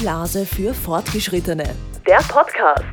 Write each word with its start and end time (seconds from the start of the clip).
Blase 0.00 0.46
für 0.46 0.72
Fortgeschrittene. 0.72 1.76
Der 2.06 2.22
Podcast. 2.26 2.84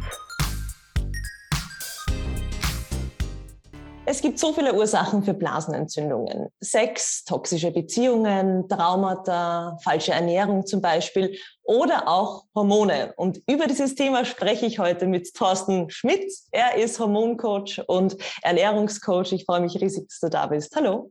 Es 4.06 4.22
gibt 4.22 4.38
so 4.38 4.52
viele 4.52 4.74
Ursachen 4.74 5.24
für 5.24 5.34
Blasenentzündungen. 5.34 6.50
Sex, 6.60 7.24
toxische 7.24 7.72
Beziehungen, 7.72 8.68
Traumata, 8.68 9.78
falsche 9.82 10.12
Ernährung 10.12 10.66
zum 10.66 10.82
Beispiel 10.82 11.38
oder 11.64 12.10
auch 12.10 12.44
Hormone. 12.54 13.14
Und 13.16 13.40
über 13.48 13.68
dieses 13.68 13.96
Thema 13.96 14.26
spreche 14.26 14.66
ich 14.66 14.78
heute 14.78 15.08
mit 15.08 15.34
Thorsten 15.34 15.90
Schmidt. 15.90 16.30
Er 16.52 16.76
ist 16.76 17.00
Hormoncoach 17.00 17.84
und 17.88 18.18
Ernährungscoach. 18.42 19.32
Ich 19.32 19.46
freue 19.46 19.62
mich 19.62 19.80
riesig, 19.80 20.10
dass 20.10 20.20
du 20.20 20.30
da 20.30 20.48
bist. 20.48 20.76
Hallo. 20.76 21.10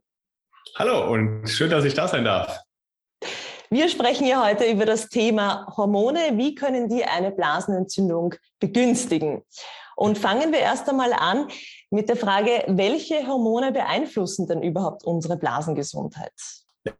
Hallo 0.75 1.11
und 1.11 1.47
schön, 1.47 1.71
dass 1.71 1.87
ich 1.87 1.95
da 1.95 2.07
sein 2.07 2.27
darf. 2.27 2.66
Wir 3.69 3.89
sprechen 3.89 4.29
ja 4.29 4.47
heute 4.47 4.65
über 4.71 4.87
das 4.87 5.09
Thema 5.09 5.67
Hormone. 5.77 6.21
Wie 6.35 6.55
können 6.55 6.89
die 6.89 7.05
eine 7.05 7.33
Blasenentzündung 7.33 8.35
begünstigen? 8.61 9.43
Und 9.97 10.19
fangen 10.19 10.53
wir 10.53 10.61
erst 10.61 10.89
einmal 10.89 11.13
an 11.13 11.49
mit 11.91 12.09
der 12.09 12.17
Frage, 12.17 12.63
welche 12.69 13.27
Hormone 13.27 13.73
beeinflussen 13.73 14.47
denn 14.47 14.63
überhaupt 14.63 15.03
unsere 15.05 15.37
Blasengesundheit? 15.37 16.33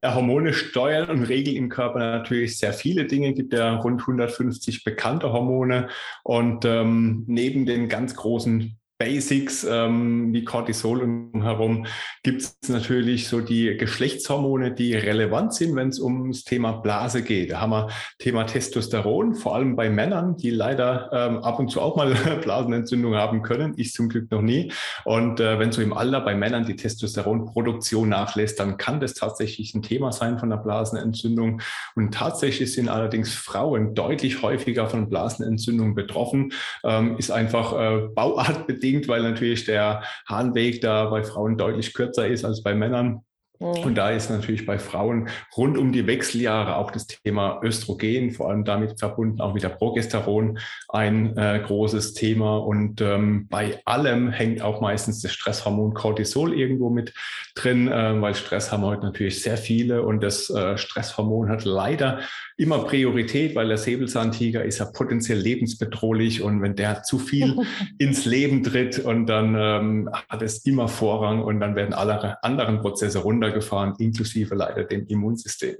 Hormone 0.05 0.53
steuern 0.53 1.11
und 1.11 1.25
regeln 1.25 1.57
im 1.57 1.69
Körper 1.69 2.01
natürlich 2.01 2.59
sehr 2.59 2.73
viele 2.73 3.05
Dinge. 3.05 3.29
Es 3.29 3.37
gibt 3.37 3.53
ja 3.53 3.77
rund 3.77 4.01
150 4.01 4.83
bekannte 4.83 5.33
Hormone. 5.33 5.89
Und 6.25 6.65
ähm, 6.65 7.23
neben 7.29 7.67
den 7.67 7.89
ganz 7.89 8.17
großen 8.17 8.77
Basics 8.99 9.67
ähm, 9.69 10.33
wie 10.33 10.45
Cortisol 10.45 11.03
und 11.03 11.43
herum 11.43 11.87
gibt 12.23 12.41
es 12.41 12.57
natürlich 12.69 13.29
so 13.29 13.41
die 13.43 13.77
Geschlechtshormone, 13.77 14.73
die 14.73 14.95
relevant 14.95 15.53
sind, 15.53 15.77
wenn 15.77 15.89
es 15.89 16.01
ums 16.01 16.45
Thema 16.45 16.73
Blase 16.73 17.23
geht. 17.23 17.53
Da 17.53 17.61
haben 17.61 17.71
wir 17.71 17.89
Thema 18.19 18.45
Testosteron, 18.45 19.35
vor 19.35 19.55
allem 19.55 19.77
bei 19.77 19.91
Männern, 19.91 20.39
die 20.39 20.49
leider 20.49 21.11
ähm, 21.13 21.39
ab 21.39 21.59
und 21.59 21.71
zu 21.71 21.83
auch 21.83 21.97
mal 21.97 22.15
Blasenentzündung 22.43 23.17
haben 23.17 23.43
können. 23.43 23.75
Ich 23.77 23.93
zum 23.93 24.09
Glück 24.09 24.31
noch 24.31 24.41
nie. 24.41 24.73
Und 25.05 25.41
äh, 25.41 25.59
wenn 25.59 25.73
so 25.73 25.83
im 25.83 25.93
Alter 25.93 26.23
bei 26.23 26.35
Männern 26.35 26.65
die 26.65 26.77
Testosteronproduktion 26.77 28.09
nachlässt, 28.09 28.59
dann 28.61 28.79
kann 28.79 29.01
das 29.01 29.13
tatsächlich 29.13 29.75
ein 29.75 29.83
Thema 29.83 30.11
sein 30.11 30.39
von 30.39 30.49
der 30.49 30.57
Blasenentzündung. 30.57 31.61
Und 31.97 32.15
tatsächlich 32.15 32.73
sind 32.73 32.89
allerdings 32.89 33.35
Frauen 33.35 33.95
deutlich 33.95 34.41
häufiger 34.41 34.89
von 34.89 35.11
Blasenentzündung 35.11 35.95
betroffen. 35.95 36.53
Ähm, 36.83 37.19
ist 37.19 37.31
einfach 37.31 37.79
äh, 37.79 38.09
bauartbedingt 38.15 38.86
bedingt, 38.87 39.09
weil 39.09 39.23
natürlich 39.23 39.65
der 39.65 40.03
Harnweg 40.29 40.81
da 40.81 41.07
bei 41.07 41.23
Frauen 41.23 41.59
deutlich 41.59 41.95
kürzer 41.95 42.27
ist 42.27 42.45
als 42.45 42.63
bei 42.63 42.75
Männern. 42.75 43.21
Und 43.59 43.95
da 43.95 44.11
ist 44.11 44.29
natürlich 44.29 44.67
bei 44.67 44.79
Frauen 44.79 45.31
rund 45.57 45.79
um 45.79 45.91
die 45.91 46.07
Wechseljahre 46.07 46.77
auch 46.77 46.91
das 46.91 47.07
Thema 47.07 47.59
Östrogen, 47.63 48.31
vor 48.33 48.51
allem 48.51 48.65
damit 48.65 48.99
verbunden 49.01 49.41
auch 49.41 49.55
wieder 49.55 49.71
Progesteron, 49.71 50.59
ein 50.91 51.35
äh, 51.39 51.63
großes 51.65 52.13
Thema. 52.13 52.59
Und 52.59 53.01
ähm, 53.01 53.49
bei 53.49 53.81
allem 53.87 54.29
hängt 54.29 54.61
auch 54.61 54.83
meistens 54.83 55.23
das 55.23 55.33
Stresshormon 55.33 55.95
Cortisol 55.95 56.53
irgendwo 56.53 56.91
mit 56.91 57.15
drin, 57.55 57.89
äh, 57.89 58.21
weil 58.21 58.35
Stress 58.35 58.71
haben 58.73 58.83
heute 58.85 59.05
natürlich 59.05 59.43
sehr 59.43 59.57
viele 59.57 60.03
und 60.03 60.23
das 60.23 60.51
äh, 60.51 60.77
Stresshormon 60.77 61.49
hat 61.49 61.65
leider 61.65 62.21
immer 62.57 62.85
Priorität, 62.85 63.55
weil 63.55 63.69
der 63.69 63.79
Säbelzahntiger 63.79 64.65
ist 64.65 64.79
ja 64.79 64.87
potenziell 64.87 65.39
lebensbedrohlich 65.39 66.43
und 66.43 66.63
wenn 66.63 66.75
der 66.75 67.03
zu 67.03 67.19
viel 67.19 67.57
ins 67.99 68.25
Leben 68.25 68.63
tritt 68.63 68.99
und 68.99 69.27
dann 69.27 69.55
ähm, 69.55 70.11
hat 70.29 70.43
es 70.43 70.65
immer 70.65 70.89
Vorrang 70.89 71.43
und 71.43 71.61
dann 71.61 71.77
werden 71.77 71.93
alle 71.93 72.43
anderen 72.43 72.81
Prozesse 72.81 73.19
runtergefahren, 73.19 73.95
inklusive 73.99 74.55
leider 74.55 74.85
dem 74.85 75.07
Immunsystem. 75.07 75.77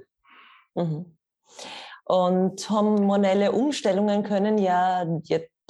Mhm. 0.75 1.17
Und 2.05 2.69
hormonelle 2.69 3.51
Umstellungen 3.51 4.23
können 4.23 4.57
ja 4.57 5.05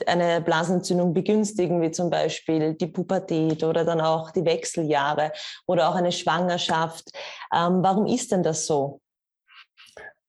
eine 0.06 0.42
Blasenentzündung 0.42 1.14
begünstigen, 1.14 1.82
wie 1.82 1.90
zum 1.90 2.10
Beispiel 2.10 2.76
die 2.76 2.88
Pubertät 2.88 3.64
oder 3.64 3.84
dann 3.84 4.02
auch 4.02 4.30
die 4.32 4.46
Wechseljahre 4.46 5.32
oder 5.66 5.90
auch 5.90 5.96
eine 5.96 6.12
Schwangerschaft. 6.12 7.10
Ähm, 7.52 7.80
warum 7.82 8.06
ist 8.06 8.32
denn 8.32 8.44
das 8.44 8.68
so? 8.68 9.02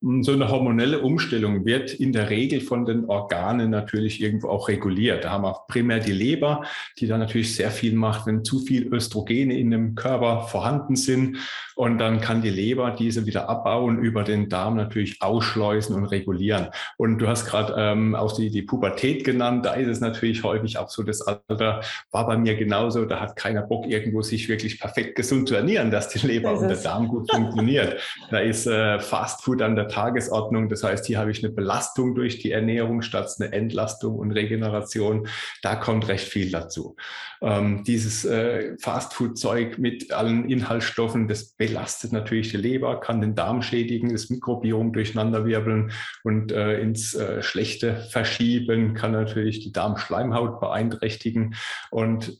So 0.00 0.32
eine 0.32 0.48
hormonelle 0.48 1.00
Umstellung 1.00 1.64
wird 1.64 1.92
in 1.92 2.12
der 2.12 2.30
Regel 2.30 2.60
von 2.60 2.84
den 2.84 3.06
Organen 3.06 3.70
natürlich 3.70 4.22
irgendwo 4.22 4.48
auch 4.48 4.68
reguliert. 4.68 5.24
Da 5.24 5.30
haben 5.30 5.42
wir 5.42 5.64
primär 5.66 5.98
die 5.98 6.12
Leber, 6.12 6.62
die 6.98 7.08
da 7.08 7.18
natürlich 7.18 7.56
sehr 7.56 7.72
viel 7.72 7.94
macht, 7.94 8.24
wenn 8.24 8.44
zu 8.44 8.60
viel 8.60 8.94
Östrogene 8.94 9.58
in 9.58 9.72
dem 9.72 9.96
Körper 9.96 10.42
vorhanden 10.42 10.94
sind. 10.94 11.38
Und 11.74 11.98
dann 11.98 12.20
kann 12.20 12.42
die 12.42 12.50
Leber 12.50 12.92
diese 12.96 13.26
wieder 13.26 13.48
abbauen, 13.48 13.98
über 13.98 14.22
den 14.22 14.48
Darm 14.48 14.76
natürlich 14.76 15.20
ausschleusen 15.20 15.96
und 15.96 16.04
regulieren. 16.04 16.68
Und 16.96 17.18
du 17.18 17.26
hast 17.26 17.46
gerade 17.46 17.74
ähm, 17.76 18.14
auch 18.14 18.36
die, 18.36 18.50
die 18.50 18.62
Pubertät 18.62 19.24
genannt. 19.24 19.66
Da 19.66 19.74
ist 19.74 19.88
es 19.88 19.98
natürlich 19.98 20.44
häufig 20.44 20.78
auch 20.78 20.90
so, 20.90 21.02
das 21.02 21.22
Alter 21.22 21.80
war 22.12 22.26
bei 22.26 22.36
mir 22.36 22.54
genauso. 22.54 23.04
Da 23.04 23.18
hat 23.18 23.34
keiner 23.34 23.62
Bock, 23.62 23.86
irgendwo 23.88 24.22
sich 24.22 24.48
wirklich 24.48 24.78
perfekt 24.78 25.16
gesund 25.16 25.48
zu 25.48 25.56
ernähren, 25.56 25.90
dass 25.90 26.08
die 26.08 26.24
Leber 26.24 26.56
und 26.56 26.68
der 26.68 26.76
Darm 26.76 27.08
gut 27.08 27.28
funktioniert. 27.32 28.00
Da 28.30 28.38
ist 28.38 28.68
äh, 28.68 29.00
Fastfood 29.00 29.60
an 29.60 29.74
der 29.74 29.87
Tagesordnung. 29.88 30.68
Das 30.68 30.84
heißt, 30.84 31.06
hier 31.06 31.18
habe 31.18 31.30
ich 31.30 31.44
eine 31.44 31.52
Belastung 31.52 32.14
durch 32.14 32.38
die 32.38 32.52
Ernährung 32.52 33.02
statt 33.02 33.28
eine 33.38 33.52
Entlastung 33.52 34.16
und 34.16 34.32
Regeneration. 34.32 35.28
Da 35.62 35.76
kommt 35.76 36.08
recht 36.08 36.28
viel 36.28 36.50
dazu. 36.50 36.96
Ähm, 37.40 37.84
dieses 37.84 38.24
äh, 38.24 38.76
Fastfood-Zeug 38.80 39.78
mit 39.78 40.12
allen 40.12 40.48
Inhaltsstoffen, 40.48 41.28
das 41.28 41.52
belastet 41.52 42.12
natürlich 42.12 42.50
die 42.50 42.56
Leber, 42.56 43.00
kann 43.00 43.20
den 43.20 43.34
Darm 43.34 43.62
schädigen, 43.62 44.12
das 44.12 44.30
Mikrobiom 44.30 44.92
durcheinanderwirbeln 44.92 45.92
und 46.24 46.52
äh, 46.52 46.80
ins 46.80 47.14
äh, 47.14 47.42
Schlechte 47.42 47.96
verschieben, 48.10 48.94
kann 48.94 49.12
natürlich 49.12 49.60
die 49.60 49.72
Darmschleimhaut 49.72 50.60
beeinträchtigen. 50.60 51.54
Und 51.90 52.38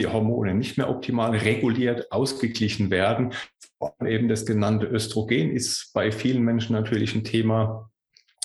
die 0.00 0.06
Hormone 0.08 0.54
nicht 0.54 0.76
mehr 0.76 0.90
optimal 0.90 1.30
reguliert, 1.30 2.10
ausgeglichen 2.10 2.90
werden. 2.90 3.32
Eben 4.04 4.28
das 4.28 4.46
genannte 4.46 4.86
Östrogen 4.86 5.50
ist 5.50 5.92
bei 5.94 6.12
vielen 6.12 6.42
Menschen 6.42 6.72
natürlich 6.72 7.14
ein 7.14 7.24
Thema, 7.24 7.90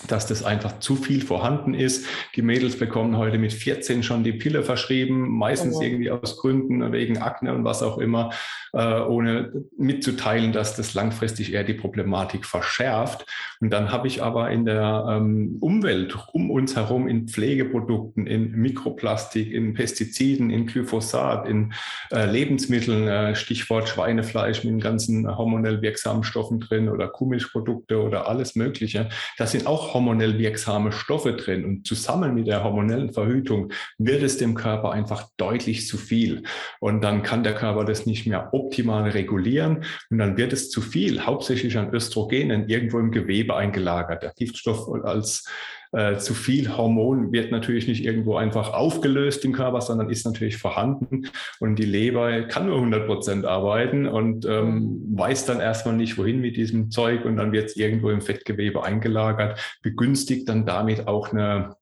dass 0.08 0.28
das 0.28 0.44
einfach 0.44 0.80
zu 0.80 0.96
viel 0.96 1.22
vorhanden 1.22 1.74
ist. 1.74 2.06
Die 2.36 2.42
Mädels 2.42 2.78
bekommen 2.78 3.18
heute 3.18 3.38
mit 3.38 3.54
14 3.54 4.04
schon 4.04 4.24
die 4.24 4.34
Pille 4.34 4.64
verschrieben, 4.64 5.38
meistens 5.38 5.76
oh. 5.76 5.82
irgendwie 5.82 6.12
aus 6.12 6.38
Gründen 6.38 6.92
wegen 6.92 7.18
Akne 7.18 7.54
und 7.54 7.64
was 7.64 7.84
auch 7.84 7.98
immer, 7.98 8.32
äh, 8.74 9.00
ohne 9.02 9.52
mitzuteilen, 9.78 10.52
dass 10.52 10.76
das 10.76 10.94
langfristig 10.94 11.54
eher 11.54 11.64
die 11.64 11.74
Problematik 11.74 12.46
verschärft. 12.46 13.26
Und 13.60 13.72
dann 13.72 13.92
habe 13.92 14.08
ich 14.08 14.24
aber 14.24 14.52
in 14.52 14.66
der 14.66 15.06
ähm, 15.10 15.58
Umwelt 15.60 16.18
um 16.34 16.52
uns 16.52 16.76
herum, 16.76 17.08
in 17.08 17.28
Pflegeprodukten, 17.28 18.28
in 18.28 18.52
Mikroplastik, 18.52 19.52
in 19.52 19.74
Pestiziden, 19.74 20.50
in 20.50 20.66
Glyphosat, 20.66 21.48
in 21.48 21.74
äh, 22.12 22.26
Lebensmitteln, 22.26 23.08
äh, 23.08 23.36
Stichwort 23.36 23.90
Schweinefleisch 23.90 24.64
mit 24.64 24.74
den 24.74 24.80
ganzen 24.80 25.36
hormonell 25.38 25.82
wirksamen 25.82 26.24
Stoffen 26.24 26.60
drin 26.60 26.90
oder 26.90 27.08
Kuhmilchprodukte 27.08 28.02
oder 28.02 28.28
alles 28.28 28.56
Mögliche. 28.56 29.10
Das 29.38 29.52
sind 29.52 29.68
auch 29.68 29.89
hormonell 29.94 30.38
wirksame 30.38 30.92
Stoffe 30.92 31.34
drin 31.34 31.66
und 31.66 31.88
zusammen 31.88 32.34
mit 32.36 32.48
der 32.48 32.64
hormonellen 32.64 33.12
Verhütung 33.12 33.72
wird 33.98 34.24
es 34.24 34.38
dem 34.38 34.56
Körper 34.56 34.92
einfach 34.92 35.30
deutlich 35.38 35.88
zu 35.88 35.98
viel. 35.98 36.44
Und 36.80 37.02
dann 37.02 37.24
kann 37.24 37.44
der 37.44 37.56
Körper 37.56 37.86
das 37.86 38.06
nicht 38.06 38.26
mehr 38.28 38.54
optimal 38.54 39.10
regulieren 39.10 39.84
und 40.10 40.18
dann 40.18 40.38
wird 40.38 40.54
es 40.54 40.70
zu 40.70 40.82
viel, 40.82 41.26
hauptsächlich 41.26 41.78
an 41.78 41.94
Östrogenen 41.94 42.70
irgendwo 42.70 43.00
im 43.00 43.12
Gewebe 43.12 43.56
eingelagert. 43.56 44.24
Der 44.24 44.34
Giftstoff 44.36 44.88
als 45.04 45.46
äh, 45.92 46.18
zu 46.18 46.36
viel 46.36 46.78
Hormon 46.78 47.32
wird 47.32 47.52
natürlich 47.52 47.88
nicht 47.88 48.06
irgendwo 48.06 48.36
einfach 48.36 48.74
aufgelöst 48.74 49.44
im 49.44 49.54
Körper, 49.54 49.82
sondern 49.82 50.10
ist 50.10 50.26
natürlich 50.26 50.58
vorhanden. 50.58 51.28
Und 51.60 51.78
die 51.78 51.86
Leber 51.86 52.44
kann 52.44 52.68
nur 52.68 52.76
100 52.76 53.08
Prozent 53.08 53.46
arbeiten 53.46 54.06
und 54.06 54.46
ähm, 54.46 55.02
weiß 55.16 55.46
dann 55.46 55.60
erstmal 55.60 55.96
nicht, 55.96 56.18
wohin 56.18 56.42
mit 56.42 56.58
diesem 56.58 56.92
Zeug. 56.92 57.26
Und 57.26 57.38
dann 57.38 57.52
wird 57.52 57.70
es 57.70 57.76
irgendwo 57.76 58.12
im 58.12 58.22
Fettgewebe 58.22 58.84
eingelagert, 58.84 59.60
begünstigt 59.82 60.48
dann 60.48 60.68
damit 60.68 61.08
auch 61.08 61.32
eine 61.32 61.76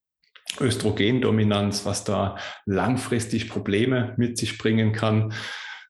Östrogendominanz, 0.62 1.86
was 1.86 2.06
da 2.06 2.38
langfristig 2.66 3.50
Probleme 3.50 4.14
mit 4.18 4.38
sich 4.38 4.58
bringen 4.58 4.94
kann. 4.94 5.34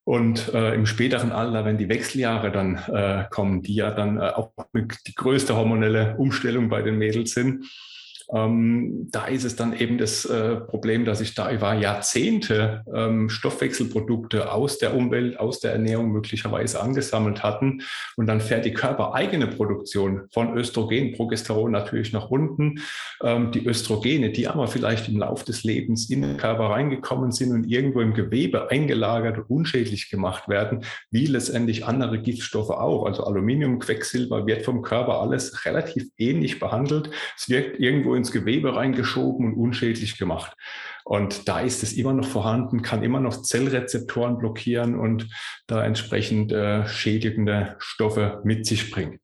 Und 0.04 0.54
äh, 0.54 0.74
im 0.74 0.86
späteren 0.86 1.32
Alter, 1.32 1.66
wenn 1.66 1.78
die 1.78 1.90
Wechseljahre 1.90 2.50
dann 2.50 2.78
äh, 2.88 3.26
kommen, 3.30 3.62
die 3.62 3.76
ja 3.76 3.92
dann 3.92 4.18
äh, 4.18 4.30
auch 4.30 4.54
die 4.74 5.16
größte 5.16 5.56
hormonelle 5.56 6.16
Umstellung 6.18 6.70
bei 6.70 6.82
den 6.82 6.98
Mädels 6.98 7.34
sind, 7.34 7.66
Ähm, 8.34 9.08
da 9.10 9.26
ist 9.26 9.46
es 9.46 9.56
dann 9.56 9.74
eben 9.78 9.98
das 9.98 10.26
äh, 10.26 10.58
Problem, 10.58 11.06
dass 11.06 11.20
sich 11.20 11.34
da 11.34 11.52
über 11.52 11.74
Jahrzehnte 11.74 12.84
ähm, 12.94 13.30
Stoffwechselprodukte 13.30 14.52
aus 14.52 14.80
der 14.80 14.96
Umwelt, 14.96 15.40
aus 15.40 15.60
der 15.62 15.72
Ernährung 15.72 16.12
möglicherweise 16.12 16.82
angesammelt 16.82 17.44
hatten. 17.44 17.82
Und 18.18 18.28
dann 18.28 18.42
fährt 18.42 18.66
die 18.66 18.74
körpereigene 18.74 19.48
Produktion 19.48 20.24
von 20.34 20.58
Östrogen, 20.58 21.14
Progesteron 21.14 21.72
natürlich 21.72 22.12
nach 22.12 22.30
unten. 22.30 22.82
Ähm, 23.24 23.52
die 23.52 23.66
Östrogene, 23.66 24.32
die 24.32 24.48
aber 24.48 24.68
vielleicht 24.68 25.08
im 25.08 25.18
Laufe 25.18 25.46
des 25.46 25.64
Lebens 25.64 26.10
in 26.10 26.22
den 26.22 26.38
Körper 26.38 26.66
reingekommen 26.66 27.32
sind 27.32 27.54
und 27.54 27.66
irgendwo 27.66 28.02
im 28.02 28.14
Gewebe 28.14 28.70
eingelagert 28.70 29.38
und 29.38 29.50
unschädlich 29.50 30.10
gemacht 30.10 30.50
werden, 30.50 30.84
wie 31.12 31.28
letztendlich 31.28 31.86
andere 31.86 32.20
Giftstoffe 32.20 32.72
auch. 32.72 33.06
Also 33.06 33.24
Aluminium, 33.24 33.80
Quecksilber 33.80 34.46
wird 34.46 34.64
vom 34.64 34.82
Körper 34.82 35.22
alles 35.22 35.66
relativ 35.66 36.08
ähnlich 36.18 36.60
behandelt. 36.60 37.10
Es 37.38 37.48
wirkt 37.48 37.80
irgendwo 37.80 38.17
ins 38.18 38.32
Gewebe 38.32 38.76
reingeschoben 38.76 39.46
und 39.46 39.54
unschädlich 39.54 40.18
gemacht. 40.18 40.54
Und 41.06 41.48
da 41.48 41.62
ist 41.62 41.84
es 41.84 41.94
immer 41.94 42.14
noch 42.14 42.28
vorhanden, 42.28 42.82
kann 42.82 43.04
immer 43.04 43.22
noch 43.22 43.42
Zellrezeptoren 43.42 44.38
blockieren 44.38 45.00
und 45.00 45.30
da 45.66 45.84
entsprechend 45.86 46.52
äh, 46.52 46.86
schädigende 46.88 47.76
Stoffe 47.80 48.42
mit 48.44 48.66
sich 48.66 48.92
bringen. 48.92 49.20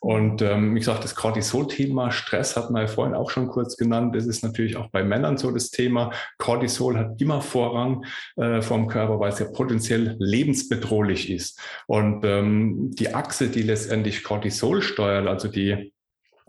Und 0.00 0.42
ähm, 0.42 0.74
wie 0.74 0.78
gesagt, 0.78 1.04
das 1.04 1.14
Cortisol-Thema, 1.14 2.10
Stress 2.10 2.56
hat 2.56 2.70
man 2.70 2.82
ja 2.82 2.88
vorhin 2.88 3.14
auch 3.14 3.30
schon 3.30 3.48
kurz 3.48 3.76
genannt. 3.76 4.14
Das 4.14 4.26
ist 4.26 4.42
natürlich 4.42 4.76
auch 4.76 4.88
bei 4.88 5.04
Männern 5.04 5.36
so 5.36 5.50
das 5.50 5.70
Thema. 5.70 6.12
Cortisol 6.38 6.98
hat 6.98 7.20
immer 7.20 7.42
Vorrang 7.42 8.04
äh, 8.36 8.62
vom 8.62 8.88
Körper, 8.88 9.20
weil 9.20 9.32
es 9.32 9.38
ja 9.38 9.46
potenziell 9.46 10.16
lebensbedrohlich 10.18 11.30
ist. 11.30 11.60
Und 11.86 12.24
ähm, 12.24 12.90
die 12.92 13.14
Achse, 13.14 13.48
die 13.48 13.62
letztendlich 13.62 14.24
Cortisol 14.24 14.82
steuert, 14.82 15.26
also 15.26 15.48
die 15.48 15.92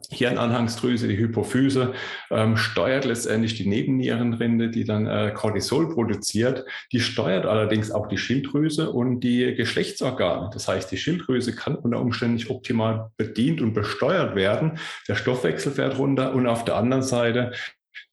Hirnanhangsdrüse, 0.09 1.07
die 1.07 1.17
Hypophyse, 1.17 1.93
ähm, 2.29 2.57
steuert 2.57 3.05
letztendlich 3.05 3.55
die 3.55 3.67
Nebennierenrinde, 3.67 4.69
die 4.69 4.83
dann 4.83 5.07
äh, 5.07 5.31
Cortisol 5.35 5.93
produziert. 5.93 6.65
Die 6.91 6.99
steuert 6.99 7.45
allerdings 7.45 7.91
auch 7.91 8.07
die 8.07 8.17
Schilddrüse 8.17 8.91
und 8.91 9.21
die 9.21 9.53
Geschlechtsorgane. 9.55 10.49
Das 10.53 10.67
heißt, 10.67 10.91
die 10.91 10.97
Schilddrüse 10.97 11.55
kann 11.55 11.75
unter 11.75 11.99
Umständen 11.99 12.35
nicht 12.35 12.49
optimal 12.49 13.11
bedient 13.17 13.61
und 13.61 13.73
besteuert 13.73 14.35
werden. 14.35 14.79
Der 15.07 15.15
Stoffwechsel 15.15 15.71
fährt 15.71 15.97
runter 15.97 16.33
und 16.33 16.47
auf 16.47 16.65
der 16.65 16.75
anderen 16.75 17.03
Seite 17.03 17.51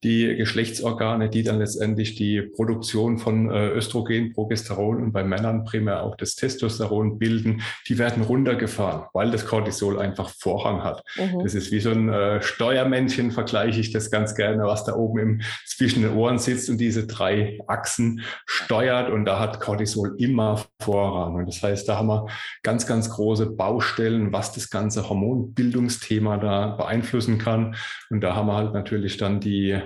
die 0.05 0.37
Geschlechtsorgane, 0.37 1.29
die 1.29 1.43
dann 1.43 1.59
letztendlich 1.59 2.15
die 2.15 2.43
Produktion 2.43 3.19
von 3.19 3.51
äh, 3.51 3.71
Östrogen, 3.71 4.33
Progesteron 4.33 5.03
und 5.03 5.13
bei 5.13 5.25
Männern 5.25 5.65
primär 5.65 6.05
auch 6.05 6.17
das 6.17 6.37
Testosteron 6.37 7.19
bilden, 7.19 7.63
die 7.89 7.99
werden 7.99 8.23
runtergefahren, 8.23 9.07
weil 9.13 9.33
das 9.33 9.47
Cortisol 9.47 9.99
einfach 9.99 10.31
Vorrang 10.39 10.85
hat. 10.85 11.03
Mhm. 11.17 11.43
Das 11.43 11.55
ist 11.55 11.73
wie 11.73 11.81
so 11.81 11.91
ein 11.91 12.09
äh, 12.09 12.41
Steuermännchen, 12.41 13.33
vergleiche 13.33 13.81
ich 13.81 13.91
das 13.91 14.11
ganz 14.11 14.37
gerne, 14.37 14.65
was 14.65 14.85
da 14.85 14.95
oben 14.95 15.19
im, 15.19 15.41
zwischen 15.67 16.03
den 16.03 16.15
Ohren 16.15 16.39
sitzt 16.39 16.71
und 16.71 16.79
diese 16.79 17.07
drei 17.07 17.59
Achsen 17.67 18.21
steuert 18.47 19.11
und 19.11 19.25
da 19.25 19.41
hat 19.41 19.59
Cortisol 19.59 20.15
immer 20.19 20.65
Vorrang. 20.81 21.35
Und 21.35 21.47
das 21.47 21.61
heißt, 21.63 21.89
da 21.89 21.99
haben 21.99 22.09
wir 22.09 22.27
ganz, 22.63 22.87
ganz 22.87 23.11
große 23.11 23.47
Baustellen, 23.47 24.33
was 24.33 24.53
das 24.53 24.71
ganze 24.71 25.09
Hormonbildungsthema 25.09 26.37
da 26.37 26.69
beeinflussen 26.77 27.39
kann. 27.39 27.75
Und 28.11 28.21
da 28.21 28.37
haben 28.37 28.47
wir 28.47 28.55
halt 28.55 28.75
natürlich 28.75 29.17
dann 29.17 29.41
die 29.41 29.79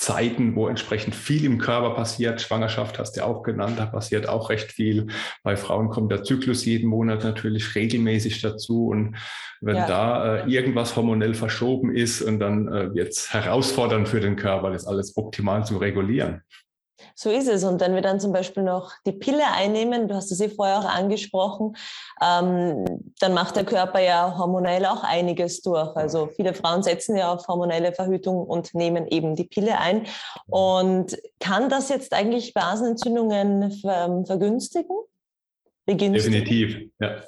Zeiten, 0.00 0.56
wo 0.56 0.66
entsprechend 0.66 1.14
viel 1.14 1.44
im 1.44 1.58
Körper 1.58 1.90
passiert. 1.90 2.40
Schwangerschaft 2.40 2.98
hast 2.98 3.12
du 3.16 3.20
ja 3.20 3.26
auch 3.26 3.42
genannt, 3.42 3.78
da 3.78 3.84
passiert 3.84 4.26
auch 4.26 4.48
recht 4.48 4.72
viel. 4.72 5.08
Bei 5.42 5.58
Frauen 5.58 5.90
kommt 5.90 6.10
der 6.10 6.24
Zyklus 6.24 6.64
jeden 6.64 6.88
Monat 6.88 7.22
natürlich 7.22 7.74
regelmäßig 7.74 8.40
dazu. 8.40 8.86
Und 8.86 9.16
wenn 9.60 9.76
ja. 9.76 9.86
da 9.86 10.36
äh, 10.36 10.50
irgendwas 10.50 10.96
hormonell 10.96 11.34
verschoben 11.34 11.94
ist, 11.94 12.22
und 12.22 12.38
dann 12.38 12.68
äh, 12.68 12.94
wird 12.94 13.08
es 13.08 13.34
herausfordernd 13.34 14.08
für 14.08 14.20
den 14.20 14.36
Körper, 14.36 14.70
das 14.70 14.86
alles 14.86 15.18
optimal 15.18 15.66
zu 15.66 15.76
regulieren. 15.76 16.40
So 17.14 17.30
ist 17.30 17.48
es. 17.48 17.64
Und 17.64 17.80
wenn 17.80 17.94
wir 17.94 18.02
dann 18.02 18.20
zum 18.20 18.32
Beispiel 18.32 18.62
noch 18.62 18.92
die 19.06 19.12
Pille 19.12 19.44
einnehmen, 19.52 20.08
du 20.08 20.14
hast 20.14 20.30
es 20.32 20.38
ja 20.38 20.48
vorher 20.48 20.78
auch 20.78 20.84
angesprochen, 20.84 21.76
ähm, 22.22 22.84
dann 23.20 23.34
macht 23.34 23.56
der 23.56 23.64
Körper 23.64 24.00
ja 24.00 24.36
hormonell 24.36 24.86
auch 24.86 25.02
einiges 25.02 25.62
durch. 25.62 25.96
Also 25.96 26.28
viele 26.28 26.54
Frauen 26.54 26.82
setzen 26.82 27.16
ja 27.16 27.32
auf 27.32 27.46
hormonelle 27.48 27.92
Verhütung 27.92 28.44
und 28.44 28.74
nehmen 28.74 29.06
eben 29.08 29.36
die 29.36 29.44
Pille 29.44 29.78
ein. 29.78 30.06
Und 30.46 31.16
kann 31.38 31.68
das 31.68 31.88
jetzt 31.88 32.12
eigentlich 32.12 32.54
Blasenentzündungen 32.54 33.72
vergünstigen? 34.26 34.96
Begünstigen? 35.86 36.44
Definitiv, 36.44 36.90
ja. 37.00 37.22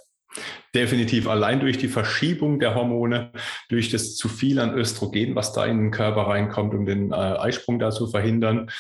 Definitiv 0.75 1.29
allein 1.29 1.61
durch 1.61 1.77
die 1.77 1.89
Verschiebung 1.89 2.59
der 2.59 2.75
Hormone, 2.75 3.33
durch 3.69 3.91
das 3.91 4.17
zu 4.17 4.29
viel 4.29 4.59
an 4.59 4.75
Östrogen, 4.75 5.35
was 5.35 5.53
da 5.53 5.67
in 5.67 5.79
den 5.79 5.91
Körper 5.91 6.23
reinkommt, 6.23 6.73
um 6.75 6.87
den 6.87 7.13
äh, 7.13 7.15
Eisprung 7.15 7.79
da 7.79 7.91
zu 7.91 8.07
verhindern, 8.07 8.71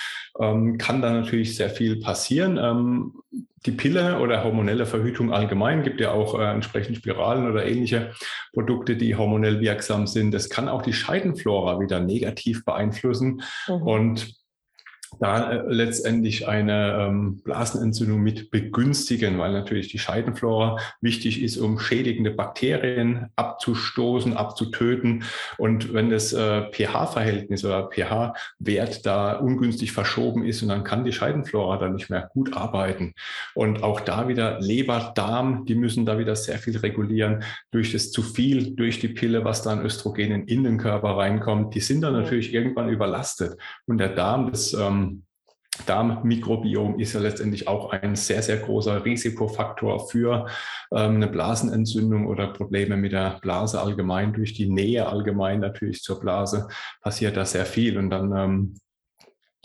ähm, 0.40 0.78
kann 0.78 1.02
da 1.02 1.12
natürlich 1.12 1.56
sehr 1.56 1.68
viel 1.68 2.00
passieren. 2.00 2.58
Ähm, 2.58 3.12
die 3.66 3.72
Pille 3.72 4.18
oder 4.18 4.42
hormonelle 4.42 4.86
Verhütung 4.86 5.32
allgemein 5.32 5.82
gibt 5.82 6.00
ja 6.00 6.12
auch 6.12 6.38
äh, 6.38 6.44
entsprechend 6.44 6.96
Spiralen 6.96 7.48
oder 7.48 7.64
ähnliche 7.64 8.12
Produkte, 8.52 8.96
die 8.96 9.14
hormonell 9.14 9.60
wirksam 9.60 10.06
sind. 10.06 10.32
Das 10.32 10.48
kann 10.48 10.68
auch 10.68 10.82
die 10.82 10.92
Scheidenflora 10.92 11.78
wieder 11.78 12.00
negativ 12.00 12.64
beeinflussen. 12.64 13.42
Mhm. 13.68 13.82
Und 13.82 14.41
da 15.20 15.52
äh, 15.52 15.62
letztendlich 15.68 16.48
eine 16.48 16.96
ähm, 16.98 17.40
Blasenentzündung 17.42 18.20
mit 18.20 18.50
begünstigen, 18.50 19.38
weil 19.38 19.52
natürlich 19.52 19.88
die 19.88 19.98
Scheidenflora 19.98 20.78
wichtig 21.00 21.42
ist, 21.42 21.58
um 21.58 21.78
schädigende 21.78 22.30
Bakterien 22.30 23.26
abzustoßen, 23.36 24.36
abzutöten. 24.36 25.24
Und 25.58 25.92
wenn 25.92 26.10
das 26.10 26.32
äh, 26.32 26.70
pH-Verhältnis 26.70 27.64
oder 27.64 27.88
pH-Wert 27.88 29.06
da 29.06 29.34
ungünstig 29.34 29.92
verschoben 29.92 30.44
ist, 30.44 30.62
und 30.62 30.68
dann 30.68 30.84
kann 30.84 31.04
die 31.04 31.12
Scheidenflora 31.12 31.76
dann 31.76 31.94
nicht 31.94 32.10
mehr 32.10 32.30
gut 32.32 32.56
arbeiten. 32.56 33.14
Und 33.54 33.82
auch 33.82 34.00
da 34.00 34.28
wieder 34.28 34.60
Leber, 34.60 35.12
Darm, 35.14 35.64
die 35.66 35.74
müssen 35.74 36.06
da 36.06 36.18
wieder 36.18 36.36
sehr 36.36 36.58
viel 36.58 36.76
regulieren 36.76 37.42
durch 37.70 37.92
das 37.92 38.10
zu 38.10 38.22
viel, 38.22 38.74
durch 38.74 39.00
die 39.00 39.08
Pille, 39.08 39.44
was 39.44 39.62
da 39.62 39.72
an 39.72 39.84
Östrogenen 39.84 40.46
in 40.46 40.64
den 40.64 40.78
Körper 40.78 41.16
reinkommt. 41.16 41.74
Die 41.74 41.80
sind 41.80 42.02
dann 42.02 42.14
natürlich 42.14 42.52
irgendwann 42.52 42.88
überlastet. 42.88 43.56
Und 43.86 43.98
der 43.98 44.10
Darm, 44.10 44.50
das 44.50 44.72
ähm, 44.72 45.11
Darmmikrobiom 45.86 46.98
ist 46.98 47.14
ja 47.14 47.20
letztendlich 47.20 47.66
auch 47.66 47.92
ein 47.92 48.14
sehr, 48.14 48.42
sehr 48.42 48.58
großer 48.58 49.04
Risikofaktor 49.04 50.06
für 50.08 50.46
ähm, 50.92 51.16
eine 51.16 51.28
Blasenentzündung 51.28 52.26
oder 52.26 52.48
Probleme 52.48 52.96
mit 52.96 53.12
der 53.12 53.38
Blase 53.40 53.80
allgemein. 53.80 54.34
Durch 54.34 54.52
die 54.52 54.68
Nähe 54.68 55.06
allgemein 55.06 55.60
natürlich 55.60 56.02
zur 56.02 56.20
Blase 56.20 56.68
passiert 57.00 57.36
da 57.36 57.44
sehr 57.46 57.64
viel 57.64 57.96
und 57.96 58.10
dann 58.10 58.36
ähm, 58.36 58.74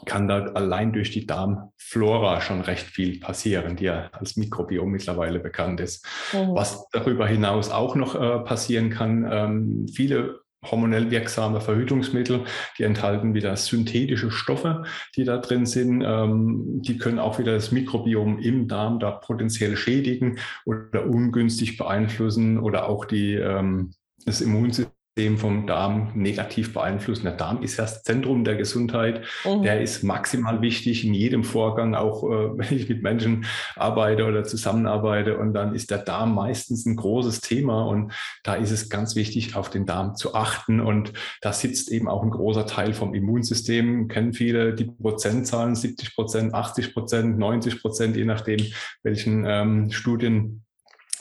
kann 0.06 0.28
da 0.28 0.46
allein 0.46 0.94
durch 0.94 1.12
die 1.12 1.26
Darmflora 1.26 2.40
schon 2.42 2.62
recht 2.62 2.86
viel 2.86 3.20
passieren, 3.20 3.76
die 3.76 3.86
ja 3.86 4.10
als 4.14 4.38
Mikrobiom 4.38 4.90
mittlerweile 4.90 5.40
bekannt 5.40 5.82
ist. 5.82 6.06
Mhm. 6.34 6.56
Was 6.56 6.88
darüber 6.92 7.28
hinaus 7.28 7.70
auch 7.70 7.96
noch 7.96 8.16
äh, 8.16 8.40
passieren 8.40 8.90
kann, 8.90 9.28
ähm, 9.30 9.88
viele 9.94 10.42
hormonell 10.64 11.12
wirksame 11.12 11.62
Verhütungsmittel. 11.62 12.46
Die 12.78 12.84
enthalten 12.84 13.34
wieder 13.34 13.56
synthetische 13.56 14.32
Stoffe, 14.32 14.84
die 15.16 15.24
da 15.24 15.38
drin 15.38 15.66
sind. 15.66 16.04
Ähm, 16.06 16.82
die 16.82 16.98
können 16.98 17.20
auch 17.20 17.40
wieder 17.40 17.54
das 17.54 17.72
Mikrobiom 17.72 18.40
im 18.40 18.68
Darm 18.68 19.00
da 19.00 19.12
potenziell 19.12 19.78
schädigen 19.78 20.40
oder 20.66 21.06
ungünstig 21.06 21.78
beeinflussen 21.78 22.58
oder 22.60 22.90
auch 22.90 23.06
die, 23.06 23.36
ähm, 23.36 23.94
das 24.26 24.42
Immunsystem 24.42 24.88
System 24.88 24.97
vom 25.38 25.66
Darm 25.66 26.12
negativ 26.14 26.74
beeinflussen. 26.74 27.24
Der 27.24 27.34
Darm 27.34 27.64
ist 27.64 27.80
das 27.80 28.04
Zentrum 28.04 28.44
der 28.44 28.56
Gesundheit. 28.56 29.24
Mhm. 29.44 29.64
Der 29.64 29.82
ist 29.82 30.04
maximal 30.04 30.62
wichtig 30.62 31.04
in 31.04 31.14
jedem 31.14 31.44
Vorgang, 31.44 31.96
auch 31.96 32.24
äh, 32.24 32.28
wenn 32.58 32.78
ich 32.78 32.88
mit 32.88 33.02
Menschen 33.02 33.46
arbeite 33.76 34.26
oder 34.26 34.44
zusammenarbeite. 34.44 35.38
Und 35.38 35.54
dann 35.54 35.74
ist 35.74 35.90
der 35.90 35.98
Darm 35.98 36.36
meistens 36.36 36.86
ein 36.86 36.96
großes 36.96 37.42
Thema. 37.42 37.84
Und 37.88 38.14
da 38.44 38.54
ist 38.54 38.72
es 38.72 38.90
ganz 38.90 39.16
wichtig, 39.16 39.56
auf 39.56 39.70
den 39.70 39.86
Darm 39.86 40.16
zu 40.16 40.36
achten. 40.36 40.80
Und 40.80 41.14
da 41.42 41.52
sitzt 41.52 41.92
eben 41.92 42.08
auch 42.08 42.22
ein 42.22 42.30
großer 42.30 42.68
Teil 42.68 42.94
vom 42.94 43.14
Immunsystem. 43.14 44.08
Kennen 44.08 44.34
viele 44.34 44.76
die 44.76 44.86
Prozentzahlen, 44.86 45.76
70 45.76 46.14
Prozent, 46.14 46.54
80 46.54 46.94
Prozent, 46.94 47.40
90 47.40 47.82
Prozent, 47.82 48.16
je 48.16 48.26
nachdem, 48.26 48.60
welchen 49.02 49.46
ähm, 49.48 49.92
Studien 49.92 50.64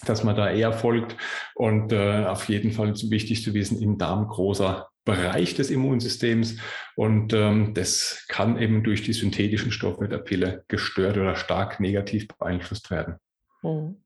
dass 0.08 0.24
man 0.24 0.36
da 0.36 0.50
eher 0.50 0.72
folgt. 0.72 1.16
Und 1.54 1.92
äh, 1.92 2.24
auf 2.24 2.48
jeden 2.48 2.72
Fall 2.72 2.94
wichtig 3.10 3.42
zu 3.42 3.54
wissen, 3.54 3.80
im 3.80 3.98
Darm 3.98 4.28
großer 4.28 4.88
Bereich 5.04 5.54
des 5.54 5.70
Immunsystems. 5.70 6.56
Und 6.96 7.32
ähm, 7.32 7.74
das 7.74 8.24
kann 8.28 8.58
eben 8.58 8.82
durch 8.82 9.02
die 9.02 9.12
synthetischen 9.12 9.72
Stoffe 9.72 10.08
der 10.08 10.18
Pille 10.18 10.64
gestört 10.68 11.16
oder 11.16 11.36
stark 11.36 11.80
negativ 11.80 12.28
beeinflusst 12.28 12.90
werden. 12.90 13.16
Hm. 13.62 13.96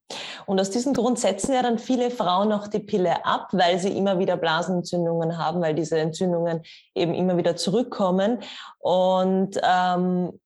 Und 0.47 0.61
aus 0.61 0.71
diesem 0.71 0.95
Grund 0.95 1.19
setzen 1.19 1.54
ja 1.54 1.62
dann 1.62 1.78
viele 1.78 2.11
Frauen 2.11 2.52
auch 2.52 2.69
die 2.69 2.80
Pille 2.80 3.25
ab, 3.25 3.49
weil 3.52 3.78
sie 3.78 3.97
immer 3.97 4.19
wieder 4.19 4.37
Blasenentzündungen 4.37 5.38
haben, 5.38 5.61
weil 5.61 5.75
diese 5.75 5.99
Entzündungen 5.99 6.62
eben 6.95 7.14
immer 7.14 7.37
wieder 7.37 7.57
zurückkommen. 7.57 8.38
Und 8.78 9.61
ähm, 9.62 10.38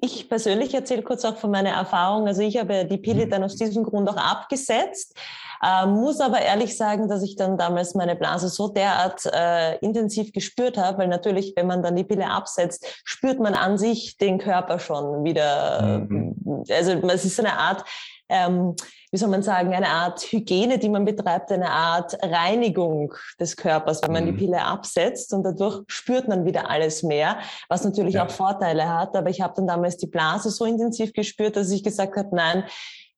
ich 0.00 0.28
persönlich 0.28 0.74
erzähle 0.74 1.02
kurz 1.02 1.24
auch 1.24 1.36
von 1.36 1.50
meiner 1.50 1.70
Erfahrung. 1.70 2.26
Also 2.26 2.42
ich 2.42 2.58
habe 2.58 2.84
die 2.84 2.98
Pille 2.98 3.26
mhm. 3.26 3.30
dann 3.30 3.44
aus 3.44 3.56
diesem 3.56 3.84
Grund 3.84 4.08
auch 4.08 4.16
abgesetzt, 4.16 5.16
Äh, 5.62 5.86
muss 5.86 6.20
aber 6.20 6.40
ehrlich 6.40 6.76
sagen, 6.76 7.08
dass 7.08 7.22
ich 7.22 7.36
dann 7.36 7.56
damals 7.56 7.94
meine 7.94 8.16
Blase 8.16 8.48
so 8.48 8.68
derart 8.68 9.24
äh, 9.26 9.76
intensiv 9.78 10.32
gespürt 10.32 10.76
habe, 10.76 10.98
weil 10.98 11.08
natürlich, 11.08 11.54
wenn 11.56 11.66
man 11.66 11.82
dann 11.82 11.96
die 11.96 12.04
Pille 12.04 12.30
absetzt, 12.30 12.86
spürt 13.04 13.40
man 13.40 13.54
an 13.54 13.78
sich 13.78 14.18
den 14.18 14.38
Körper 14.38 14.78
schon 14.78 15.24
wieder. 15.24 16.04
Mhm. 16.08 16.64
Also 16.70 16.92
es 16.92 17.24
ist 17.24 17.36
so 17.36 17.42
eine 17.42 17.58
Art 17.58 17.84
ähm, 18.28 18.74
wie 19.10 19.18
soll 19.18 19.28
man 19.28 19.42
sagen, 19.42 19.72
eine 19.74 19.88
Art 19.88 20.20
Hygiene, 20.20 20.78
die 20.78 20.88
man 20.88 21.04
betreibt, 21.04 21.52
eine 21.52 21.70
Art 21.70 22.16
Reinigung 22.22 23.14
des 23.38 23.56
Körpers, 23.56 24.02
wenn 24.02 24.12
man 24.12 24.24
mhm. 24.24 24.28
die 24.28 24.44
Pille 24.44 24.62
absetzt 24.62 25.32
und 25.32 25.44
dadurch 25.44 25.82
spürt 25.86 26.28
man 26.28 26.44
wieder 26.44 26.68
alles 26.68 27.02
mehr, 27.02 27.38
was 27.68 27.84
natürlich 27.84 28.14
ja. 28.14 28.26
auch 28.26 28.30
Vorteile 28.30 28.88
hat. 28.88 29.16
Aber 29.16 29.30
ich 29.30 29.40
habe 29.40 29.54
dann 29.56 29.66
damals 29.66 29.96
die 29.96 30.08
Blase 30.08 30.50
so 30.50 30.64
intensiv 30.64 31.12
gespürt, 31.12 31.56
dass 31.56 31.70
ich 31.70 31.84
gesagt 31.84 32.16
habe, 32.16 32.34
nein, 32.34 32.64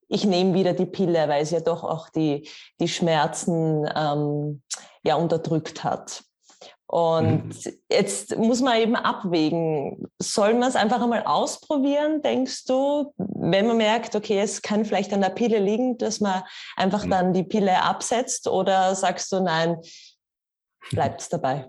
ich 0.08 0.24
nehme 0.24 0.54
wieder 0.54 0.72
die 0.72 0.86
Pille, 0.86 1.28
weil 1.28 1.42
es 1.42 1.50
ja 1.50 1.60
doch 1.60 1.84
auch 1.84 2.08
die, 2.08 2.48
die 2.80 2.88
Schmerzen 2.88 3.88
ähm, 3.94 4.62
ja 5.02 5.16
unterdrückt 5.16 5.84
hat. 5.84 6.22
Und 6.90 7.48
mhm. 7.48 7.72
jetzt 7.92 8.38
muss 8.38 8.62
man 8.62 8.80
eben 8.80 8.96
abwägen, 8.96 10.08
soll 10.18 10.54
man 10.54 10.70
es 10.70 10.76
einfach 10.76 11.02
einmal 11.02 11.22
ausprobieren, 11.24 12.22
denkst 12.22 12.64
du, 12.64 13.12
wenn 13.18 13.66
man 13.66 13.76
merkt, 13.76 14.16
okay, 14.16 14.40
es 14.40 14.62
kann 14.62 14.86
vielleicht 14.86 15.12
an 15.12 15.20
der 15.20 15.28
Pille 15.28 15.58
liegen, 15.58 15.98
dass 15.98 16.20
man 16.20 16.42
einfach 16.76 17.04
mhm. 17.04 17.10
dann 17.10 17.32
die 17.34 17.44
Pille 17.44 17.82
absetzt 17.82 18.48
oder 18.48 18.94
sagst 18.94 19.30
du, 19.32 19.40
nein, 19.40 19.76
bleibt 20.90 21.20
es 21.20 21.28
dabei? 21.28 21.66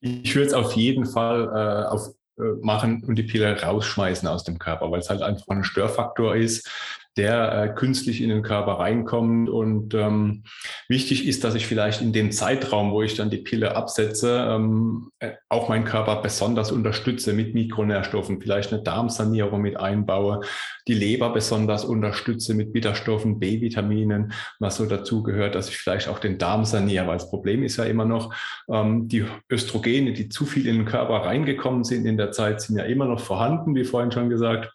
Ich 0.00 0.34
würde 0.34 0.48
es 0.48 0.54
auf 0.54 0.72
jeden 0.72 1.06
Fall 1.06 1.44
äh, 1.54 1.88
auf, 1.88 2.08
äh, 2.38 2.42
machen 2.60 3.02
und 3.06 3.16
die 3.16 3.22
Pille 3.22 3.62
rausschmeißen 3.62 4.28
aus 4.28 4.44
dem 4.44 4.58
Körper, 4.58 4.90
weil 4.90 5.00
es 5.00 5.08
halt 5.08 5.22
einfach 5.22 5.48
ein 5.48 5.64
Störfaktor 5.64 6.36
ist, 6.36 6.70
der 7.16 7.52
äh, 7.52 7.68
künstlich 7.74 8.20
in 8.20 8.28
den 8.28 8.42
Körper 8.42 8.72
reinkommt. 8.72 9.48
Und 9.48 9.94
ähm, 9.94 10.44
wichtig 10.88 11.26
ist, 11.26 11.44
dass 11.44 11.54
ich 11.54 11.66
vielleicht 11.66 12.02
in 12.02 12.12
dem 12.12 12.30
Zeitraum, 12.30 12.92
wo 12.92 13.02
ich 13.02 13.14
dann 13.14 13.30
die 13.30 13.38
Pille 13.38 13.74
absetze, 13.74 14.46
ähm, 14.50 15.10
äh, 15.18 15.32
auch 15.48 15.68
meinen 15.68 15.84
Körper 15.84 16.20
besonders 16.20 16.72
unterstütze 16.72 17.32
mit 17.32 17.54
Mikronährstoffen, 17.54 18.40
vielleicht 18.40 18.72
eine 18.72 18.82
Darmsanierung 18.82 19.62
mit 19.62 19.78
einbaue, 19.78 20.40
die 20.88 20.94
Leber 20.94 21.30
besonders 21.30 21.84
unterstütze 21.84 22.54
mit 22.54 22.72
Bitterstoffen, 22.72 23.38
B-Vitaminen, 23.38 24.32
was 24.60 24.76
so 24.76 24.86
dazu 24.86 25.22
gehört, 25.22 25.54
dass 25.54 25.70
ich 25.70 25.78
vielleicht 25.78 26.08
auch 26.08 26.18
den 26.18 26.38
Darm 26.38 26.64
saniere, 26.64 27.06
weil 27.06 27.18
das 27.18 27.30
Problem 27.30 27.62
ist 27.62 27.78
ja 27.78 27.84
immer 27.84 28.04
noch, 28.04 28.34
ähm, 28.70 29.08
die 29.08 29.24
Östrogene, 29.50 30.12
die 30.12 30.28
zu 30.28 30.44
viel 30.44 30.66
in 30.66 30.76
den 30.76 30.86
Körper 30.86 31.26
reingekommen 31.26 31.84
sind 31.84 32.04
in 32.04 32.18
der 32.18 32.30
Zeit, 32.32 32.60
sind 32.60 32.78
ja 32.78 32.84
immer 32.84 33.06
noch 33.06 33.20
vorhanden, 33.20 33.74
wie 33.74 33.84
vorhin 33.84 34.12
schon 34.12 34.28
gesagt. 34.28 34.72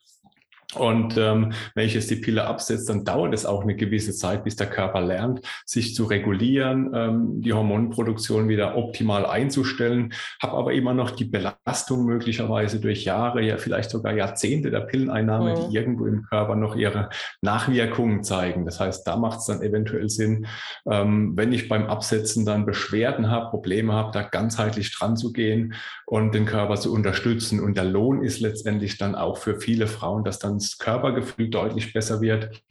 Und 0.75 1.17
ähm, 1.17 1.51
wenn 1.75 1.85
ich 1.85 1.93
jetzt 1.93 2.09
die 2.09 2.15
Pille 2.15 2.45
absetze, 2.45 2.87
dann 2.87 3.03
dauert 3.03 3.33
es 3.33 3.45
auch 3.45 3.63
eine 3.63 3.75
gewisse 3.75 4.13
Zeit, 4.13 4.43
bis 4.43 4.55
der 4.55 4.67
Körper 4.67 5.01
lernt, 5.01 5.41
sich 5.65 5.95
zu 5.95 6.05
regulieren, 6.05 6.91
ähm, 6.93 7.41
die 7.41 7.53
Hormonproduktion 7.53 8.47
wieder 8.47 8.77
optimal 8.77 9.25
einzustellen, 9.25 10.13
habe 10.41 10.57
aber 10.57 10.73
immer 10.73 10.93
noch 10.93 11.11
die 11.11 11.25
Belastung 11.25 12.05
möglicherweise 12.05 12.79
durch 12.79 13.03
Jahre, 13.03 13.41
ja 13.41 13.57
vielleicht 13.57 13.89
sogar 13.89 14.13
Jahrzehnte 14.13 14.71
der 14.71 14.81
Pilleneinnahme, 14.81 15.55
mhm. 15.55 15.69
die 15.69 15.75
irgendwo 15.75 16.05
im 16.05 16.23
Körper 16.23 16.55
noch 16.55 16.75
ihre 16.75 17.09
Nachwirkungen 17.41 18.23
zeigen. 18.23 18.65
Das 18.65 18.79
heißt, 18.79 19.05
da 19.05 19.17
macht 19.17 19.39
es 19.39 19.45
dann 19.45 19.61
eventuell 19.61 20.09
Sinn, 20.09 20.47
ähm, 20.89 21.33
wenn 21.35 21.51
ich 21.51 21.67
beim 21.67 21.87
Absetzen 21.87 22.45
dann 22.45 22.65
Beschwerden 22.65 23.29
habe, 23.29 23.49
Probleme 23.49 23.93
habe, 23.93 24.11
da 24.11 24.21
ganzheitlich 24.21 24.97
dran 24.97 25.17
zu 25.17 25.33
gehen 25.33 25.73
und 26.05 26.33
den 26.33 26.45
Körper 26.45 26.75
zu 26.75 26.93
unterstützen. 26.93 27.59
Und 27.59 27.75
der 27.75 27.83
Lohn 27.83 28.23
ist 28.23 28.39
letztendlich 28.39 28.97
dann 28.97 29.15
auch 29.15 29.37
für 29.37 29.59
viele 29.59 29.87
Frauen, 29.87 30.23
dass 30.23 30.39
dann 30.39 30.60
das 30.61 30.77
Körpergefühl 30.77 31.49
deutlich 31.49 31.93
besser 31.93 32.21
wird, 32.21 32.61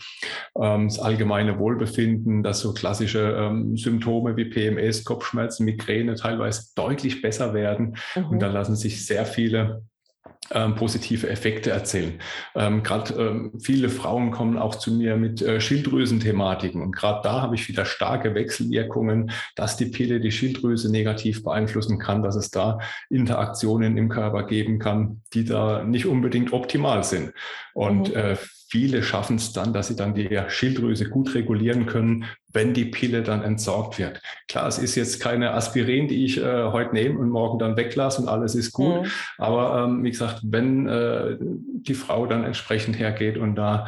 ähm, 0.60 0.88
das 0.88 0.98
allgemeine 0.98 1.58
Wohlbefinden, 1.58 2.42
dass 2.42 2.60
so 2.60 2.72
klassische 2.72 3.36
ähm, 3.38 3.76
Symptome 3.76 4.36
wie 4.36 4.46
PMS, 4.46 5.04
Kopfschmerzen, 5.04 5.64
Migräne 5.64 6.14
teilweise 6.14 6.68
deutlich 6.74 7.22
besser 7.22 7.54
werden. 7.54 7.96
Mhm. 8.14 8.26
Und 8.26 8.38
da 8.40 8.48
lassen 8.48 8.76
sich 8.76 9.04
sehr 9.04 9.26
viele 9.26 9.82
ähm, 10.52 10.74
positive 10.74 11.28
Effekte 11.28 11.70
erzählen. 11.70 12.20
Ähm, 12.54 12.82
gerade 12.82 13.14
ähm, 13.14 13.52
viele 13.62 13.88
Frauen 13.88 14.30
kommen 14.30 14.58
auch 14.58 14.74
zu 14.74 14.92
mir 14.92 15.16
mit 15.16 15.42
äh, 15.42 15.60
Schilddrüsenthematiken 15.60 16.82
und 16.82 16.94
gerade 16.94 17.20
da 17.22 17.42
habe 17.42 17.54
ich 17.54 17.68
wieder 17.68 17.84
starke 17.84 18.34
Wechselwirkungen, 18.34 19.30
dass 19.56 19.76
die 19.76 19.86
Pille 19.86 20.20
die 20.20 20.32
Schilddrüse 20.32 20.90
negativ 20.90 21.42
beeinflussen 21.42 21.98
kann, 21.98 22.22
dass 22.22 22.36
es 22.36 22.50
da 22.50 22.78
Interaktionen 23.08 23.96
im 23.96 24.08
Körper 24.08 24.44
geben 24.44 24.78
kann, 24.78 25.22
die 25.32 25.44
da 25.44 25.84
nicht 25.84 26.06
unbedingt 26.06 26.52
optimal 26.52 27.04
sind. 27.04 27.32
Und 27.74 28.10
mhm. 28.10 28.16
äh, 28.16 28.36
viele 28.70 29.02
schaffen 29.02 29.36
es 29.36 29.52
dann, 29.52 29.72
dass 29.72 29.88
sie 29.88 29.96
dann 29.96 30.14
die 30.14 30.40
Schilddrüse 30.48 31.08
gut 31.08 31.34
regulieren 31.34 31.86
können, 31.86 32.24
wenn 32.52 32.72
die 32.72 32.84
Pille 32.84 33.22
dann 33.22 33.42
entsorgt 33.42 33.98
wird. 33.98 34.22
Klar, 34.48 34.68
es 34.68 34.78
ist 34.78 34.94
jetzt 34.94 35.20
keine 35.20 35.52
Aspirin, 35.52 36.06
die 36.06 36.24
ich 36.24 36.38
äh, 36.38 36.64
heute 36.70 36.94
nehme 36.94 37.18
und 37.18 37.30
morgen 37.30 37.58
dann 37.58 37.76
weglasse 37.76 38.22
und 38.22 38.28
alles 38.28 38.54
ist 38.54 38.72
gut. 38.72 39.02
Mhm. 39.02 39.10
Aber 39.38 39.84
ähm, 39.84 40.04
wie 40.04 40.10
gesagt, 40.10 40.40
wenn 40.44 40.86
äh, 40.86 41.36
die 41.40 41.94
Frau 41.94 42.26
dann 42.26 42.44
entsprechend 42.44 42.98
hergeht 42.98 43.38
und 43.38 43.56
da 43.56 43.86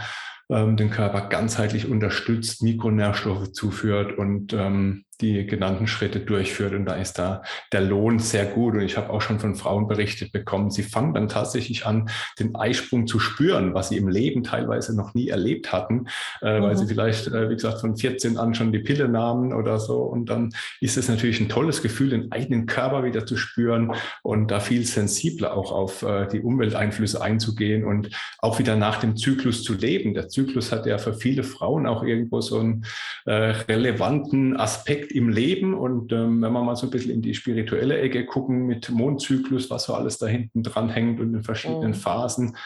ähm, 0.50 0.76
den 0.76 0.90
Körper 0.90 1.28
ganzheitlich 1.28 1.88
unterstützt, 1.88 2.62
Mikronährstoffe 2.62 3.52
zuführt 3.52 4.18
und 4.18 4.52
ähm, 4.52 5.04
die 5.22 5.46
genannten 5.46 5.86
Schritte 5.86 6.20
durchführt. 6.20 6.74
Und 6.74 6.84
da 6.84 6.94
ist 6.94 7.18
da 7.18 7.42
der 7.72 7.80
Lohn 7.80 8.18
sehr 8.18 8.44
gut. 8.44 8.74
Und 8.74 8.82
ich 8.82 8.96
habe 8.96 9.10
auch 9.10 9.22
schon 9.22 9.40
von 9.40 9.54
Frauen 9.54 9.88
berichtet 9.88 10.32
bekommen, 10.32 10.70
sie 10.70 10.82
fangen 10.82 11.14
dann 11.14 11.28
tatsächlich 11.28 11.86
an, 11.86 12.10
den 12.38 12.54
Eisprung 12.54 13.06
zu 13.06 13.18
spüren, 13.18 13.74
was 13.74 13.88
sie 13.88 13.96
im 13.96 14.08
Leben 14.08 14.42
teilweise 14.42 14.94
noch 14.96 15.14
nie 15.14 15.28
erlebt 15.28 15.72
hatten, 15.72 16.06
äh, 16.42 16.58
mhm. 16.58 16.64
weil 16.64 16.76
sie 16.76 16.86
vielleicht, 16.86 17.28
äh, 17.28 17.48
wie 17.48 17.54
gesagt, 17.54 17.80
von 17.80 17.96
14 17.96 18.36
an 18.36 18.54
schon 18.54 18.72
die 18.72 18.80
Pille 18.80 19.08
nahmen 19.08 19.52
oder 19.52 19.78
so. 19.78 20.02
Und 20.02 20.26
dann 20.26 20.50
ist 20.80 20.96
es 20.96 21.08
natürlich 21.08 21.40
ein 21.40 21.48
tolles 21.48 21.82
Gefühl, 21.82 22.10
den 22.10 22.32
eigenen 22.32 22.66
Körper 22.66 23.04
wieder 23.04 23.24
zu 23.24 23.36
spüren 23.36 23.92
und 24.22 24.50
da 24.50 24.60
viel 24.60 24.84
sensibler 24.84 25.56
auch 25.56 25.72
auf 25.72 26.02
äh, 26.02 26.26
die 26.26 26.40
Umwelteinflüsse 26.40 27.22
einzugehen 27.22 27.84
und 27.84 28.10
auch 28.38 28.58
wieder 28.58 28.76
nach 28.76 28.98
dem 28.98 29.16
Zyklus 29.16 29.62
zu 29.62 29.74
leben. 29.74 30.14
Der 30.14 30.28
Zyklus 30.28 30.72
hat 30.72 30.86
ja 30.86 30.98
für 30.98 31.14
viele 31.14 31.44
Frauen 31.44 31.86
auch 31.86 32.02
irgendwo 32.02 32.40
so 32.40 32.58
einen 32.58 32.84
äh, 33.26 33.32
relevanten 33.32 34.56
Aspekt 34.56 35.11
im 35.14 35.28
Leben. 35.28 35.74
Und 35.74 36.12
ähm, 36.12 36.42
wenn 36.42 36.52
wir 36.52 36.62
mal 36.62 36.76
so 36.76 36.86
ein 36.86 36.90
bisschen 36.90 37.12
in 37.12 37.22
die 37.22 37.34
spirituelle 37.34 37.98
Ecke 37.98 38.26
gucken 38.26 38.66
mit 38.66 38.90
Mondzyklus, 38.90 39.70
was 39.70 39.84
so 39.84 39.94
alles 39.94 40.18
da 40.18 40.26
hinten 40.26 40.62
dran 40.62 40.88
hängt 40.88 41.20
und 41.20 41.34
in 41.34 41.42
verschiedenen 41.42 41.90
mhm. 41.92 41.94
Phasen, 41.94 42.56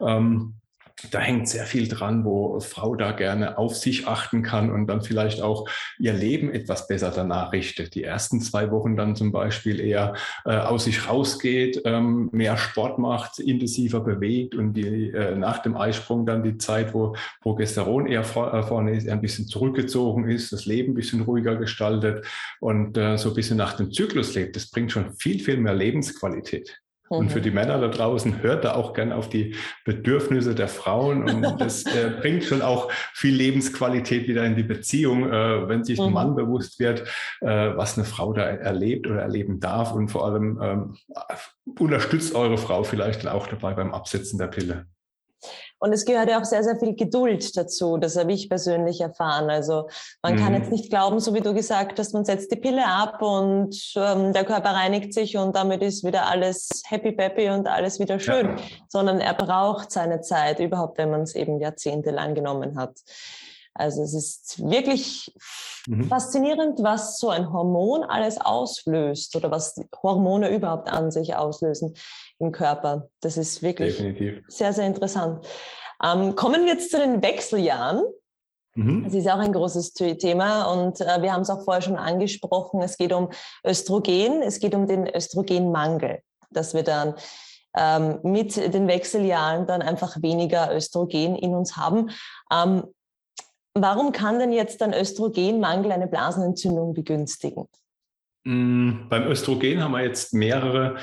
ähm, 0.00 0.54
da 1.10 1.18
hängt 1.18 1.46
sehr 1.48 1.66
viel 1.66 1.88
dran, 1.88 2.24
wo 2.24 2.58
Frau 2.60 2.94
da 2.94 3.12
gerne 3.12 3.58
auf 3.58 3.76
sich 3.76 4.06
achten 4.06 4.42
kann 4.42 4.70
und 4.70 4.86
dann 4.86 5.02
vielleicht 5.02 5.42
auch 5.42 5.68
ihr 5.98 6.14
Leben 6.14 6.50
etwas 6.50 6.88
besser 6.88 7.12
danach 7.14 7.52
richtet. 7.52 7.94
Die 7.94 8.02
ersten 8.02 8.40
zwei 8.40 8.70
Wochen 8.70 8.96
dann 8.96 9.14
zum 9.14 9.30
Beispiel 9.30 9.78
eher 9.80 10.14
äh, 10.46 10.56
aus 10.56 10.84
sich 10.84 11.08
rausgeht, 11.08 11.82
ähm, 11.84 12.30
mehr 12.32 12.56
Sport 12.56 12.98
macht, 12.98 13.38
intensiver 13.38 14.00
bewegt 14.00 14.54
und 14.54 14.72
die, 14.72 15.10
äh, 15.10 15.36
nach 15.36 15.58
dem 15.58 15.76
Eisprung 15.76 16.24
dann 16.24 16.42
die 16.42 16.56
Zeit, 16.56 16.94
wo 16.94 17.14
Progesteron 17.42 18.06
eher 18.06 18.24
vor, 18.24 18.54
äh, 18.54 18.62
vorne 18.62 18.96
ist, 18.96 19.06
eher 19.06 19.12
ein 19.12 19.20
bisschen 19.20 19.46
zurückgezogen 19.46 20.28
ist, 20.28 20.52
das 20.52 20.64
Leben 20.64 20.92
ein 20.92 20.94
bisschen 20.94 21.20
ruhiger 21.22 21.56
gestaltet 21.56 22.26
und 22.60 22.96
äh, 22.96 23.18
so 23.18 23.30
ein 23.30 23.34
bisschen 23.34 23.58
nach 23.58 23.74
dem 23.74 23.92
Zyklus 23.92 24.34
lebt. 24.34 24.56
Das 24.56 24.70
bringt 24.70 24.92
schon 24.92 25.12
viel, 25.12 25.40
viel 25.40 25.58
mehr 25.58 25.74
Lebensqualität. 25.74 26.80
Und 27.08 27.30
für 27.30 27.40
die 27.40 27.50
Männer 27.50 27.78
da 27.78 27.88
draußen 27.88 28.42
hört 28.42 28.64
da 28.64 28.74
auch 28.74 28.92
gern 28.92 29.12
auf 29.12 29.28
die 29.28 29.54
Bedürfnisse 29.84 30.54
der 30.54 30.68
Frauen 30.68 31.28
und 31.28 31.42
das 31.60 31.84
äh, 31.84 32.10
bringt 32.20 32.44
schon 32.44 32.62
auch 32.62 32.90
viel 33.12 33.34
Lebensqualität 33.34 34.26
wieder 34.28 34.44
in 34.44 34.56
die 34.56 34.62
Beziehung, 34.62 35.30
äh, 35.30 35.68
wenn 35.68 35.84
sich 35.84 36.00
ein 36.00 36.08
mhm. 36.08 36.14
Mann 36.14 36.34
bewusst 36.34 36.80
wird, 36.80 37.02
äh, 37.40 37.46
was 37.76 37.96
eine 37.96 38.06
Frau 38.06 38.32
da 38.32 38.42
erlebt 38.42 39.06
oder 39.06 39.22
erleben 39.22 39.60
darf 39.60 39.92
und 39.92 40.08
vor 40.08 40.26
allem 40.26 40.58
ähm, 40.62 40.96
unterstützt 41.78 42.34
eure 42.34 42.58
Frau 42.58 42.82
vielleicht 42.82 43.26
auch 43.26 43.46
dabei 43.46 43.74
beim 43.74 43.94
Absetzen 43.94 44.38
der 44.38 44.48
Pille. 44.48 44.86
Und 45.78 45.92
es 45.92 46.04
gehört 46.04 46.30
ja 46.30 46.40
auch 46.40 46.44
sehr, 46.44 46.64
sehr 46.64 46.76
viel 46.78 46.94
Geduld 46.94 47.56
dazu. 47.56 47.98
Das 47.98 48.16
habe 48.16 48.32
ich 48.32 48.48
persönlich 48.48 49.00
erfahren. 49.00 49.50
Also 49.50 49.88
man 50.22 50.34
mhm. 50.34 50.38
kann 50.38 50.54
jetzt 50.54 50.70
nicht 50.70 50.88
glauben, 50.90 51.20
so 51.20 51.34
wie 51.34 51.40
du 51.40 51.52
gesagt 51.52 51.98
hast, 51.98 52.14
man 52.14 52.24
setzt 52.24 52.50
die 52.50 52.56
Pille 52.56 52.86
ab 52.86 53.20
und 53.20 53.92
ähm, 53.96 54.32
der 54.32 54.44
Körper 54.44 54.70
reinigt 54.70 55.12
sich 55.12 55.36
und 55.36 55.54
damit 55.54 55.82
ist 55.82 56.04
wieder 56.04 56.26
alles 56.26 56.82
happy 56.86 57.12
peppy 57.12 57.50
und 57.50 57.68
alles 57.68 58.00
wieder 58.00 58.18
schön, 58.18 58.46
ja. 58.46 58.64
sondern 58.88 59.20
er 59.20 59.34
braucht 59.34 59.90
seine 59.90 60.22
Zeit, 60.22 60.60
überhaupt 60.60 60.96
wenn 60.98 61.10
man 61.10 61.22
es 61.22 61.34
eben 61.34 61.60
jahrzehntelang 61.60 62.34
genommen 62.34 62.78
hat. 62.78 62.98
Also 63.74 64.02
es 64.02 64.14
ist 64.14 64.70
wirklich 64.70 65.34
mhm. 65.86 66.04
faszinierend, 66.04 66.82
was 66.82 67.18
so 67.18 67.30
ein 67.30 67.52
Hormon 67.52 68.04
alles 68.04 68.40
auslöst 68.40 69.34
oder 69.36 69.50
was 69.50 69.74
Hormone 70.02 70.54
überhaupt 70.54 70.90
an 70.90 71.10
sich 71.10 71.34
auslösen 71.36 71.94
im 72.38 72.52
Körper. 72.52 73.08
Das 73.20 73.36
ist 73.36 73.62
wirklich 73.62 73.96
Definitiv. 73.96 74.44
sehr, 74.48 74.72
sehr 74.72 74.86
interessant. 74.86 75.46
Ähm, 76.02 76.34
kommen 76.36 76.64
wir 76.64 76.74
jetzt 76.74 76.90
zu 76.90 76.98
den 76.98 77.22
Wechseljahren. 77.22 78.02
Mhm. 78.74 79.04
Das 79.04 79.14
ist 79.14 79.28
auch 79.28 79.38
ein 79.38 79.52
großes 79.52 79.94
Thema 79.94 80.64
und 80.64 81.00
äh, 81.00 81.22
wir 81.22 81.32
haben 81.32 81.42
es 81.42 81.50
auch 81.50 81.64
vorher 81.64 81.82
schon 81.82 81.96
angesprochen. 81.96 82.82
Es 82.82 82.98
geht 82.98 83.12
um 83.12 83.30
Östrogen, 83.64 84.42
es 84.42 84.60
geht 84.60 84.74
um 84.74 84.86
den 84.86 85.08
Östrogenmangel, 85.08 86.20
dass 86.50 86.74
wir 86.74 86.82
dann 86.82 87.14
ähm, 87.76 88.18
mit 88.22 88.56
den 88.56 88.86
Wechseljahren 88.86 89.66
dann 89.66 89.82
einfach 89.82 90.20
weniger 90.22 90.74
Östrogen 90.74 91.36
in 91.36 91.54
uns 91.54 91.76
haben. 91.76 92.10
Ähm, 92.52 92.84
Warum 93.78 94.12
kann 94.12 94.38
denn 94.38 94.52
jetzt 94.52 94.82
ein 94.82 94.94
Östrogenmangel 94.94 95.92
eine 95.92 96.06
Blasenentzündung 96.06 96.94
begünstigen? 96.94 97.68
Mm, 98.44 99.08
beim 99.10 99.24
Östrogen 99.24 99.82
haben 99.82 99.92
wir 99.92 100.02
jetzt 100.02 100.32
mehrere 100.32 100.96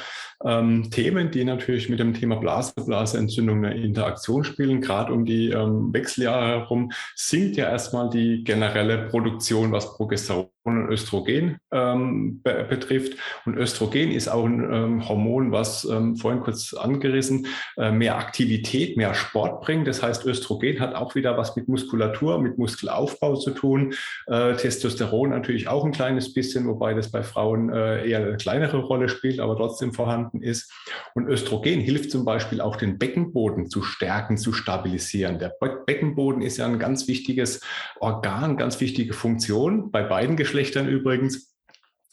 ähm, 0.46 0.90
Themen, 0.92 1.32
die 1.32 1.44
natürlich 1.44 1.90
mit 1.90 2.00
dem 2.00 2.14
Thema 2.14 2.36
Blase, 2.36 2.74
Blaseentzündung 2.76 3.66
eine 3.66 3.76
Interaktion 3.76 4.44
spielen. 4.44 4.82
Gerade 4.82 5.14
um 5.14 5.26
die 5.26 5.50
ähm, 5.50 5.94
Wechseljahre 5.94 6.48
herum 6.48 6.92
sinkt 7.16 7.56
ja 7.58 7.70
erstmal 7.70 8.10
die 8.10 8.44
generelle 8.44 9.10
Produktion, 9.10 9.72
was 9.72 9.96
Progesteron 9.96 10.50
und 10.64 10.90
Östrogen 10.90 11.58
ähm, 11.72 12.42
be 12.42 12.66
betrifft. 12.70 13.18
Und 13.46 13.58
Östrogen 13.58 14.12
ist 14.12 14.30
auch 14.30 14.46
ein 14.46 14.74
ähm, 14.74 15.08
Hormon, 15.08 15.52
was 15.52 15.86
ähm, 15.86 16.16
vorhin 16.16 16.42
kurz 16.42 16.74
angerissen, 16.74 17.48
äh, 17.78 17.92
mehr 17.92 18.18
Aktivität, 18.18 18.96
mehr 18.96 19.14
Sport 19.14 19.62
bringt. 19.62 19.88
Das 19.88 20.02
heißt, 20.02 20.26
Östrogen 20.26 20.80
hat 20.80 20.96
auch 20.96 21.16
wieder 21.16 21.38
was 21.38 21.56
mit 21.56 21.68
Muskulatur, 21.68 22.40
mit 22.40 22.58
Muskelaufbau 22.58 23.36
zu 23.36 23.52
tun. 23.52 23.94
Äh, 24.28 24.56
Testosteron 24.56 25.32
natürlich 25.32 25.68
auch 25.68 25.84
ein 25.84 25.92
kleines 25.92 26.34
bisschen, 26.34 26.66
wobei 26.68 26.94
das 26.94 27.12
bei 27.12 27.24
Frauen 27.24 27.70
äh, 27.70 28.08
eher 28.08 28.20
eine 28.20 28.38
kleinere 28.38 28.78
Rolle 28.78 29.10
spielt, 29.10 29.40
aber 29.40 29.58
trotzdem 29.58 29.94
vorhanden 29.94 30.33
ist. 30.42 30.72
Und 31.14 31.28
Östrogen 31.28 31.80
hilft 31.80 32.12
zum 32.12 32.26
Beispiel 32.26 32.62
auch 32.62 32.76
den 32.76 32.98
Beckenboden 32.98 33.70
zu 33.70 33.84
stärken, 33.84 34.38
zu 34.38 34.54
stabilisieren. 34.54 35.40
Der 35.40 35.54
Be 35.60 35.84
Beckenboden 35.86 36.42
ist 36.42 36.58
ja 36.58 36.66
ein 36.66 36.80
ganz 36.80 37.08
wichtiges 37.08 37.62
Organ, 38.00 38.58
ganz 38.58 38.80
wichtige 38.80 39.14
Funktion 39.14 39.92
bei 39.92 40.04
beiden. 40.04 40.38
Geschlechtern 40.38 40.88
übrigens. 40.88 41.53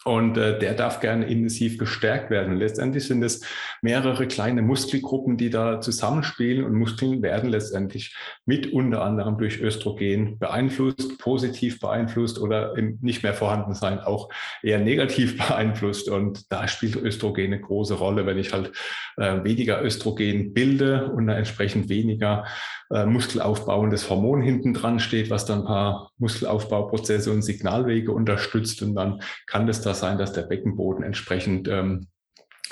Und 0.07 0.39
äh, 0.39 0.59
der 0.59 0.73
darf 0.73 1.01
gerne 1.01 1.27
intensiv 1.27 1.77
gestärkt 1.77 2.31
werden. 2.31 2.57
Letztendlich 2.57 3.07
sind 3.07 3.23
es 3.23 3.43
mehrere 3.83 4.27
kleine 4.27 4.63
Muskelgruppen, 4.63 5.37
die 5.37 5.51
da 5.51 5.83
zusammenspielen. 5.83 6.65
Und 6.65 6.75
Muskeln 6.75 7.21
werden 7.21 7.51
letztendlich 7.51 8.17
mit 8.47 8.73
unter 8.73 9.03
anderem 9.03 9.37
durch 9.37 9.61
Östrogen 9.61 10.39
beeinflusst, 10.39 11.19
positiv 11.19 11.81
beeinflusst 11.81 12.39
oder 12.39 12.79
im 12.79 12.99
nicht 13.03 13.23
mehr 13.23 13.35
vorhanden 13.35 13.75
sein 13.75 14.01
auch 14.01 14.31
eher 14.63 14.79
negativ 14.79 15.37
beeinflusst. 15.49 16.09
Und 16.09 16.51
da 16.51 16.67
spielt 16.67 16.97
Östrogen 16.97 17.53
eine 17.53 17.61
große 17.61 17.95
Rolle. 17.95 18.25
Wenn 18.25 18.39
ich 18.39 18.55
halt 18.55 18.73
äh, 19.19 19.45
weniger 19.45 19.85
Östrogen 19.85 20.55
bilde 20.55 21.11
und 21.13 21.29
entsprechend 21.29 21.91
weniger 21.91 22.47
äh, 22.91 23.05
muskelaufbauendes 23.05 24.09
Hormon 24.09 24.41
hinten 24.41 24.73
dran 24.75 24.99
steht, 24.99 25.31
was 25.31 25.45
dann 25.45 25.61
ein 25.61 25.67
paar 25.67 26.11
Muskelaufbauprozesse 26.19 27.31
und 27.31 27.43
Signalwege 27.43 28.13
unterstützt. 28.13 28.83
Und 28.83 28.95
dann 28.95 29.21
kann 29.47 29.67
das 29.67 29.83
da 29.83 29.90
da 29.91 29.95
sein, 29.95 30.19
dass 30.19 30.33
der 30.33 30.43
Beckenboden 30.43 31.05
entsprechend 31.05 31.69
ähm, 31.69 32.07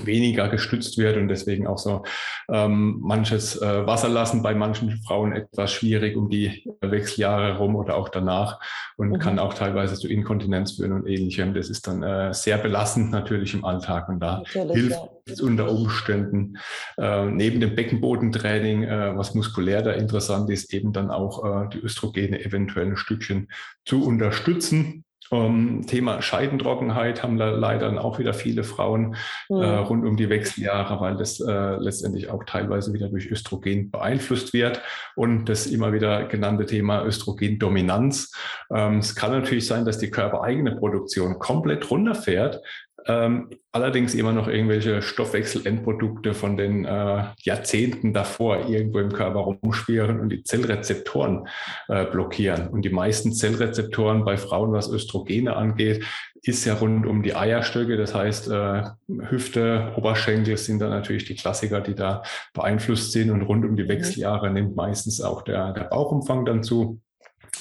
weniger 0.04 0.48
gestützt 0.48 0.98
wird 0.98 1.16
und 1.16 1.28
deswegen 1.28 1.66
auch 1.66 1.78
so 1.78 2.04
ähm, 2.50 2.98
manches 3.00 3.60
äh, 3.60 3.86
Wasser 3.86 4.08
lassen 4.08 4.42
bei 4.42 4.54
manchen 4.54 4.90
Frauen 5.02 5.32
etwas 5.32 5.72
schwierig 5.72 6.16
um 6.16 6.28
die 6.30 6.64
Wechseljahre 6.80 7.54
herum 7.54 7.76
oder 7.76 7.96
auch 7.96 8.08
danach 8.08 8.60
und 8.96 9.10
mhm. 9.10 9.18
kann 9.18 9.38
auch 9.38 9.54
teilweise 9.54 9.96
zu 9.96 10.08
Inkontinenz 10.08 10.76
führen 10.76 10.92
und 10.92 11.06
ähnlichem. 11.06 11.54
Das 11.54 11.68
ist 11.68 11.86
dann 11.86 12.02
äh, 12.02 12.32
sehr 12.32 12.58
belastend 12.58 13.10
natürlich 13.10 13.54
im 13.54 13.64
Alltag 13.64 14.08
und 14.08 14.20
da 14.20 14.38
natürlich, 14.38 14.72
hilft 14.72 14.96
ja. 14.96 15.08
es 15.26 15.40
unter 15.40 15.70
Umständen 15.70 16.58
äh, 16.96 17.26
neben 17.26 17.60
dem 17.60 17.74
Beckenbodentraining, 17.74 18.84
äh, 18.84 19.16
was 19.16 19.34
muskulär 19.34 19.82
da 19.82 19.92
interessant 19.92 20.50
ist, 20.50 20.72
eben 20.72 20.92
dann 20.92 21.10
auch 21.10 21.44
äh, 21.44 21.68
die 21.70 21.80
Östrogene 21.80 22.44
eventuell 22.44 22.86
ein 22.86 22.96
Stückchen 22.96 23.48
zu 23.84 24.04
unterstützen 24.04 25.04
um, 25.30 25.86
Thema 25.86 26.22
Scheidentrockenheit 26.22 27.22
haben 27.22 27.36
leider 27.36 28.02
auch 28.02 28.18
wieder 28.18 28.34
viele 28.34 28.64
Frauen 28.64 29.16
mhm. 29.48 29.62
äh, 29.62 29.76
rund 29.76 30.06
um 30.06 30.16
die 30.16 30.28
Wechseljahre, 30.28 31.00
weil 31.00 31.16
das 31.16 31.40
äh, 31.40 31.76
letztendlich 31.76 32.30
auch 32.30 32.44
teilweise 32.44 32.92
wieder 32.92 33.08
durch 33.08 33.30
Östrogen 33.30 33.90
beeinflusst 33.90 34.52
wird. 34.52 34.80
Und 35.16 35.48
das 35.48 35.66
immer 35.66 35.92
wieder 35.92 36.24
genannte 36.24 36.66
Thema 36.66 37.04
Östrogendominanz. 37.04 38.32
Ähm, 38.74 38.98
es 38.98 39.14
kann 39.14 39.32
natürlich 39.32 39.66
sein, 39.66 39.84
dass 39.84 39.98
die 39.98 40.10
körpereigene 40.10 40.76
Produktion 40.76 41.38
komplett 41.38 41.90
runterfährt, 41.90 42.62
ähm, 43.08 43.48
allerdings 43.72 44.14
immer 44.14 44.32
noch 44.32 44.48
irgendwelche 44.48 45.00
Stoffwechselendprodukte 45.00 46.34
von 46.34 46.58
den 46.58 46.84
äh, 46.84 47.24
Jahrzehnten 47.40 48.12
davor 48.12 48.68
irgendwo 48.68 48.98
im 48.98 49.10
Körper 49.10 49.40
rumschwirren 49.40 50.20
und 50.20 50.28
die 50.28 50.42
Zellrezeptoren 50.42 51.48
äh, 51.88 52.04
blockieren. 52.04 52.68
Und 52.68 52.82
die 52.82 52.90
meisten 52.90 53.32
Zellrezeptoren 53.32 54.26
bei 54.26 54.36
Frauen, 54.36 54.72
was 54.72 54.90
Östrogene 54.90 55.56
angeht, 55.56 56.04
ist 56.42 56.66
ja 56.66 56.74
rund 56.74 57.06
um 57.06 57.22
die 57.22 57.34
Eierstöcke. 57.34 57.96
Das 57.96 58.14
heißt, 58.14 58.50
äh, 58.50 58.82
Hüfte, 59.30 59.94
Oberschenkel 59.96 60.58
sind 60.58 60.80
dann 60.80 60.90
natürlich 60.90 61.24
die 61.24 61.34
Klassiker, 61.34 61.80
die 61.80 61.94
da 61.94 62.22
beeinflusst 62.52 63.12
sind. 63.12 63.30
Und 63.30 63.40
rund 63.40 63.64
um 63.64 63.74
die 63.74 63.84
mhm. 63.84 63.88
Wechseljahre 63.88 64.50
nimmt 64.50 64.76
meistens 64.76 65.22
auch 65.22 65.40
der, 65.40 65.72
der 65.72 65.84
Bauchumfang 65.84 66.44
dann 66.44 66.62
zu, 66.62 67.00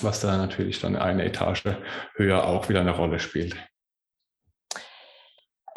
was 0.01 0.19
da 0.19 0.35
natürlich 0.35 0.81
dann 0.81 0.97
eine 0.97 1.23
Etage 1.23 1.63
höher 2.15 2.45
auch 2.45 2.67
wieder 2.67 2.81
eine 2.81 2.91
Rolle 2.91 3.19
spielt. 3.19 3.55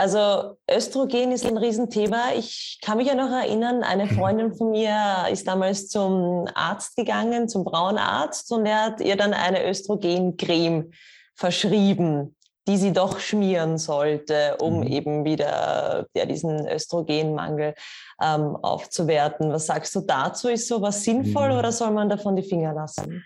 Also 0.00 0.56
Östrogen 0.66 1.30
ist 1.30 1.44
ein 1.44 1.58
Riesenthema. 1.58 2.32
Ich 2.34 2.78
kann 2.82 2.96
mich 2.96 3.08
ja 3.08 3.14
noch 3.14 3.30
erinnern, 3.30 3.82
eine 3.82 4.06
mhm. 4.06 4.10
Freundin 4.12 4.54
von 4.54 4.70
mir 4.70 5.26
ist 5.30 5.46
damals 5.46 5.88
zum 5.88 6.46
Arzt 6.54 6.96
gegangen, 6.96 7.50
zum 7.50 7.64
Braunarzt, 7.64 8.50
und 8.50 8.64
er 8.64 8.84
hat 8.86 9.02
ihr 9.02 9.16
dann 9.16 9.34
eine 9.34 9.68
Östrogencreme 9.68 10.92
verschrieben, 11.34 12.34
die 12.66 12.78
sie 12.78 12.94
doch 12.94 13.20
schmieren 13.20 13.76
sollte, 13.76 14.56
um 14.58 14.78
mhm. 14.78 14.86
eben 14.86 15.24
wieder 15.26 16.06
ja, 16.14 16.24
diesen 16.24 16.66
Östrogenmangel 16.66 17.74
ähm, 18.22 18.56
aufzuwerten. 18.56 19.52
Was 19.52 19.66
sagst 19.66 19.94
du 19.94 20.00
dazu? 20.00 20.48
Ist 20.48 20.66
sowas 20.66 21.04
sinnvoll 21.04 21.52
mhm. 21.52 21.58
oder 21.58 21.72
soll 21.72 21.90
man 21.90 22.08
davon 22.08 22.36
die 22.36 22.48
Finger 22.48 22.72
lassen? 22.72 23.22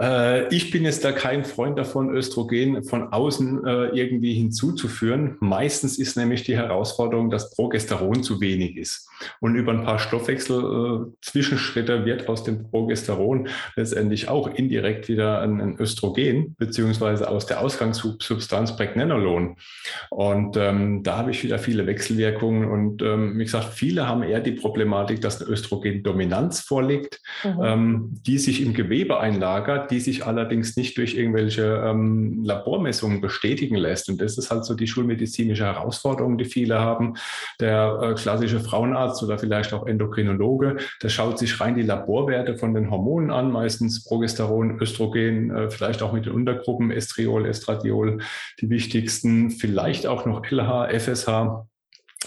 Äh, 0.00 0.54
ich 0.54 0.70
bin 0.70 0.84
jetzt 0.84 1.04
da 1.04 1.12
kein 1.12 1.44
Freund 1.44 1.78
davon, 1.78 2.10
Östrogen 2.14 2.84
von 2.84 3.12
außen 3.12 3.66
äh, 3.66 3.84
irgendwie 3.88 4.34
hinzuzuführen. 4.34 5.36
Meistens 5.40 5.98
ist 5.98 6.16
nämlich 6.16 6.42
die 6.44 6.56
Herausforderung, 6.56 7.30
dass 7.30 7.50
Progesteron 7.54 8.22
zu 8.22 8.40
wenig 8.40 8.76
ist. 8.76 9.08
Und 9.40 9.54
über 9.54 9.72
ein 9.72 9.84
paar 9.84 9.98
Stoffwechsel-Zwischenschritte 9.98 11.94
äh, 11.94 12.04
wird 12.04 12.28
aus 12.28 12.44
dem 12.44 12.70
Progesteron 12.70 13.48
letztendlich 13.76 14.28
auch 14.28 14.48
indirekt 14.48 15.08
wieder 15.08 15.40
ein, 15.40 15.60
ein 15.60 15.76
Östrogen, 15.78 16.54
beziehungsweise 16.58 17.28
aus 17.28 17.46
der 17.46 17.60
Ausgangssubstanz 17.60 18.76
Pregnenolon. 18.76 19.56
Und 20.10 20.56
ähm, 20.56 21.02
da 21.02 21.18
habe 21.18 21.30
ich 21.30 21.42
wieder 21.42 21.58
viele 21.58 21.86
Wechselwirkungen. 21.86 22.68
Und 22.68 23.02
ähm, 23.02 23.38
wie 23.38 23.44
gesagt, 23.44 23.72
viele 23.74 24.06
haben 24.06 24.22
eher 24.22 24.40
die 24.40 24.52
Problematik, 24.52 25.20
dass 25.20 25.40
eine 25.40 25.50
Östrogendominanz 25.50 26.60
vorliegt, 26.60 27.20
mhm. 27.44 27.60
ähm, 27.62 28.20
die 28.26 28.38
sich 28.38 28.62
im 28.62 28.74
Gewebe 28.74 29.18
einlagert 29.18 29.85
die 29.90 30.00
sich 30.00 30.26
allerdings 30.26 30.76
nicht 30.76 30.96
durch 30.98 31.14
irgendwelche 31.14 31.82
ähm, 31.84 32.42
Labormessungen 32.44 33.20
bestätigen 33.20 33.76
lässt. 33.76 34.08
Und 34.08 34.20
das 34.20 34.38
ist 34.38 34.50
halt 34.50 34.64
so 34.64 34.74
die 34.74 34.86
schulmedizinische 34.86 35.64
Herausforderung, 35.64 36.38
die 36.38 36.44
viele 36.44 36.78
haben. 36.78 37.14
Der 37.60 37.98
äh, 38.02 38.14
klassische 38.14 38.60
Frauenarzt 38.60 39.22
oder 39.22 39.38
vielleicht 39.38 39.72
auch 39.72 39.86
Endokrinologe, 39.86 40.76
der 41.02 41.08
schaut 41.08 41.38
sich 41.38 41.60
rein 41.60 41.74
die 41.74 41.82
Laborwerte 41.82 42.56
von 42.56 42.74
den 42.74 42.90
Hormonen 42.90 43.30
an, 43.30 43.50
meistens 43.50 44.04
Progesteron, 44.04 44.80
Östrogen, 44.80 45.50
äh, 45.50 45.70
vielleicht 45.70 46.02
auch 46.02 46.12
mit 46.12 46.26
den 46.26 46.32
Untergruppen 46.32 46.90
Estriol, 46.90 47.46
Estradiol, 47.46 48.18
die 48.60 48.70
wichtigsten, 48.70 49.50
vielleicht 49.50 50.06
auch 50.06 50.26
noch 50.26 50.44
LH, 50.44 50.88
FSH 50.98 51.66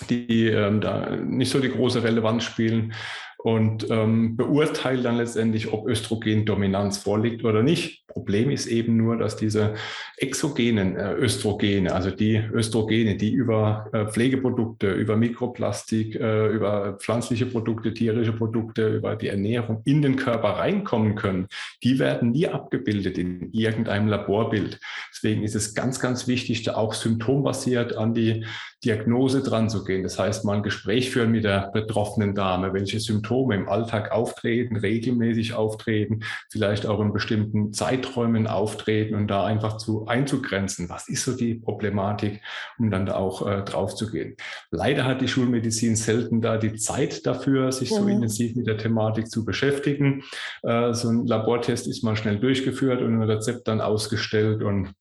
die 0.09 0.47
ähm, 0.47 0.81
da 0.81 1.15
nicht 1.15 1.51
so 1.51 1.59
die 1.59 1.69
große 1.69 2.03
Relevanz 2.03 2.43
spielen 2.43 2.93
und 3.41 3.89
ähm, 3.89 4.35
beurteilt 4.35 5.05
dann 5.05 5.15
letztendlich, 5.15 5.71
ob 5.71 5.87
Östrogendominanz 5.87 6.97
vorliegt 6.97 7.45
oder 7.45 7.63
nicht. 7.63 8.05
Problem 8.07 8.49
ist 8.49 8.67
eben 8.67 8.97
nur, 8.97 9.15
dass 9.17 9.37
diese 9.37 9.75
exogenen 10.17 10.97
äh, 10.97 11.13
Östrogene, 11.13 11.93
also 11.93 12.11
die 12.11 12.35
Östrogene, 12.35 13.15
die 13.15 13.31
über 13.31 13.87
äh, 13.93 14.07
Pflegeprodukte, 14.07 14.91
über 14.91 15.15
Mikroplastik, 15.15 16.15
äh, 16.15 16.47
über 16.47 16.97
pflanzliche 16.99 17.45
Produkte, 17.45 17.93
tierische 17.93 18.33
Produkte, 18.33 18.95
über 18.97 19.15
die 19.15 19.29
Ernährung 19.29 19.83
in 19.85 20.01
den 20.01 20.17
Körper 20.17 20.49
reinkommen 20.57 21.15
können, 21.15 21.47
die 21.81 21.97
werden 21.97 22.31
nie 22.31 22.47
abgebildet 22.47 23.17
in 23.17 23.53
irgendeinem 23.53 24.09
Laborbild. 24.09 24.81
Deswegen 25.13 25.43
ist 25.43 25.55
es 25.55 25.75
ganz, 25.75 26.01
ganz 26.01 26.27
wichtig, 26.27 26.63
da 26.63 26.75
auch 26.75 26.93
symptombasiert 26.93 27.95
an 27.95 28.13
die 28.13 28.45
Diagnose 28.83 29.43
dran 29.43 29.69
zu 29.69 29.83
gehen. 29.83 30.03
Das 30.03 30.17
heißt, 30.17 30.45
mal 30.45 30.57
ein 30.57 30.63
Gespräch 30.63 31.09
führen 31.09 31.31
mit 31.31 31.43
der 31.43 31.69
betroffenen 31.73 32.33
Dame, 32.33 32.73
welche 32.73 32.99
Symptome 32.99 33.55
im 33.55 33.67
Alltag 33.67 34.11
auftreten, 34.11 34.77
regelmäßig 34.77 35.53
auftreten, 35.53 36.21
vielleicht 36.49 36.85
auch 36.85 37.01
in 37.01 37.11
bestimmten 37.11 37.73
Zeiträumen 37.73 38.47
auftreten 38.47 39.15
und 39.15 39.27
da 39.27 39.45
einfach 39.45 39.77
zu 39.77 40.07
einzugrenzen. 40.07 40.89
Was 40.89 41.09
ist 41.09 41.25
so 41.25 41.35
die 41.35 41.55
Problematik, 41.55 42.41
um 42.77 42.89
dann 42.89 43.05
da 43.05 43.15
auch 43.15 43.45
äh, 43.45 43.63
drauf 43.63 43.95
zu 43.95 44.09
gehen? 44.09 44.37
Leider 44.71 45.03
hat 45.03 45.19
die 45.19 45.27
Schulmedizin 45.27 45.97
selten 45.97 46.41
da 46.41 46.57
die 46.57 46.75
Zeit 46.75 47.25
dafür, 47.25 47.73
sich 47.73 47.89
so 47.89 48.03
mhm. 48.03 48.09
intensiv 48.09 48.55
mit 48.55 48.67
der 48.67 48.77
Thematik 48.77 49.29
zu 49.29 49.43
beschäftigen. 49.43 50.23
Äh, 50.63 50.93
so 50.93 51.09
ein 51.09 51.25
Labortest 51.25 51.85
ist 51.87 52.03
mal 52.03 52.15
schnell 52.15 52.39
durchgeführt 52.39 53.01
und 53.01 53.15
ein 53.15 53.29
Rezept 53.29 53.67
dann 53.67 53.81
ausgestellt 53.81 54.63
und 54.63 54.93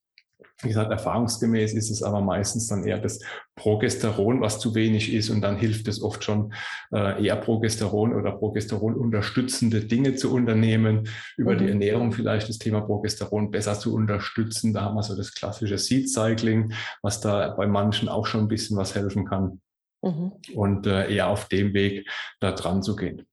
Wie 0.63 0.69
gesagt, 0.69 0.91
erfahrungsgemäß 0.91 1.73
ist 1.73 1.89
es 1.89 2.03
aber 2.03 2.21
meistens 2.21 2.67
dann 2.67 2.85
eher 2.85 2.99
das 2.99 3.21
Progesteron, 3.55 4.41
was 4.41 4.59
zu 4.59 4.75
wenig 4.75 5.13
ist. 5.13 5.31
Und 5.31 5.41
dann 5.41 5.57
hilft 5.57 5.87
es 5.87 6.03
oft 6.03 6.25
schon 6.25 6.53
äh, 6.93 7.25
eher 7.25 7.37
Progesteron 7.37 8.13
oder 8.13 8.33
Progesteron 8.33 8.95
unterstützende 8.95 9.85
Dinge 9.85 10.17
zu 10.17 10.35
unternehmen, 10.35 11.09
über 11.37 11.55
mhm. 11.55 11.59
die 11.59 11.69
Ernährung 11.69 12.11
vielleicht 12.11 12.49
das 12.49 12.59
Thema 12.59 12.81
Progesteron 12.81 13.53
besser 13.53 13.79
zu 13.79 13.95
unterstützen. 13.95 14.75
Da 14.75 14.83
haben 14.83 14.97
wir 14.97 15.05
so 15.05 15.17
das 15.17 15.33
klassische 15.33 15.79
Seed 15.79 16.11
Cycling, 16.11 16.73
was 17.03 17.21
da 17.21 17.51
bei 17.51 17.69
manchen 17.69 18.09
auch 18.09 18.27
schon 18.27 18.41
ein 18.41 18.49
bisschen 18.49 18.77
was 18.77 18.97
helfen 18.97 19.27
kann. 19.27 19.61
Mhm. 20.03 20.33
Und 20.55 20.89
äh, 20.89 21.15
eher 21.15 21.29
auf 21.29 21.47
dem 21.47 21.73
Weg 21.73 22.09
da 22.41 22.51
dran 22.51 22.83
zu 22.83 22.97
gehen. 22.97 23.28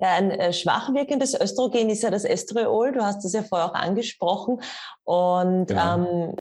Ja, 0.00 0.12
ein 0.12 0.30
äh, 0.30 0.52
schwach 0.52 0.92
wirkendes 0.94 1.38
Östrogen 1.38 1.90
ist 1.90 2.02
ja 2.02 2.10
das 2.10 2.24
Estriol. 2.24 2.92
Du 2.92 3.02
hast 3.02 3.24
das 3.24 3.32
ja 3.32 3.42
vorher 3.42 3.68
auch 3.68 3.74
angesprochen. 3.74 4.60
Und 5.04 5.66
genau. 5.66 5.96
ähm, 5.96 6.36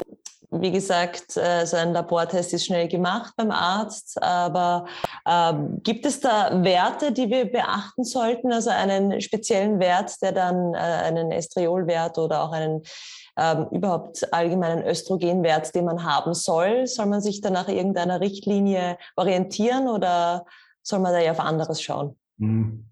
wie 0.51 0.71
gesagt, 0.71 1.35
äh, 1.35 1.65
so 1.65 1.75
ein 1.75 1.91
Labortest 1.91 2.53
ist 2.53 2.65
schnell 2.65 2.87
gemacht 2.87 3.33
beim 3.35 3.51
Arzt. 3.51 4.21
Aber 4.21 4.85
ähm, 5.27 5.81
gibt 5.83 6.05
es 6.05 6.19
da 6.19 6.63
Werte, 6.63 7.11
die 7.11 7.29
wir 7.29 7.51
beachten 7.51 8.03
sollten? 8.03 8.53
Also 8.53 8.69
einen 8.69 9.19
speziellen 9.21 9.79
Wert, 9.79 10.21
der 10.21 10.31
dann 10.31 10.73
äh, 10.73 10.77
einen 10.77 11.31
Estriolwert 11.31 12.17
oder 12.17 12.43
auch 12.43 12.51
einen 12.51 12.83
ähm, 13.37 13.67
überhaupt 13.71 14.31
allgemeinen 14.33 14.85
Östrogenwert, 14.85 15.73
den 15.75 15.85
man 15.85 16.03
haben 16.03 16.33
soll? 16.33 16.87
Soll 16.87 17.07
man 17.07 17.21
sich 17.21 17.41
da 17.41 17.49
nach 17.49 17.67
irgendeiner 17.67 18.21
Richtlinie 18.21 18.97
orientieren 19.15 19.87
oder 19.87 20.45
soll 20.81 20.99
man 20.99 21.11
da 21.11 21.19
ja 21.19 21.31
auf 21.31 21.39
anderes 21.39 21.81
schauen? 21.81 22.17
Hm. 22.39 22.87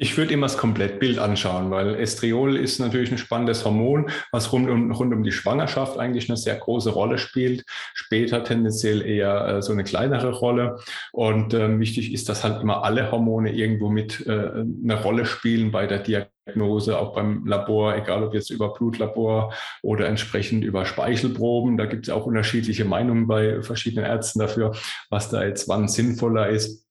Ich 0.00 0.16
würde 0.16 0.32
immer 0.32 0.46
das 0.46 0.56
Komplettbild 0.56 1.18
anschauen, 1.18 1.72
weil 1.72 1.96
Estriol 1.96 2.56
ist 2.56 2.78
natürlich 2.78 3.10
ein 3.10 3.18
spannendes 3.18 3.64
Hormon, 3.64 4.08
was 4.30 4.52
rund 4.52 4.70
um, 4.70 4.92
rund 4.92 5.12
um 5.12 5.24
die 5.24 5.32
Schwangerschaft 5.32 5.98
eigentlich 5.98 6.28
eine 6.30 6.36
sehr 6.36 6.54
große 6.54 6.90
Rolle 6.90 7.18
spielt. 7.18 7.64
Später 7.94 8.44
tendenziell 8.44 9.02
eher 9.04 9.48
äh, 9.48 9.62
so 9.62 9.72
eine 9.72 9.82
kleinere 9.82 10.30
Rolle. 10.30 10.78
Und 11.10 11.52
ähm, 11.52 11.80
wichtig 11.80 12.12
ist, 12.12 12.28
dass 12.28 12.44
halt 12.44 12.62
immer 12.62 12.84
alle 12.84 13.10
Hormone 13.10 13.52
irgendwo 13.52 13.90
mit 13.90 14.24
äh, 14.24 14.30
eine 14.30 15.02
Rolle 15.02 15.26
spielen 15.26 15.72
bei 15.72 15.88
der 15.88 15.98
Diagnose, 15.98 16.96
auch 16.96 17.16
beim 17.16 17.44
Labor, 17.44 17.96
egal 17.96 18.22
ob 18.22 18.34
jetzt 18.34 18.50
über 18.50 18.72
Blutlabor 18.74 19.52
oder 19.82 20.06
entsprechend 20.06 20.62
über 20.62 20.84
Speichelproben. 20.84 21.76
Da 21.76 21.86
gibt 21.86 22.06
es 22.06 22.14
auch 22.14 22.24
unterschiedliche 22.24 22.84
Meinungen 22.84 23.26
bei 23.26 23.62
verschiedenen 23.62 24.04
Ärzten 24.04 24.38
dafür, 24.38 24.76
was 25.10 25.28
da 25.28 25.42
jetzt 25.42 25.68
wann 25.68 25.88
sinnvoller 25.88 26.50
ist. 26.50 26.87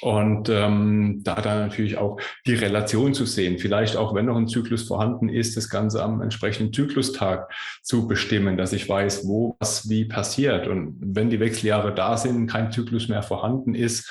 Und 0.00 0.48
ähm, 0.48 1.20
da 1.22 1.34
dann 1.40 1.68
natürlich 1.68 1.98
auch 1.98 2.18
die 2.46 2.54
Relation 2.54 3.12
zu 3.12 3.26
sehen, 3.26 3.58
vielleicht 3.58 3.96
auch 3.96 4.14
wenn 4.14 4.26
noch 4.26 4.36
ein 4.36 4.48
Zyklus 4.48 4.84
vorhanden 4.84 5.28
ist, 5.28 5.56
das 5.56 5.68
Ganze 5.68 6.02
am 6.02 6.22
entsprechenden 6.22 6.72
Zyklustag 6.72 7.52
zu 7.82 8.08
bestimmen, 8.08 8.56
dass 8.56 8.72
ich 8.72 8.88
weiß, 8.88 9.26
wo 9.28 9.56
was 9.60 9.88
wie 9.90 10.06
passiert. 10.06 10.66
Und 10.66 10.96
wenn 11.00 11.30
die 11.30 11.40
Wechseljahre 11.40 11.94
da 11.94 12.16
sind, 12.16 12.46
kein 12.46 12.72
Zyklus 12.72 13.08
mehr 13.08 13.22
vorhanden 13.22 13.74
ist, 13.74 14.10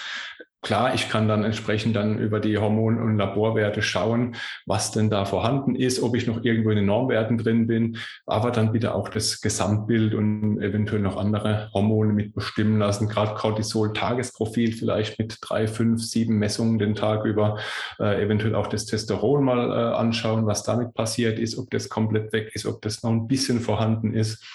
Klar, 0.63 0.93
ich 0.93 1.09
kann 1.09 1.27
dann 1.27 1.43
entsprechend 1.43 1.95
dann 1.95 2.19
über 2.19 2.39
die 2.39 2.59
Hormon- 2.59 3.01
und 3.01 3.17
Laborwerte 3.17 3.81
schauen, 3.81 4.35
was 4.67 4.91
denn 4.91 5.09
da 5.09 5.25
vorhanden 5.25 5.73
ist, 5.73 6.03
ob 6.03 6.15
ich 6.15 6.27
noch 6.27 6.43
irgendwo 6.43 6.69
in 6.69 6.75
den 6.75 6.85
Normwerten 6.85 7.39
drin 7.39 7.65
bin, 7.65 7.97
aber 8.27 8.51
dann 8.51 8.71
bitte 8.71 8.93
auch 8.93 9.09
das 9.09 9.41
Gesamtbild 9.41 10.13
und 10.13 10.61
eventuell 10.61 11.01
noch 11.01 11.17
andere 11.17 11.71
Hormone 11.73 12.13
mitbestimmen 12.13 12.77
lassen, 12.77 13.09
gerade 13.09 13.33
Cortisol-Tagesprofil 13.33 14.73
vielleicht 14.73 15.17
mit 15.17 15.39
drei, 15.41 15.65
fünf, 15.65 16.03
sieben 16.03 16.37
Messungen 16.37 16.77
den 16.77 16.93
Tag 16.93 17.25
über, 17.25 17.57
äh, 17.99 18.21
eventuell 18.23 18.53
auch 18.53 18.67
das 18.67 18.85
Testosteron 18.85 19.43
mal 19.43 19.71
äh, 19.71 19.95
anschauen, 19.95 20.45
was 20.45 20.61
damit 20.61 20.93
passiert 20.93 21.39
ist, 21.39 21.57
ob 21.57 21.71
das 21.71 21.89
komplett 21.89 22.33
weg 22.33 22.51
ist, 22.53 22.67
ob 22.67 22.83
das 22.83 23.01
noch 23.01 23.09
ein 23.09 23.27
bisschen 23.27 23.61
vorhanden 23.61 24.13
ist 24.13 24.45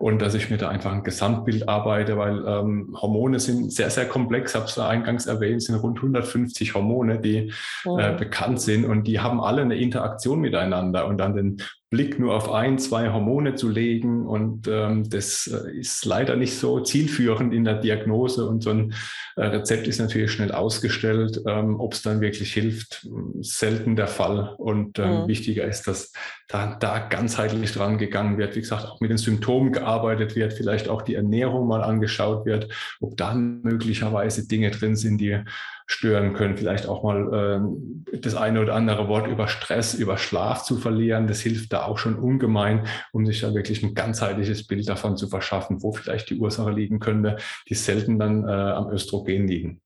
und 0.00 0.22
dass 0.22 0.32
ich 0.32 0.48
mir 0.48 0.56
da 0.56 0.70
einfach 0.70 0.92
ein 0.92 1.04
Gesamtbild 1.04 1.68
arbeite, 1.68 2.16
weil 2.16 2.42
ähm, 2.46 2.96
Hormone 2.98 3.38
sind 3.38 3.70
sehr, 3.70 3.90
sehr 3.90 4.08
komplex, 4.08 4.54
habe 4.54 4.64
es 4.64 4.78
eingangs 4.78 5.26
erwähnt, 5.26 5.62
sind 5.62 5.74
rund 5.74 5.98
150 5.98 6.74
Hormone, 6.74 7.18
die 7.20 7.52
oh. 7.84 7.98
äh, 7.98 8.16
bekannt 8.18 8.62
sind. 8.62 8.86
Und 8.86 9.06
die 9.06 9.20
haben 9.20 9.42
alle 9.42 9.60
eine 9.60 9.76
Interaktion 9.76 10.40
miteinander. 10.40 11.06
Und 11.06 11.18
dann 11.18 11.34
den 11.34 11.62
Blick 11.90 12.20
nur 12.20 12.36
auf 12.36 12.50
ein, 12.52 12.78
zwei 12.78 13.12
Hormone 13.12 13.56
zu 13.56 13.68
legen. 13.68 14.24
Und 14.26 14.68
ähm, 14.68 15.10
das 15.10 15.48
äh, 15.48 15.76
ist 15.76 16.04
leider 16.04 16.36
nicht 16.36 16.56
so 16.56 16.80
zielführend 16.80 17.52
in 17.52 17.64
der 17.64 17.80
Diagnose. 17.80 18.46
Und 18.46 18.62
so 18.62 18.70
ein 18.70 18.94
äh, 19.34 19.46
Rezept 19.46 19.88
ist 19.88 19.98
natürlich 19.98 20.30
schnell 20.30 20.52
ausgestellt. 20.52 21.40
Ähm, 21.48 21.80
Ob 21.80 21.94
es 21.94 22.02
dann 22.02 22.20
wirklich 22.20 22.52
hilft, 22.52 23.08
selten 23.40 23.96
der 23.96 24.06
Fall. 24.06 24.54
Und 24.56 25.00
ähm, 25.00 25.22
mhm. 25.22 25.28
wichtiger 25.28 25.64
ist, 25.64 25.88
dass 25.88 26.12
da, 26.46 26.76
da 26.76 27.00
ganzheitlich 27.00 27.72
dran 27.72 27.98
gegangen 27.98 28.38
wird. 28.38 28.54
Wie 28.54 28.60
gesagt, 28.60 28.86
auch 28.86 29.00
mit 29.00 29.10
den 29.10 29.18
Symptomen 29.18 29.72
gearbeitet 29.72 30.36
wird, 30.36 30.52
vielleicht 30.52 30.88
auch 30.88 31.02
die 31.02 31.16
Ernährung 31.16 31.66
mal 31.66 31.82
angeschaut 31.82 32.46
wird, 32.46 32.68
ob 33.00 33.16
da 33.16 33.34
möglicherweise 33.34 34.46
Dinge 34.46 34.70
drin 34.70 34.94
sind, 34.94 35.18
die 35.18 35.42
stören 35.90 36.34
können. 36.34 36.56
Vielleicht 36.56 36.86
auch 36.88 37.02
mal 37.02 37.64
äh, 38.12 38.18
das 38.18 38.36
eine 38.36 38.60
oder 38.60 38.74
andere 38.74 39.08
Wort 39.08 39.26
über 39.26 39.48
Stress, 39.48 39.94
über 39.94 40.18
Schlaf 40.18 40.62
zu 40.62 40.76
verlieren. 40.76 41.26
Das 41.26 41.40
hilft 41.40 41.72
da 41.72 41.84
auch 41.84 41.98
schon 41.98 42.16
ungemein, 42.16 42.86
um 43.12 43.26
sich 43.26 43.40
da 43.40 43.52
wirklich 43.54 43.82
ein 43.82 43.94
ganzheitliches 43.94 44.66
Bild 44.66 44.88
davon 44.88 45.16
zu 45.16 45.28
verschaffen, 45.28 45.82
wo 45.82 45.92
vielleicht 45.92 46.30
die 46.30 46.38
Ursache 46.38 46.70
liegen 46.70 47.00
könnte, 47.00 47.36
die 47.68 47.74
selten 47.74 48.20
dann 48.20 48.48
äh, 48.48 48.52
am 48.52 48.88
Östrogen 48.90 49.48
liegen. 49.48 49.80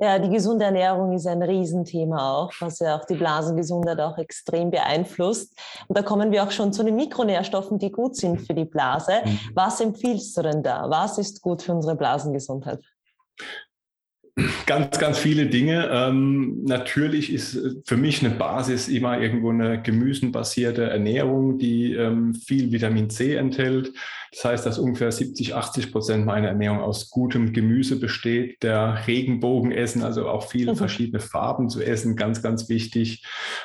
Ja, 0.00 0.20
die 0.20 0.30
gesunde 0.30 0.64
Ernährung 0.66 1.12
ist 1.12 1.26
ein 1.26 1.42
Riesenthema 1.42 2.36
auch, 2.36 2.52
was 2.60 2.78
ja 2.78 2.96
auch 2.96 3.04
die 3.04 3.16
Blasengesundheit 3.16 3.98
auch 3.98 4.16
extrem 4.16 4.70
beeinflusst. 4.70 5.58
Und 5.88 5.98
da 5.98 6.02
kommen 6.02 6.30
wir 6.30 6.44
auch 6.44 6.52
schon 6.52 6.72
zu 6.72 6.84
den 6.84 6.94
Mikronährstoffen, 6.94 7.80
die 7.80 7.90
gut 7.90 8.14
sind 8.14 8.40
für 8.40 8.54
die 8.54 8.64
Blase. 8.64 9.22
Mhm. 9.24 9.38
Was 9.54 9.80
empfiehlst 9.80 10.36
du 10.36 10.42
denn 10.42 10.62
da? 10.62 10.88
Was 10.88 11.18
ist 11.18 11.42
gut 11.42 11.62
für 11.62 11.72
unsere 11.72 11.96
Blasengesundheit? 11.96 12.78
Ganz, 14.66 14.98
ganz 14.98 15.18
viele 15.18 15.46
Dinge. 15.46 15.88
Ähm, 15.90 16.64
natürlich 16.64 17.32
ist 17.32 17.58
für 17.84 17.96
mich 17.96 18.24
eine 18.24 18.34
Basis 18.34 18.88
immer 18.88 19.20
irgendwo 19.20 19.50
eine 19.50 19.82
gemüsenbasierte 19.82 20.84
Ernährung, 20.84 21.58
die 21.58 21.94
ähm, 21.94 22.34
viel 22.34 22.70
Vitamin 22.70 23.10
C 23.10 23.34
enthält. 23.34 23.92
Das 24.32 24.44
heißt, 24.44 24.66
dass 24.66 24.78
ungefähr 24.78 25.10
70, 25.10 25.54
80 25.54 25.92
Prozent 25.92 26.26
meiner 26.26 26.48
Ernährung 26.48 26.80
aus 26.80 27.10
gutem 27.10 27.52
Gemüse 27.52 27.98
besteht. 27.98 28.62
Der 28.62 29.06
Regenbogen 29.06 29.72
essen, 29.72 30.02
also 30.02 30.28
auch 30.28 30.48
viele 30.48 30.72
mhm. 30.72 30.76
verschiedene 30.76 31.20
Farben 31.20 31.68
zu 31.68 31.82
essen, 31.82 32.16
ganz, 32.16 32.42
ganz 32.42 32.68
wichtig. 32.68 33.24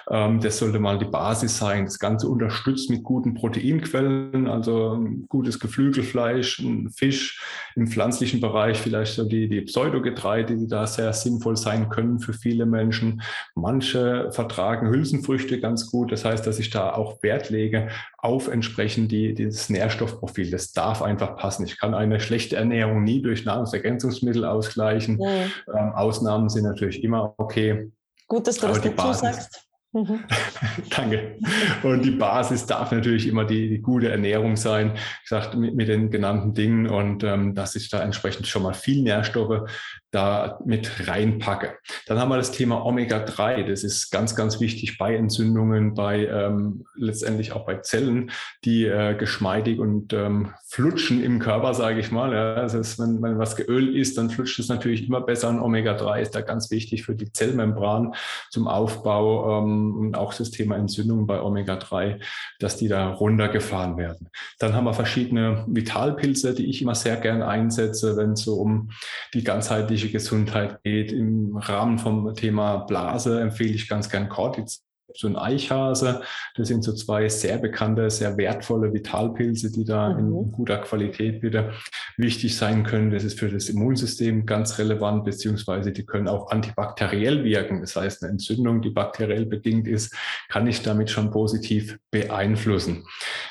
Ähm, 0.10 0.40
das 0.40 0.58
sollte 0.58 0.80
mal 0.80 0.98
die 0.98 1.06
Basis 1.06 1.58
sein. 1.58 1.86
Das 1.86 2.00
Ganze 2.00 2.28
unterstützt 2.28 2.90
mit 2.90 3.04
guten 3.04 3.34
Proteinquellen, 3.34 4.48
also 4.48 5.00
gutes 5.28 5.60
Geflügelfleisch, 5.60 6.64
Fisch 6.96 7.42
im 7.76 7.88
pflanzlichen 7.88 8.40
Bereich, 8.40 8.78
vielleicht 8.80 9.16
so 9.16 9.28
die, 9.28 9.50
die 9.50 9.62
Pseudogetreide, 9.62 10.56
die 10.56 10.68
da 10.68 10.88
sehr 10.88 11.14
sinnvoll 11.14 11.58
sein 11.58 11.90
können 11.90 12.20
für 12.20 12.34
viele 12.34 12.66
Menschen. 12.66 13.22
Manche 13.56 14.30
vertragen 14.32 14.90
Hülsenfrüchte 14.90 15.60
ganz 15.60 15.90
gut. 15.90 16.12
Das 16.12 16.26
heißt, 16.26 16.46
dass 16.46 16.60
ich 16.60 16.70
da 16.70 16.94
auch 16.94 17.22
Wert 17.24 17.50
lege 17.50 17.90
auf 18.24 18.48
entsprechend 18.48 19.12
die, 19.12 19.34
dieses 19.34 19.70
Nährstoffprofil. 19.70 20.50
Das 20.50 20.72
darf 20.72 21.02
einfach 21.02 21.36
passen. 21.36 21.66
Ich 21.66 21.78
kann 21.78 21.94
eine 21.94 22.22
schlechte 22.22 22.56
Ernährung 22.56 23.04
nie 23.04 23.22
durch 23.22 23.44
Nahrungsergänzungsmittel 23.44 24.46
ausgleichen. 24.46 25.16
Mhm. 25.16 25.52
Ähm, 25.78 25.92
Ausnahmen 25.94 26.48
sind 26.48 26.64
natürlich 26.64 27.04
immer 27.04 27.34
okay. 27.38 27.92
Gut, 28.28 28.48
dass 28.48 28.58
du 28.58 28.68
das 28.68 28.80
dazu 28.80 28.96
Basis, 28.96 29.20
sagst. 29.20 29.68
Mhm. 29.92 30.22
Danke. 30.90 31.36
Und 31.84 32.06
die 32.06 32.12
Basis 32.12 32.66
darf 32.66 32.94
natürlich 32.94 33.28
immer 33.28 33.44
die, 33.44 33.68
die 33.68 33.82
gute 33.82 34.10
Ernährung 34.10 34.56
sein, 34.56 34.94
ich 34.96 35.30
sagte 35.30 35.58
mit, 35.58 35.76
mit 35.76 35.90
den 35.90 36.10
genannten 36.10 36.54
Dingen 36.54 36.88
und 36.88 37.26
ähm, 37.26 37.54
dass 37.54 37.76
ich 37.76 37.90
da 37.90 38.02
entsprechend 38.02 38.48
schon 38.48 38.64
mal 38.64 38.74
viel 38.74 39.04
Nährstoffe 39.04 39.70
da 40.14 40.60
mit 40.64 41.08
reinpacke. 41.08 41.74
Dann 42.06 42.20
haben 42.20 42.30
wir 42.30 42.38
das 42.38 42.52
Thema 42.52 42.86
Omega-3. 42.86 43.68
Das 43.68 43.84
ist 43.84 44.12
ganz, 44.12 44.36
ganz 44.36 44.60
wichtig 44.60 45.00
bei 45.00 45.16
Entzündungen, 45.16 45.96
bei 45.96 46.28
ähm, 46.28 46.86
letztendlich 46.96 47.52
auch 47.52 47.66
bei 47.66 47.78
Zellen, 47.78 48.30
die 48.64 48.86
äh, 48.86 49.16
geschmeidig 49.16 49.80
und 49.80 50.14
ähm, 50.14 50.54
flutschen 50.68 51.24
im 51.24 51.40
Körper, 51.40 51.74
sage 51.74 52.00
ich 52.00 52.12
mal. 52.12 52.32
Ja. 52.32 52.56
Das 52.56 52.76
heißt, 52.76 53.00
wenn, 53.00 53.24
wenn 53.24 53.40
was 53.40 53.56
geölt 53.56 53.96
ist, 53.96 54.20
dann 54.20 54.30
flutscht 54.30 54.60
es 54.60 54.70
natürlich 54.70 55.08
immer 55.08 55.22
besser. 55.22 55.50
Und 55.50 55.60
Omega-3 55.60 56.22
ist 56.22 56.36
da 56.36 56.42
ganz 56.42 56.70
wichtig 56.70 57.04
für 57.04 57.16
die 57.16 57.32
Zellmembran 57.32 58.14
zum 58.52 58.68
Aufbau 58.68 59.64
ähm, 59.64 59.96
und 59.96 60.16
auch 60.16 60.36
das 60.36 60.52
Thema 60.52 60.76
Entzündungen 60.76 61.26
bei 61.26 61.42
Omega-3, 61.42 62.22
dass 62.60 62.78
die 62.78 62.88
da 62.88 63.10
runtergefahren 63.10 63.98
werden. 63.98 64.30
Dann 64.60 64.76
haben 64.76 64.86
wir 64.86 64.94
verschiedene 64.94 65.66
Vitalpilze, 65.68 66.54
die 66.54 66.70
ich 66.70 66.84
immer 66.84 66.94
sehr 66.94 67.18
gern 67.18 67.42
einsetze, 67.42 68.16
wenn 68.16 68.34
es 68.34 68.42
so 68.42 68.56
um 68.56 68.92
die 69.34 69.44
ganzheitliche 69.44 70.03
psychische 70.04 70.12
Gesundheit 70.12 70.84
geht. 70.84 71.12
Im 71.12 71.56
Rahmen 71.56 71.98
vom 71.98 72.34
Thema 72.36 72.78
Blase 72.78 73.42
empfehle 73.42 73.74
ich 73.74 73.88
ganz 73.88 74.10
gern 74.10 74.30
Cordyceps. 74.30 74.84
Krebs 75.14 75.24
und 75.24 75.36
Eichhase. 75.36 76.22
Das 76.56 76.68
sind 76.68 76.84
so 76.84 76.94
zwei 76.94 77.30
sehr 77.30 77.58
bekannte, 77.58 78.10
sehr 78.10 78.38
wertvolle 78.38 78.94
Vitalpilze, 78.94 79.72
die 79.72 79.86
da 79.86 80.10
mhm. 80.10 80.20
in 80.20 80.52
guter 80.52 80.78
Qualität 80.80 81.42
wieder 81.42 81.72
wichtig 82.18 82.56
sein 82.58 82.84
können. 82.84 83.12
Das 83.12 83.24
ist 83.24 83.40
für 83.40 83.50
das 83.50 83.70
Immunsystem 83.70 84.46
ganz 84.46 84.78
relevant, 84.80 85.26
beziehungsweise 85.26 85.92
die 85.92 86.06
können 86.06 86.28
auch 86.28 86.52
antibakteriell 86.52 87.44
wirken. 87.44 87.82
Das 87.82 87.96
heißt, 87.96 88.24
eine 88.24 88.34
Entzündung, 88.34 88.82
die 88.82 88.90
bakteriell 88.90 89.46
bedingt 89.46 89.88
ist, 89.88 90.16
kann 90.50 90.68
ich 90.68 90.82
damit 90.82 91.10
schon 91.10 91.32
positiv 91.32 91.98
beeinflussen. 92.12 93.06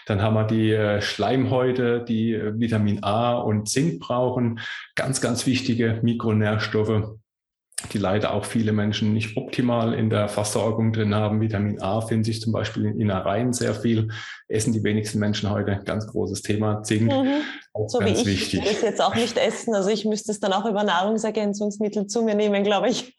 Dann 0.07 0.23
haben 0.23 0.35
wir 0.35 0.45
die 0.45 0.73
äh, 0.73 1.01
Schleimhäute, 1.01 2.05
die 2.07 2.35
äh, 2.35 2.59
Vitamin 2.59 3.03
A 3.03 3.35
und 3.35 3.69
Zink 3.69 4.01
brauchen. 4.01 4.61
Ganz, 4.95 5.21
ganz 5.21 5.47
wichtige 5.47 6.01
Mikronährstoffe 6.03 7.17
die 7.93 7.99
leider 7.99 8.33
auch 8.33 8.45
viele 8.45 8.73
Menschen 8.73 9.13
nicht 9.13 9.37
optimal 9.37 9.95
in 9.95 10.09
der 10.09 10.29
Versorgung 10.29 10.93
drin 10.93 11.15
haben. 11.15 11.41
Vitamin 11.41 11.81
A 11.83 12.01
findet 12.01 12.27
sich 12.27 12.41
zum 12.41 12.53
Beispiel 12.53 12.87
in 12.87 13.01
Innereien 13.01 13.53
sehr 13.53 13.75
viel. 13.75 14.09
Essen 14.49 14.73
die 14.73 14.85
wenigsten 14.85 15.19
Menschen 15.19 15.51
heute. 15.51 15.81
Ganz 15.85 16.07
großes 16.07 16.43
Thema. 16.43 16.83
Zink, 16.83 17.11
mhm. 17.11 17.43
So 17.87 18.01
wie 18.01 18.11
ich 18.11 18.27
wichtig. 18.27 18.63
das 18.65 18.83
jetzt 18.83 19.01
auch 19.01 19.15
nicht 19.15 19.39
essen. 19.39 19.75
Also 19.75 19.89
ich 19.89 20.05
müsste 20.05 20.31
es 20.31 20.41
dann 20.41 20.53
auch 20.53 20.67
über 20.67 20.85
Nahrungsergänzungsmittel 20.85 22.07
zu 22.07 22.23
mir 22.23 22.35
nehmen, 22.35 22.65
glaube 22.65 22.89
ich. 22.89 23.15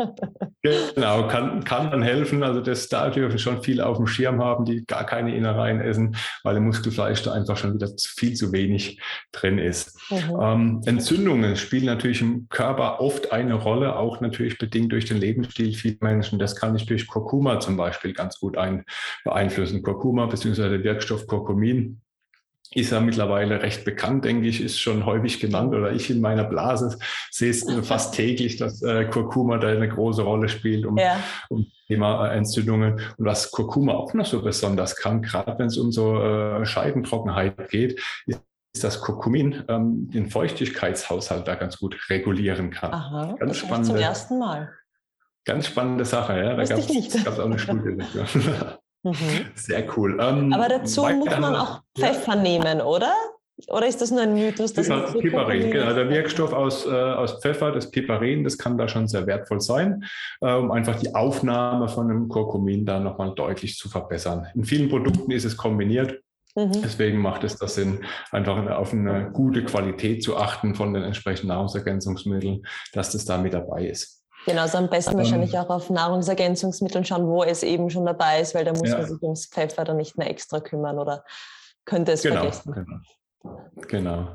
Genau, 0.61 1.27
kann, 1.27 1.65
kann 1.65 1.91
dann 1.91 2.01
helfen. 2.01 2.41
Also 2.41 2.61
das 2.61 2.87
da 2.87 3.09
dürfen 3.09 3.37
schon 3.37 3.61
viele 3.63 3.85
auf 3.85 3.97
dem 3.97 4.07
Schirm 4.07 4.41
haben, 4.41 4.63
die 4.63 4.85
gar 4.85 5.05
keine 5.05 5.35
Innereien 5.35 5.81
essen, 5.81 6.15
weil 6.43 6.55
im 6.55 6.65
Muskelfleisch 6.65 7.21
da 7.23 7.33
einfach 7.33 7.57
schon 7.57 7.73
wieder 7.73 7.89
viel 7.97 8.33
zu 8.35 8.53
wenig 8.53 9.01
drin 9.33 9.57
ist. 9.57 9.99
Mhm. 10.09 10.39
Ähm, 10.41 10.81
Entzündungen 10.85 11.57
spielen 11.57 11.85
natürlich 11.85 12.21
im 12.21 12.47
Körper 12.47 13.01
oft 13.01 13.31
eine 13.33 13.55
Rolle, 13.55 13.97
auch 13.97 14.21
natürlich 14.21 14.57
bedingt 14.57 14.91
durch 14.93 15.05
den 15.05 15.17
Lebensstil 15.17 15.73
vieler 15.73 15.97
Menschen. 15.99 16.39
Das 16.39 16.55
kann 16.55 16.75
ich 16.75 16.85
durch 16.85 17.07
Kurkuma 17.07 17.59
zum 17.59 17.75
Beispiel 17.75 18.13
ganz 18.13 18.39
gut 18.39 18.57
ein, 18.57 18.85
beeinflussen. 19.25 19.81
Kurkuma 19.81 20.27
bzw. 20.27 20.69
der 20.69 20.83
Wirkstoff 20.83 21.27
Kurkumin 21.27 22.02
ist 22.75 22.91
ja 22.91 22.99
mittlerweile 22.99 23.61
recht 23.61 23.85
bekannt, 23.85 24.25
denke 24.25 24.47
ich, 24.47 24.61
ist 24.61 24.79
schon 24.79 25.05
häufig 25.05 25.39
genannt 25.39 25.73
oder 25.73 25.91
ich 25.91 26.09
in 26.09 26.21
meiner 26.21 26.43
Blase 26.43 26.97
sehe 27.31 27.51
es 27.51 27.65
fast 27.83 28.13
täglich, 28.15 28.57
dass 28.57 28.81
äh, 28.81 29.05
Kurkuma 29.05 29.57
da 29.57 29.69
eine 29.69 29.89
große 29.89 30.21
Rolle 30.21 30.49
spielt, 30.49 30.85
um, 30.85 30.97
ja. 30.97 31.17
um 31.49 31.67
Thema 31.87 32.27
äh, 32.27 32.37
Entzündungen. 32.37 32.99
Und 33.17 33.25
was 33.25 33.51
Kurkuma 33.51 33.93
auch 33.93 34.13
noch 34.13 34.25
so 34.25 34.41
besonders 34.41 34.95
kann, 34.95 35.21
gerade 35.21 35.57
wenn 35.57 35.67
es 35.67 35.77
um 35.77 35.91
so 35.91 36.21
äh, 36.21 36.65
Scheidentrockenheit 36.65 37.69
geht, 37.69 37.99
ist 38.25 38.41
ist 38.75 38.83
das 38.83 39.01
Kurkumin 39.01 39.63
ähm, 39.67 40.09
den 40.09 40.29
Feuchtigkeitshaushalt 40.29 41.47
da 41.47 41.55
ganz 41.55 41.77
gut 41.77 41.95
regulieren 42.09 42.71
kann. 42.71 42.91
Aha, 42.91 43.35
ganz 43.37 43.51
das 43.51 43.57
spannende, 43.57 43.87
zum 43.87 43.95
ersten 43.97 44.39
Mal. 44.39 44.71
Ganz 45.45 45.67
spannende 45.67 46.05
Sache, 46.05 46.37
ja. 46.37 46.55
Da 46.55 46.63
gab 46.63 46.79
es 46.79 47.39
auch 47.39 47.45
eine 47.45 47.59
Studie. 47.59 48.03
Mhm. 49.03 49.45
Sehr 49.55 49.85
cool. 49.97 50.17
Ähm, 50.19 50.53
Aber 50.53 50.69
dazu 50.69 51.01
muss 51.03 51.37
man 51.39 51.55
auch 51.55 51.81
Pfeffer 51.97 52.35
ja. 52.35 52.41
nehmen, 52.41 52.81
oder? 52.81 53.13
Oder 53.67 53.87
ist 53.87 54.01
das 54.01 54.09
nur 54.11 54.21
ein 54.21 54.33
Mythos? 54.33 54.73
Dass 54.73 54.87
Piper, 54.87 55.13
Piperin, 55.13 55.71
genau. 55.71 55.93
Der 55.93 56.09
Wirkstoff 56.09 56.53
aus, 56.53 56.85
äh, 56.85 56.89
aus 56.89 57.39
Pfeffer, 57.39 57.71
das 57.71 57.91
Piperin, 57.91 58.43
das 58.43 58.57
kann 58.57 58.77
da 58.77 58.87
schon 58.87 59.07
sehr 59.07 59.27
wertvoll 59.27 59.61
sein, 59.61 60.03
äh, 60.41 60.53
um 60.53 60.71
einfach 60.71 60.99
die 60.99 61.13
Aufnahme 61.13 61.87
von 61.87 62.09
einem 62.09 62.27
Kurkumin 62.29 62.85
da 62.85 62.99
nochmal 62.99 63.33
deutlich 63.35 63.77
zu 63.77 63.89
verbessern. 63.89 64.47
In 64.55 64.65
vielen 64.65 64.89
Produkten 64.89 65.31
ist 65.31 65.45
es 65.45 65.55
kombiniert. 65.55 66.19
Mhm. 66.55 66.81
Deswegen 66.83 67.19
macht 67.19 67.43
es 67.43 67.57
das 67.57 67.75
Sinn, 67.75 68.05
einfach 68.31 68.57
auf 68.71 68.93
eine 68.93 69.31
gute 69.31 69.63
Qualität 69.63 70.23
zu 70.23 70.37
achten 70.37 70.75
von 70.75 70.93
den 70.93 71.03
entsprechenden 71.03 71.47
Nahrungsergänzungsmitteln, 71.47 72.63
dass 72.93 73.11
das 73.11 73.25
da 73.25 73.37
mit 73.37 73.53
dabei 73.53 73.87
ist. 73.87 74.22
Genau, 74.45 74.61
also 74.63 74.77
am 74.77 74.89
besten 74.89 75.13
ähm, 75.13 75.17
wahrscheinlich 75.19 75.57
auch 75.57 75.69
auf 75.69 75.89
Nahrungsergänzungsmitteln 75.89 77.05
schauen, 77.05 77.27
wo 77.27 77.43
es 77.43 77.63
eben 77.63 77.89
schon 77.89 78.05
dabei 78.05 78.41
ist, 78.41 78.53
weil 78.55 78.65
da 78.65 78.71
muss 78.71 78.89
ja. 78.89 78.97
man 78.97 79.07
sich 79.07 79.21
ums 79.21 79.45
Pfeffer 79.47 79.83
dann 79.83 79.97
nicht 79.97 80.17
mehr 80.17 80.29
extra 80.29 80.59
kümmern 80.59 80.99
oder 80.99 81.23
könnte 81.85 82.11
es 82.11 82.23
genau, 82.23 82.41
vergessen. 82.41 82.73
Genau. 83.41 83.59
genau, 83.87 84.27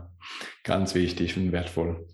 ganz 0.65 0.95
wichtig 0.95 1.37
und 1.37 1.53
wertvoll. 1.53 2.07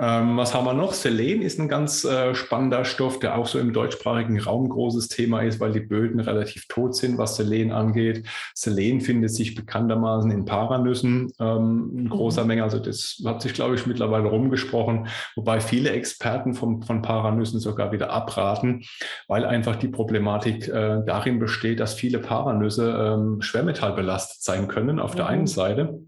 Ähm, 0.00 0.36
was 0.36 0.54
haben 0.54 0.64
wir 0.64 0.74
noch? 0.74 0.92
Selen 0.92 1.42
ist 1.42 1.58
ein 1.58 1.68
ganz 1.68 2.04
äh, 2.04 2.32
spannender 2.32 2.84
Stoff, 2.84 3.18
der 3.18 3.36
auch 3.36 3.46
so 3.46 3.58
im 3.58 3.72
deutschsprachigen 3.72 4.38
Raum 4.38 4.68
großes 4.68 5.08
Thema 5.08 5.40
ist, 5.42 5.58
weil 5.58 5.72
die 5.72 5.80
Böden 5.80 6.20
relativ 6.20 6.68
tot 6.68 6.94
sind, 6.94 7.18
was 7.18 7.36
Selen 7.36 7.72
angeht. 7.72 8.24
Selen 8.54 9.00
findet 9.00 9.30
sich 9.30 9.56
bekanntermaßen 9.56 10.30
in 10.30 10.44
Paranüssen 10.44 11.32
ähm, 11.40 11.90
in 11.96 12.08
großer 12.08 12.42
mhm. 12.42 12.48
Menge. 12.48 12.62
Also 12.62 12.78
das 12.78 13.20
hat 13.24 13.42
sich, 13.42 13.54
glaube 13.54 13.74
ich, 13.74 13.86
mittlerweile 13.86 14.28
rumgesprochen, 14.28 15.08
wobei 15.34 15.60
viele 15.60 15.90
Experten 15.90 16.54
vom, 16.54 16.82
von 16.82 17.02
Paranüssen 17.02 17.58
sogar 17.58 17.90
wieder 17.90 18.10
abraten, 18.10 18.84
weil 19.26 19.44
einfach 19.44 19.74
die 19.74 19.88
Problematik 19.88 20.68
äh, 20.68 21.02
darin 21.04 21.40
besteht, 21.40 21.80
dass 21.80 21.94
viele 21.94 22.20
Paranüsse 22.20 23.16
ähm, 23.16 23.42
schwermetallbelastet 23.42 24.42
sein 24.42 24.68
können 24.68 25.00
auf 25.00 25.14
mhm. 25.14 25.16
der 25.16 25.26
einen 25.26 25.46
Seite. 25.48 25.98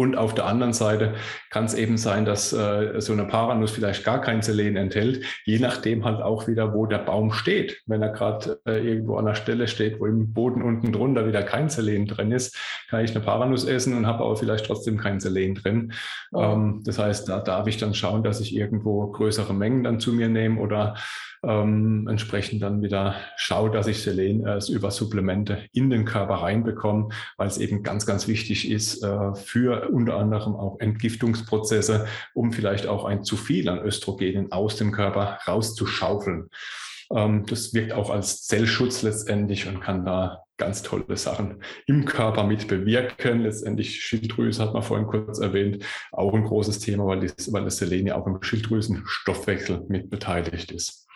Und 0.00 0.16
auf 0.16 0.32
der 0.32 0.46
anderen 0.46 0.72
Seite 0.72 1.12
kann 1.50 1.66
es 1.66 1.74
eben 1.74 1.98
sein, 1.98 2.24
dass 2.24 2.54
äh, 2.54 3.02
so 3.02 3.12
eine 3.12 3.26
Paranuss 3.26 3.70
vielleicht 3.70 4.02
gar 4.02 4.22
kein 4.22 4.40
Selen 4.40 4.76
enthält, 4.76 5.26
je 5.44 5.58
nachdem 5.58 6.06
halt 6.06 6.22
auch 6.22 6.48
wieder, 6.48 6.72
wo 6.72 6.86
der 6.86 7.00
Baum 7.00 7.32
steht. 7.32 7.82
Wenn 7.84 8.00
er 8.00 8.08
gerade 8.08 8.58
äh, 8.64 8.78
irgendwo 8.78 9.16
an 9.16 9.26
der 9.26 9.34
Stelle 9.34 9.68
steht, 9.68 10.00
wo 10.00 10.06
im 10.06 10.32
Boden 10.32 10.62
unten 10.62 10.90
drunter 10.90 11.26
wieder 11.26 11.42
kein 11.42 11.68
Selen 11.68 12.06
drin 12.06 12.32
ist, 12.32 12.56
kann 12.88 13.04
ich 13.04 13.10
eine 13.10 13.22
Paranuss 13.22 13.66
essen 13.66 13.94
und 13.94 14.06
habe 14.06 14.24
aber 14.24 14.36
vielleicht 14.36 14.64
trotzdem 14.64 14.96
kein 14.96 15.20
Selen 15.20 15.54
drin. 15.54 15.92
Ähm, 16.34 16.80
das 16.86 16.98
heißt, 16.98 17.28
da 17.28 17.40
darf 17.40 17.66
ich 17.66 17.76
dann 17.76 17.92
schauen, 17.92 18.22
dass 18.22 18.40
ich 18.40 18.56
irgendwo 18.56 19.06
größere 19.08 19.52
Mengen 19.52 19.84
dann 19.84 20.00
zu 20.00 20.14
mir 20.14 20.30
nehme 20.30 20.62
oder 20.62 20.94
ähm, 21.42 22.06
entsprechend 22.08 22.62
dann 22.62 22.82
wieder 22.82 23.16
schaue, 23.36 23.70
dass 23.70 23.86
ich 23.86 24.02
Selen 24.02 24.46
äh, 24.46 24.60
über 24.70 24.90
Supplemente 24.90 25.64
in 25.72 25.90
den 25.90 26.04
Körper 26.04 26.34
reinbekomme, 26.34 27.08
weil 27.36 27.48
es 27.48 27.58
eben 27.58 27.82
ganz, 27.82 28.06
ganz 28.06 28.28
wichtig 28.28 28.70
ist 28.70 29.02
äh, 29.02 29.34
für 29.34 29.88
unter 29.90 30.16
anderem 30.16 30.54
auch 30.54 30.78
Entgiftungsprozesse, 30.80 32.06
um 32.34 32.52
vielleicht 32.52 32.86
auch 32.86 33.04
ein 33.04 33.24
zu 33.24 33.36
viel 33.36 33.68
an 33.68 33.78
Östrogenen 33.78 34.52
aus 34.52 34.76
dem 34.76 34.92
Körper 34.92 35.38
rauszuschaufeln. 35.46 36.50
Ähm, 37.12 37.44
das 37.46 37.74
wirkt 37.74 37.92
auch 37.92 38.10
als 38.10 38.46
Zellschutz 38.46 39.02
letztendlich 39.02 39.66
und 39.66 39.80
kann 39.80 40.04
da 40.04 40.44
ganz 40.58 40.82
tolle 40.82 41.16
Sachen 41.16 41.62
im 41.86 42.04
Körper 42.04 42.44
mit 42.44 42.68
bewirken. 42.68 43.40
Letztendlich 43.40 44.04
Schilddrüse 44.04 44.62
hat 44.62 44.74
man 44.74 44.82
vorhin 44.82 45.06
kurz 45.06 45.38
erwähnt, 45.38 45.84
auch 46.12 46.34
ein 46.34 46.44
großes 46.44 46.80
Thema, 46.80 47.06
weil, 47.06 47.20
das, 47.20 47.50
weil 47.52 47.64
das 47.64 47.78
Selen 47.78 48.06
ja 48.06 48.16
auch 48.16 48.26
im 48.26 48.42
Schilddrüsenstoffwechsel 48.42 49.86
mit 49.88 50.10
beteiligt 50.10 50.70
ist. 50.70 51.09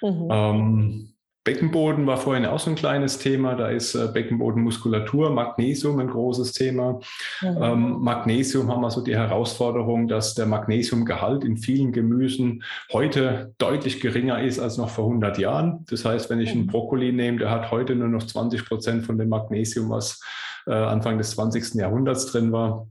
Mhm. 0.00 0.28
Ähm, 0.30 1.14
Beckenboden 1.44 2.06
war 2.06 2.16
vorhin 2.16 2.46
auch 2.46 2.58
so 2.58 2.70
ein 2.70 2.76
kleines 2.76 3.18
Thema. 3.18 3.54
Da 3.54 3.68
ist 3.68 3.94
äh, 3.94 4.08
Beckenbodenmuskulatur, 4.08 5.28
Magnesium 5.30 5.98
ein 5.98 6.08
großes 6.08 6.52
Thema. 6.52 7.00
Mhm. 7.42 7.58
Ähm, 7.60 7.96
Magnesium 8.00 8.70
haben 8.70 8.80
wir 8.80 8.90
so 8.90 9.02
die 9.02 9.14
Herausforderung, 9.14 10.08
dass 10.08 10.34
der 10.34 10.46
Magnesiumgehalt 10.46 11.44
in 11.44 11.58
vielen 11.58 11.92
Gemüsen 11.92 12.64
heute 12.92 13.52
deutlich 13.58 14.00
geringer 14.00 14.42
ist 14.42 14.58
als 14.58 14.78
noch 14.78 14.88
vor 14.88 15.04
100 15.04 15.36
Jahren. 15.36 15.84
Das 15.90 16.06
heißt, 16.06 16.30
wenn 16.30 16.40
ich 16.40 16.50
einen 16.50 16.62
mhm. 16.62 16.68
Brokkoli 16.68 17.12
nehme, 17.12 17.38
der 17.38 17.50
hat 17.50 17.70
heute 17.70 17.94
nur 17.94 18.08
noch 18.08 18.22
20 18.22 18.64
Prozent 18.64 19.04
von 19.04 19.18
dem 19.18 19.28
Magnesium, 19.28 19.90
was 19.90 20.20
äh, 20.66 20.72
Anfang 20.72 21.18
des 21.18 21.32
20. 21.32 21.74
Jahrhunderts 21.74 22.24
drin 22.26 22.52
war. 22.52 22.88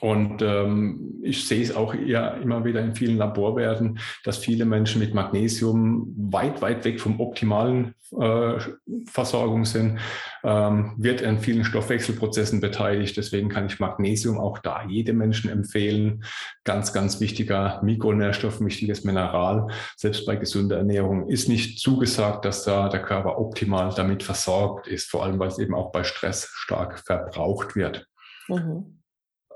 Und 0.00 0.42
ähm, 0.42 1.20
ich 1.22 1.46
sehe 1.46 1.62
es 1.62 1.74
auch 1.74 1.94
eher 1.94 2.38
immer 2.42 2.64
wieder 2.64 2.80
in 2.80 2.94
vielen 2.94 3.16
Laborwerten, 3.18 3.98
dass 4.24 4.38
viele 4.38 4.64
Menschen 4.64 5.00
mit 5.00 5.14
Magnesium 5.14 6.12
weit, 6.16 6.60
weit 6.60 6.84
weg 6.84 7.00
vom 7.00 7.20
optimalen 7.20 7.94
äh, 8.18 8.58
Versorgung 9.06 9.64
sind, 9.64 9.98
ähm, 10.44 10.94
wird 10.98 11.24
an 11.24 11.38
vielen 11.38 11.64
Stoffwechselprozessen 11.64 12.60
beteiligt. 12.60 13.16
Deswegen 13.16 13.48
kann 13.48 13.66
ich 13.66 13.80
Magnesium 13.80 14.38
auch 14.38 14.58
da 14.58 14.84
jedem 14.84 15.18
Menschen 15.18 15.50
empfehlen. 15.50 16.24
Ganz, 16.64 16.92
ganz 16.92 17.20
wichtiger 17.20 17.80
Mikronährstoff, 17.82 18.60
wichtiges 18.60 19.04
Mineral. 19.04 19.68
Selbst 19.96 20.26
bei 20.26 20.36
gesunder 20.36 20.78
Ernährung 20.78 21.28
ist 21.28 21.48
nicht 21.48 21.78
zugesagt, 21.78 22.44
dass 22.44 22.64
da 22.64 22.88
der 22.88 23.02
Körper 23.02 23.38
optimal 23.38 23.92
damit 23.94 24.22
versorgt 24.22 24.88
ist, 24.88 25.10
vor 25.10 25.24
allem 25.24 25.38
weil 25.38 25.48
es 25.48 25.58
eben 25.58 25.74
auch 25.74 25.92
bei 25.92 26.02
Stress 26.02 26.50
stark 26.54 26.98
verbraucht 26.98 27.76
wird. 27.76 28.06
Mhm. 28.48 29.01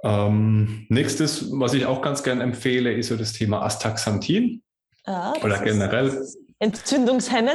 Ähm, 0.05 0.87
nächstes, 0.89 1.51
was 1.53 1.75
ich 1.75 1.87
auch 1.87 2.03
ganz 2.03 2.23
gerne 2.23 2.43
empfehle, 2.43 2.93
ist 2.93 3.09
so 3.09 3.17
das 3.17 3.33
Thema 3.33 3.63
Astaxanthin. 3.63 4.63
Ah, 5.05 5.33
Oder 5.43 5.59
generell 5.61 6.27
Entzündungshemmend? 6.59 7.53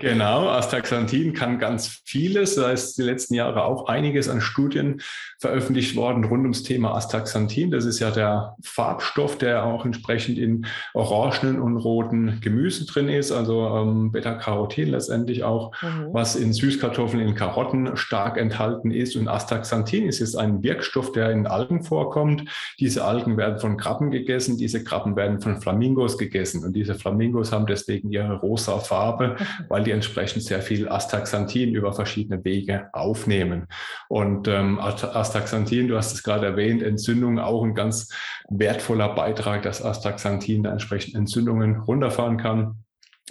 Genau, 0.00 0.48
Astaxanthin 0.48 1.32
kann 1.32 1.60
ganz 1.60 2.02
vieles. 2.04 2.56
Da 2.56 2.72
ist 2.72 2.98
die 2.98 3.02
letzten 3.02 3.34
Jahre 3.34 3.64
auch 3.64 3.86
einiges 3.86 4.28
an 4.28 4.40
Studien 4.40 5.00
veröffentlicht 5.38 5.94
worden 5.94 6.24
rund 6.24 6.42
ums 6.42 6.64
Thema 6.64 6.96
Astaxanthin. 6.96 7.70
Das 7.70 7.84
ist 7.84 8.00
ja 8.00 8.10
der 8.10 8.56
Farbstoff, 8.64 9.38
der 9.38 9.64
auch 9.64 9.84
entsprechend 9.84 10.38
in 10.38 10.66
orangenen 10.92 11.60
und 11.60 11.76
roten 11.76 12.40
Gemüsen 12.40 12.88
drin 12.88 13.08
ist, 13.08 13.30
also 13.30 13.68
ähm, 13.68 14.10
Beta-Carotin 14.10 14.88
letztendlich 14.88 15.44
auch, 15.44 15.70
mhm. 15.80 16.08
was 16.12 16.34
in 16.34 16.52
Süßkartoffeln, 16.52 17.24
in 17.24 17.36
Karotten 17.36 17.96
stark 17.96 18.38
enthalten 18.38 18.90
ist. 18.90 19.14
Und 19.14 19.28
Astaxanthin 19.28 20.08
ist 20.08 20.18
jetzt 20.18 20.36
ein 20.36 20.64
Wirkstoff, 20.64 21.12
der 21.12 21.30
in 21.30 21.46
Algen 21.46 21.84
vorkommt. 21.84 22.44
Diese 22.80 23.04
Algen 23.04 23.36
werden 23.36 23.60
von 23.60 23.76
Krabben 23.76 24.10
gegessen, 24.10 24.58
diese 24.58 24.82
Krabben 24.82 25.14
werden 25.14 25.40
von 25.40 25.60
Flamingos 25.60 26.18
gegessen. 26.18 26.64
Und 26.64 26.74
diese 26.74 26.96
Flamingos 26.96 27.52
haben 27.52 27.66
das 27.66 27.83
deswegen 27.84 28.10
ihre 28.10 28.40
rosa 28.40 28.78
Farbe, 28.78 29.36
weil 29.68 29.84
die 29.84 29.90
entsprechend 29.90 30.42
sehr 30.42 30.62
viel 30.62 30.88
Astaxanthin 30.88 31.74
über 31.74 31.92
verschiedene 31.92 32.44
Wege 32.44 32.88
aufnehmen. 32.92 33.66
Und 34.08 34.48
ähm, 34.48 34.78
Astaxanthin, 34.78 35.88
du 35.88 35.96
hast 35.96 36.12
es 36.12 36.22
gerade 36.22 36.46
erwähnt, 36.46 36.82
Entzündungen 36.82 37.38
auch 37.38 37.62
ein 37.62 37.74
ganz 37.74 38.12
wertvoller 38.48 39.14
Beitrag, 39.14 39.62
dass 39.62 39.84
Astaxanthin 39.84 40.62
da 40.64 40.72
entsprechend 40.72 41.14
Entzündungen 41.14 41.80
runterfahren 41.80 42.38
kann. 42.38 42.76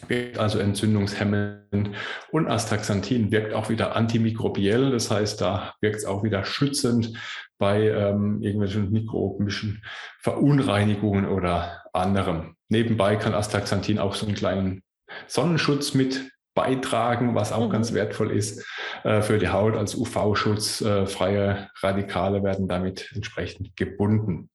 Wirkt 0.08 0.38
also 0.38 0.60
entzündungshemmend. 0.60 1.92
Und 2.32 2.48
Astaxanthin 2.48 3.32
wirkt 3.32 3.54
auch 3.54 3.70
wieder 3.70 3.96
antimikrobiell, 3.96 4.92
das 4.92 5.10
heißt, 5.10 5.40
da 5.40 5.76
wirkt 5.82 5.98
es 5.98 6.06
auch 6.06 6.24
wieder 6.24 6.44
schützend 6.44 7.14
bei 7.58 7.88
ähm, 7.88 8.42
irgendwelchen 8.42 8.92
mikrobischen 8.92 9.84
Verunreinigungen 10.20 11.26
oder 11.26 11.83
anderem. 11.94 12.56
Nebenbei 12.70 13.16
kann 13.16 13.34
Astaxanthin 13.34 14.00
auch 14.00 14.16
so 14.16 14.26
einen 14.26 14.36
kleinen 14.36 14.84
Sonnenschutz 15.28 15.94
mit 15.94 16.30
beitragen, 16.56 17.36
was 17.36 17.52
auch 17.52 17.68
mhm. 17.68 17.72
ganz 17.72 17.94
wertvoll 17.94 18.32
ist 18.32 18.66
äh, 19.04 19.22
für 19.22 19.40
die 19.40 19.50
Haut 19.50 19.76
als 19.76 19.96
UV-Schutz. 19.96 20.82
Äh, 20.82 21.06
freie 21.08 21.70
Radikale 21.82 22.44
werden 22.44 22.68
damit 22.68 23.12
entsprechend 23.16 23.76
gebunden. 23.76 24.50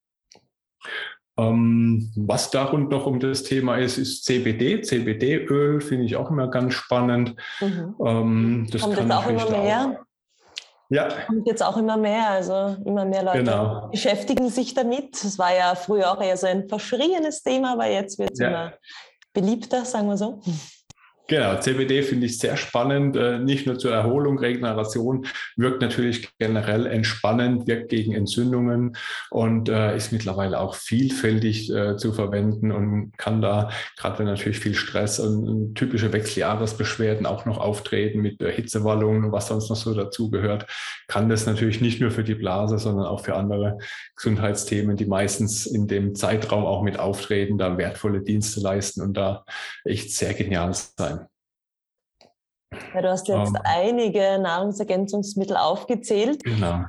Ähm, 1.36 2.10
was 2.16 2.50
da 2.50 2.64
rund 2.64 2.90
noch 2.90 3.06
um 3.06 3.20
das 3.20 3.44
Thema 3.44 3.76
ist, 3.76 3.96
ist 3.96 4.24
CBD. 4.24 4.82
CBD-Öl 4.82 5.80
finde 5.80 6.04
ich 6.04 6.16
auch 6.16 6.30
immer 6.30 6.48
ganz 6.48 6.74
spannend. 6.74 7.36
Mhm. 7.60 7.94
Ähm, 8.04 8.66
das 8.70 8.82
Kommt 8.82 8.98
jetzt 8.98 9.10
auch 9.10 9.28
immer 9.28 9.50
mehr? 9.50 10.00
Ja. 10.90 11.08
Kommt 11.26 11.46
jetzt 11.46 11.62
auch 11.62 11.76
immer 11.76 11.96
mehr. 11.96 12.30
Also 12.30 12.76
immer 12.84 13.04
mehr 13.04 13.22
Leute 13.22 13.38
genau. 13.38 13.88
beschäftigen 13.90 14.48
sich 14.48 14.74
damit. 14.74 15.22
Es 15.22 15.38
war 15.38 15.54
ja 15.54 15.74
früher 15.74 16.12
auch 16.12 16.22
eher 16.22 16.36
so 16.36 16.46
ein 16.46 16.68
verschrieenes 16.68 17.42
Thema, 17.42 17.72
aber 17.74 17.86
jetzt 17.86 18.18
wird 18.18 18.32
es 18.32 18.38
ja. 18.38 18.48
immer 18.48 18.72
beliebter, 19.32 19.84
sagen 19.84 20.08
wir 20.08 20.16
so. 20.16 20.40
Genau, 21.30 21.60
CBD 21.60 22.02
finde 22.02 22.24
ich 22.24 22.38
sehr 22.38 22.56
spannend, 22.56 23.14
äh, 23.14 23.38
nicht 23.38 23.66
nur 23.66 23.78
zur 23.78 23.92
Erholung, 23.92 24.38
Regeneration, 24.38 25.26
wirkt 25.56 25.82
natürlich 25.82 26.30
generell 26.38 26.86
entspannend, 26.86 27.66
wirkt 27.66 27.90
gegen 27.90 28.14
Entzündungen 28.14 28.96
und 29.28 29.68
äh, 29.68 29.94
ist 29.94 30.10
mittlerweile 30.10 30.58
auch 30.58 30.74
vielfältig 30.74 31.70
äh, 31.70 31.98
zu 31.98 32.14
verwenden 32.14 32.72
und 32.72 33.12
kann 33.18 33.42
da, 33.42 33.68
gerade 33.98 34.20
wenn 34.20 34.24
natürlich 34.24 34.58
viel 34.58 34.74
Stress 34.74 35.20
und 35.20 35.74
typische 35.74 36.14
Wechseljahresbeschwerden 36.14 37.26
auch 37.26 37.44
noch 37.44 37.58
auftreten 37.58 38.22
mit 38.22 38.42
Hitzewallungen 38.42 39.24
und 39.24 39.32
was 39.32 39.48
sonst 39.48 39.68
noch 39.68 39.76
so 39.76 39.92
dazugehört, 39.92 40.64
kann 41.08 41.28
das 41.28 41.44
natürlich 41.44 41.82
nicht 41.82 42.00
nur 42.00 42.10
für 42.10 42.24
die 42.24 42.36
Blase, 42.36 42.78
sondern 42.78 43.04
auch 43.04 43.20
für 43.20 43.36
andere 43.36 43.76
Gesundheitsthemen, 44.16 44.96
die 44.96 45.04
meistens 45.04 45.66
in 45.66 45.88
dem 45.88 46.14
Zeitraum 46.14 46.64
auch 46.64 46.82
mit 46.82 46.98
auftreten, 46.98 47.58
da 47.58 47.76
wertvolle 47.76 48.22
Dienste 48.22 48.60
leisten 48.60 49.02
und 49.02 49.14
da 49.14 49.44
echt 49.84 50.10
sehr 50.10 50.32
genial 50.32 50.72
sein. 50.72 51.17
Ja, 52.94 53.02
du 53.02 53.10
hast 53.10 53.28
jetzt 53.28 53.48
um, 53.48 53.56
ähm. 53.56 53.62
einige 53.64 54.38
Nahrungsergänzungsmittel 54.38 55.56
aufgezählt. 55.56 56.44
Genau. 56.44 56.84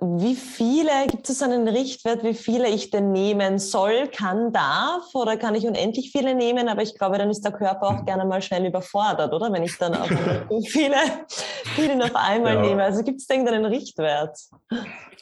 Wie 0.00 0.34
viele, 0.34 0.90
gibt 1.10 1.28
es 1.28 1.42
einen 1.42 1.68
Richtwert, 1.68 2.24
wie 2.24 2.34
viele 2.34 2.68
ich 2.68 2.90
denn 2.90 3.12
nehmen 3.12 3.58
soll, 3.58 4.08
kann, 4.08 4.52
darf? 4.52 5.14
Oder 5.14 5.36
kann 5.36 5.54
ich 5.54 5.66
unendlich 5.66 6.10
viele 6.10 6.34
nehmen? 6.34 6.68
Aber 6.68 6.82
ich 6.82 6.96
glaube, 6.98 7.18
dann 7.18 7.30
ist 7.30 7.42
der 7.42 7.52
Körper 7.52 7.88
auch 7.88 8.04
gerne 8.04 8.24
mal 8.24 8.42
schnell 8.42 8.66
überfordert, 8.66 9.32
oder? 9.32 9.52
Wenn 9.52 9.62
ich 9.62 9.76
dann 9.78 9.94
auch 9.94 10.06
viele, 10.66 10.96
viele 11.74 11.96
noch 11.96 12.14
einmal 12.14 12.54
ja. 12.54 12.62
nehme. 12.62 12.82
Also 12.82 13.02
gibt 13.02 13.20
es 13.20 13.26
denn 13.26 13.46
einen 13.46 13.64
Richtwert? 13.64 14.38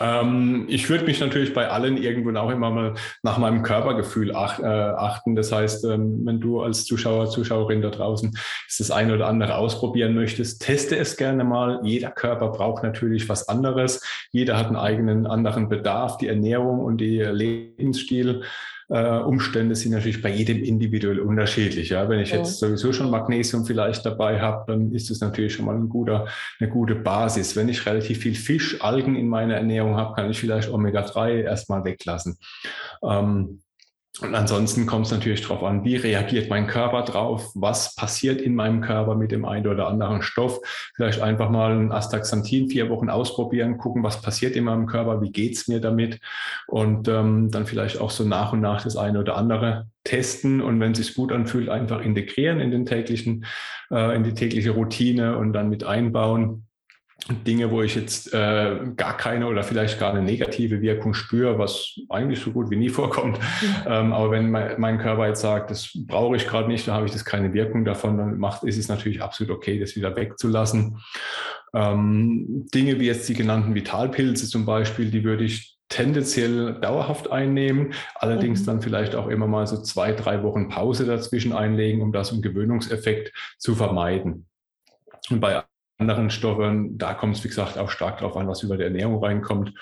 Ähm, 0.00 0.64
ich 0.68 0.88
würde 0.88 1.04
mich 1.04 1.20
natürlich 1.20 1.52
bei 1.52 1.68
allen 1.68 1.98
irgendwo 1.98 2.36
auch 2.38 2.50
immer 2.50 2.70
mal 2.70 2.94
nach 3.22 3.36
meinem 3.36 3.62
Körpergefühl 3.62 4.34
ach, 4.34 4.58
äh, 4.58 4.64
achten. 4.64 5.36
Das 5.36 5.52
heißt, 5.52 5.84
ähm, 5.84 6.22
wenn 6.24 6.40
du 6.40 6.62
als 6.62 6.86
Zuschauer, 6.86 7.28
Zuschauerin 7.28 7.82
da 7.82 7.90
draußen 7.90 8.36
das 8.78 8.90
eine 8.90 9.14
oder 9.14 9.26
andere 9.26 9.56
ausprobieren 9.56 10.14
möchtest, 10.14 10.62
teste 10.62 10.96
es 10.96 11.18
gerne 11.18 11.44
mal. 11.44 11.80
Jeder 11.84 12.10
Körper 12.10 12.48
braucht 12.48 12.82
natürlich 12.82 13.28
was 13.28 13.48
anderes. 13.48 14.02
Jeder 14.32 14.56
hat 14.60 14.68
einen 14.68 14.76
eigenen 14.76 15.26
anderen 15.26 15.68
Bedarf. 15.68 16.18
Die 16.18 16.28
Ernährung 16.28 16.78
und 16.80 16.98
die 16.98 17.18
Lebensstil 17.18 18.42
äh, 18.90 19.18
Umstände 19.18 19.76
sind 19.76 19.92
natürlich 19.92 20.20
bei 20.20 20.30
jedem 20.30 20.62
individuell 20.62 21.20
unterschiedlich. 21.20 21.90
Ja? 21.90 22.08
Wenn 22.08 22.20
ich 22.20 22.32
jetzt 22.32 22.58
sowieso 22.58 22.92
schon 22.92 23.10
Magnesium 23.10 23.64
vielleicht 23.64 24.04
dabei 24.04 24.40
habe, 24.40 24.64
dann 24.66 24.92
ist 24.92 25.10
es 25.10 25.20
natürlich 25.20 25.54
schon 25.54 25.66
mal 25.66 25.76
ein 25.76 25.88
guter, 25.88 26.26
eine 26.58 26.68
gute 26.68 26.96
Basis. 26.96 27.56
Wenn 27.56 27.68
ich 27.68 27.86
relativ 27.86 28.18
viel 28.18 28.34
Fisch, 28.34 28.82
Algen 28.82 29.14
in 29.16 29.28
meiner 29.28 29.54
Ernährung 29.54 29.96
habe, 29.96 30.14
kann 30.14 30.30
ich 30.30 30.40
vielleicht 30.40 30.70
Omega-3 30.70 31.42
erstmal 31.42 31.84
weglassen. 31.84 32.36
Ähm, 33.02 33.60
und 34.18 34.34
ansonsten 34.34 34.86
kommt 34.86 35.06
es 35.06 35.12
natürlich 35.12 35.42
darauf 35.42 35.62
an, 35.62 35.84
wie 35.84 35.94
reagiert 35.94 36.50
mein 36.50 36.66
Körper 36.66 37.02
drauf, 37.02 37.52
was 37.54 37.94
passiert 37.94 38.40
in 38.40 38.56
meinem 38.56 38.80
Körper 38.80 39.14
mit 39.14 39.30
dem 39.30 39.44
einen 39.44 39.68
oder 39.68 39.86
anderen 39.86 40.20
Stoff. 40.20 40.60
Vielleicht 40.96 41.20
einfach 41.20 41.48
mal 41.48 41.72
ein 41.72 41.92
Astaxanthin 41.92 42.68
vier 42.68 42.90
Wochen 42.90 43.08
ausprobieren, 43.08 43.78
gucken, 43.78 44.02
was 44.02 44.20
passiert 44.20 44.56
in 44.56 44.64
meinem 44.64 44.86
Körper, 44.86 45.22
wie 45.22 45.30
geht's 45.30 45.68
mir 45.68 45.80
damit 45.80 46.18
und 46.66 47.06
ähm, 47.06 47.50
dann 47.52 47.66
vielleicht 47.66 48.00
auch 48.00 48.10
so 48.10 48.24
nach 48.24 48.52
und 48.52 48.60
nach 48.60 48.82
das 48.82 48.96
eine 48.96 49.20
oder 49.20 49.36
andere 49.36 49.86
testen 50.02 50.60
und 50.60 50.80
wenn 50.80 50.92
es 50.92 50.98
sich 50.98 51.14
gut 51.14 51.30
anfühlt, 51.30 51.68
einfach 51.68 52.00
integrieren 52.00 52.58
in 52.58 52.72
den 52.72 52.86
täglichen, 52.86 53.46
äh, 53.92 54.16
in 54.16 54.24
die 54.24 54.34
tägliche 54.34 54.72
Routine 54.72 55.38
und 55.38 55.52
dann 55.52 55.70
mit 55.70 55.84
einbauen. 55.84 56.66
Dinge, 57.46 57.70
wo 57.70 57.82
ich 57.82 57.94
jetzt 57.94 58.32
äh, 58.32 58.78
gar 58.96 59.16
keine 59.16 59.46
oder 59.46 59.62
vielleicht 59.62 59.98
gar 59.98 60.10
eine 60.10 60.22
negative 60.22 60.80
Wirkung 60.80 61.14
spüre, 61.14 61.58
was 61.58 61.98
eigentlich 62.08 62.40
so 62.40 62.50
gut 62.50 62.70
wie 62.70 62.76
nie 62.76 62.88
vorkommt. 62.88 63.38
Ja. 63.84 64.00
Ähm, 64.00 64.12
aber 64.12 64.30
wenn 64.30 64.50
mein, 64.50 64.80
mein, 64.80 64.98
Körper 64.98 65.28
jetzt 65.28 65.40
sagt, 65.40 65.70
das 65.70 65.90
brauche 65.94 66.36
ich 66.36 66.46
gerade 66.46 66.68
nicht, 66.68 66.88
da 66.88 66.94
habe 66.94 67.06
ich 67.06 67.12
das 67.12 67.24
keine 67.24 67.52
Wirkung 67.52 67.84
davon, 67.84 68.18
dann 68.18 68.38
macht, 68.38 68.64
ist 68.64 68.78
es 68.78 68.88
natürlich 68.88 69.22
absolut 69.22 69.54
okay, 69.54 69.78
das 69.78 69.96
wieder 69.96 70.14
wegzulassen. 70.16 70.98
Ähm, 71.74 72.66
Dinge 72.74 72.98
wie 72.98 73.06
jetzt 73.06 73.28
die 73.28 73.34
genannten 73.34 73.74
Vitalpilze 73.74 74.48
zum 74.48 74.66
Beispiel, 74.66 75.10
die 75.10 75.24
würde 75.24 75.44
ich 75.44 75.78
tendenziell 75.88 76.74
dauerhaft 76.80 77.30
einnehmen, 77.30 77.92
allerdings 78.14 78.62
mhm. 78.62 78.66
dann 78.66 78.82
vielleicht 78.82 79.14
auch 79.14 79.28
immer 79.28 79.46
mal 79.46 79.66
so 79.66 79.82
zwei, 79.82 80.12
drei 80.12 80.42
Wochen 80.42 80.68
Pause 80.68 81.04
dazwischen 81.04 81.52
einlegen, 81.52 82.00
um 82.00 82.12
das 82.12 82.32
im 82.32 82.42
Gewöhnungseffekt 82.42 83.32
zu 83.58 83.74
vermeiden. 83.74 84.46
Und 85.30 85.40
bei 85.40 85.62
anderen 86.00 86.30
Stoffen, 86.30 86.98
da 86.98 87.14
kommt 87.14 87.36
es, 87.36 87.44
wie 87.44 87.48
gesagt, 87.48 87.78
auch 87.78 87.90
stark 87.90 88.18
darauf 88.18 88.36
an, 88.36 88.48
was 88.48 88.62
über 88.62 88.76
die 88.76 88.84
Ernährung 88.84 89.22
reinkommt. 89.22 89.72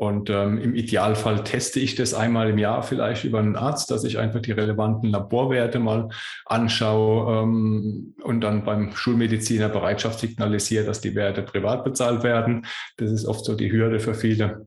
Und 0.00 0.30
ähm, 0.30 0.56
im 0.56 0.74
Idealfall 0.74 1.44
teste 1.44 1.78
ich 1.78 1.94
das 1.94 2.14
einmal 2.14 2.48
im 2.48 2.56
Jahr 2.56 2.82
vielleicht 2.82 3.24
über 3.24 3.38
einen 3.38 3.54
Arzt, 3.54 3.90
dass 3.90 4.02
ich 4.02 4.18
einfach 4.18 4.40
die 4.40 4.52
relevanten 4.52 5.10
Laborwerte 5.10 5.78
mal 5.78 6.08
anschaue 6.46 7.42
ähm, 7.42 8.14
und 8.22 8.40
dann 8.40 8.64
beim 8.64 8.96
Schulmediziner 8.96 9.68
Bereitschaft 9.68 10.20
signalisiere, 10.20 10.86
dass 10.86 11.02
die 11.02 11.14
Werte 11.14 11.42
privat 11.42 11.84
bezahlt 11.84 12.22
werden. 12.22 12.64
Das 12.96 13.10
ist 13.10 13.26
oft 13.26 13.44
so 13.44 13.54
die 13.54 13.70
Hürde 13.70 14.00
für 14.00 14.14
viele. 14.14 14.66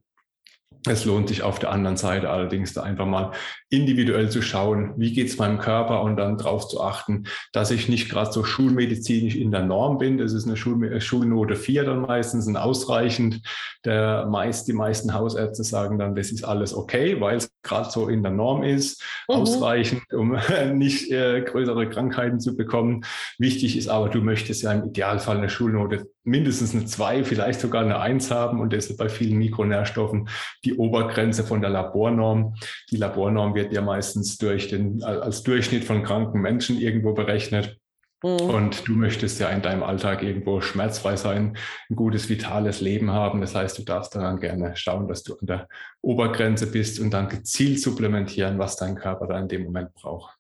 Es 0.86 1.06
lohnt 1.06 1.30
sich 1.30 1.44
auf 1.44 1.60
der 1.60 1.72
anderen 1.72 1.96
Seite 1.96 2.30
allerdings 2.30 2.74
da 2.74 2.84
einfach 2.84 3.06
mal 3.06 3.32
individuell 3.70 4.30
zu 4.30 4.42
schauen, 4.42 4.94
wie 4.98 5.14
geht's 5.14 5.38
meinem 5.38 5.58
Körper 5.58 6.02
und 6.04 6.18
dann 6.18 6.38
darauf 6.38 6.68
zu 6.68 6.82
achten, 6.82 7.24
dass 7.54 7.72
ich 7.72 7.88
nicht 7.88 8.10
gerade 8.10 8.32
so 8.32 8.44
schulmedizinisch 8.44 9.36
in 9.36 9.52
der 9.52 9.64
Norm 9.64 9.98
bin. 9.98 10.18
Das 10.18 10.34
ist 10.34 10.46
eine 10.46 10.58
Schul 10.58 10.92
äh, 10.92 11.00
Schulnote 11.00 11.56
4 11.56 11.86
dann 11.86 12.02
meistens 12.02 12.48
und 12.48 12.58
ausreichend. 12.58 13.42
Der 13.86 14.26
meist, 14.26 14.68
die 14.68 14.74
meisten 14.74 15.14
Hausärzte 15.14 15.64
sagen 15.64 15.98
dann, 16.00 16.16
das 16.16 16.32
ist 16.32 16.44
alles 16.44 16.76
okay, 16.76 17.20
weil 17.22 17.38
es 17.38 17.50
gerade 17.64 17.90
so 17.90 18.10
in 18.10 18.22
der 18.22 18.32
Norm 18.32 18.64
ist, 18.64 19.02
mhm. 19.30 19.36
ausreichend, 19.36 20.14
um 20.14 20.38
nicht 20.74 21.12
äh, 21.12 21.42
größere 21.42 21.90
Krankheiten 21.90 22.42
zu 22.42 22.58
bekommen. 22.58 23.06
Wichtig 23.40 23.78
ist 23.78 23.88
aber, 23.88 24.10
du 24.10 24.22
möchtest 24.22 24.64
ja 24.64 24.74
im 24.74 24.86
Idealfall 24.86 25.38
eine 25.38 25.50
Schulnote 25.50 26.08
mindestens 26.26 26.74
eine 26.74 26.86
2, 26.86 27.24
vielleicht 27.24 27.60
sogar 27.60 27.84
eine 27.84 28.00
1 28.00 28.32
haben 28.32 28.62
und 28.62 28.72
das 28.72 28.88
ist 28.88 28.98
bei 28.98 29.10
vielen 29.10 29.38
Mikronährstoffen 29.38 30.30
die 30.64 30.73
Obergrenze 30.76 31.44
von 31.44 31.62
der 31.62 31.70
Labornorm. 31.70 32.56
Die 32.92 32.98
Labornorm 32.98 33.56
wird 33.56 33.74
ja 33.74 33.82
meistens 33.82 34.38
durch 34.38 34.68
den, 34.68 35.04
als 35.04 35.44
Durchschnitt 35.44 35.84
von 35.84 36.04
kranken 36.04 36.42
Menschen 36.42 36.80
irgendwo 36.80 37.14
berechnet. 37.14 37.78
Mhm. 38.24 38.50
Und 38.50 38.88
du 38.88 38.94
möchtest 38.94 39.40
ja 39.40 39.50
in 39.50 39.62
deinem 39.62 39.84
Alltag 39.84 40.24
irgendwo 40.24 40.62
schmerzfrei 40.62 41.18
sein, 41.18 41.58
ein 41.90 41.96
gutes, 41.96 42.30
vitales 42.30 42.80
Leben 42.80 43.12
haben. 43.12 43.42
Das 43.42 43.54
heißt, 43.54 43.78
du 43.78 43.84
darfst 43.84 44.16
dann 44.16 44.40
gerne 44.40 44.76
schauen, 44.76 45.08
dass 45.08 45.24
du 45.24 45.34
an 45.34 45.46
der 45.46 45.68
Obergrenze 46.02 46.72
bist 46.72 47.00
und 47.00 47.12
dann 47.12 47.28
gezielt 47.28 47.82
supplementieren, 47.82 48.58
was 48.60 48.78
dein 48.78 48.96
Körper 48.96 49.28
da 49.28 49.40
in 49.40 49.50
dem 49.50 49.64
Moment 49.64 49.94
braucht. 49.94 50.38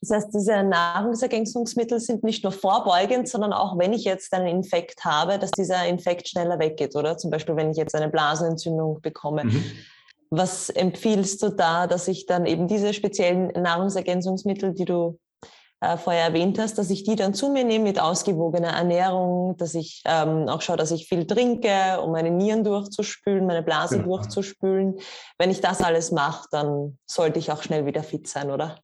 Das 0.00 0.10
heißt, 0.10 0.34
diese 0.34 0.62
Nahrungsergänzungsmittel 0.62 2.00
sind 2.00 2.24
nicht 2.24 2.44
nur 2.44 2.52
vorbeugend, 2.52 3.28
sondern 3.28 3.52
auch 3.52 3.78
wenn 3.78 3.92
ich 3.92 4.04
jetzt 4.04 4.32
einen 4.34 4.46
Infekt 4.46 5.04
habe, 5.04 5.38
dass 5.38 5.50
dieser 5.50 5.86
Infekt 5.86 6.28
schneller 6.28 6.58
weggeht, 6.58 6.94
oder? 6.96 7.16
Zum 7.16 7.30
Beispiel, 7.30 7.56
wenn 7.56 7.70
ich 7.70 7.76
jetzt 7.76 7.94
eine 7.94 8.08
Blasenentzündung 8.08 9.00
bekomme. 9.00 9.44
Mhm. 9.44 9.64
Was 10.30 10.68
empfiehlst 10.68 11.42
du 11.42 11.50
da, 11.50 11.86
dass 11.86 12.08
ich 12.08 12.26
dann 12.26 12.44
eben 12.46 12.66
diese 12.66 12.92
speziellen 12.92 13.48
Nahrungsergänzungsmittel, 13.48 14.74
die 14.74 14.84
du 14.84 15.18
äh, 15.84 15.96
vorher 15.98 16.24
erwähnt 16.24 16.58
hast, 16.58 16.78
dass 16.78 16.90
ich 16.90 17.04
die 17.04 17.14
dann 17.14 17.34
zu 17.34 17.50
mir 17.50 17.64
nehme 17.64 17.84
mit 17.84 18.00
ausgewogener 18.00 18.70
Ernährung, 18.70 19.56
dass 19.58 19.74
ich 19.74 20.02
ähm, 20.06 20.48
auch 20.48 20.62
schaue, 20.62 20.76
dass 20.76 20.90
ich 20.90 21.06
viel 21.06 21.26
trinke, 21.26 22.00
um 22.02 22.12
meine 22.12 22.30
Nieren 22.30 22.64
durchzuspülen, 22.64 23.46
meine 23.46 23.62
Blase 23.62 23.98
genau. 23.98 24.16
durchzuspülen. 24.16 24.98
Wenn 25.38 25.50
ich 25.50 25.60
das 25.60 25.82
alles 25.82 26.10
mache, 26.10 26.48
dann 26.50 26.98
sollte 27.06 27.38
ich 27.38 27.52
auch 27.52 27.62
schnell 27.62 27.86
wieder 27.86 28.02
fit 28.02 28.28
sein, 28.28 28.50
oder? 28.50 28.78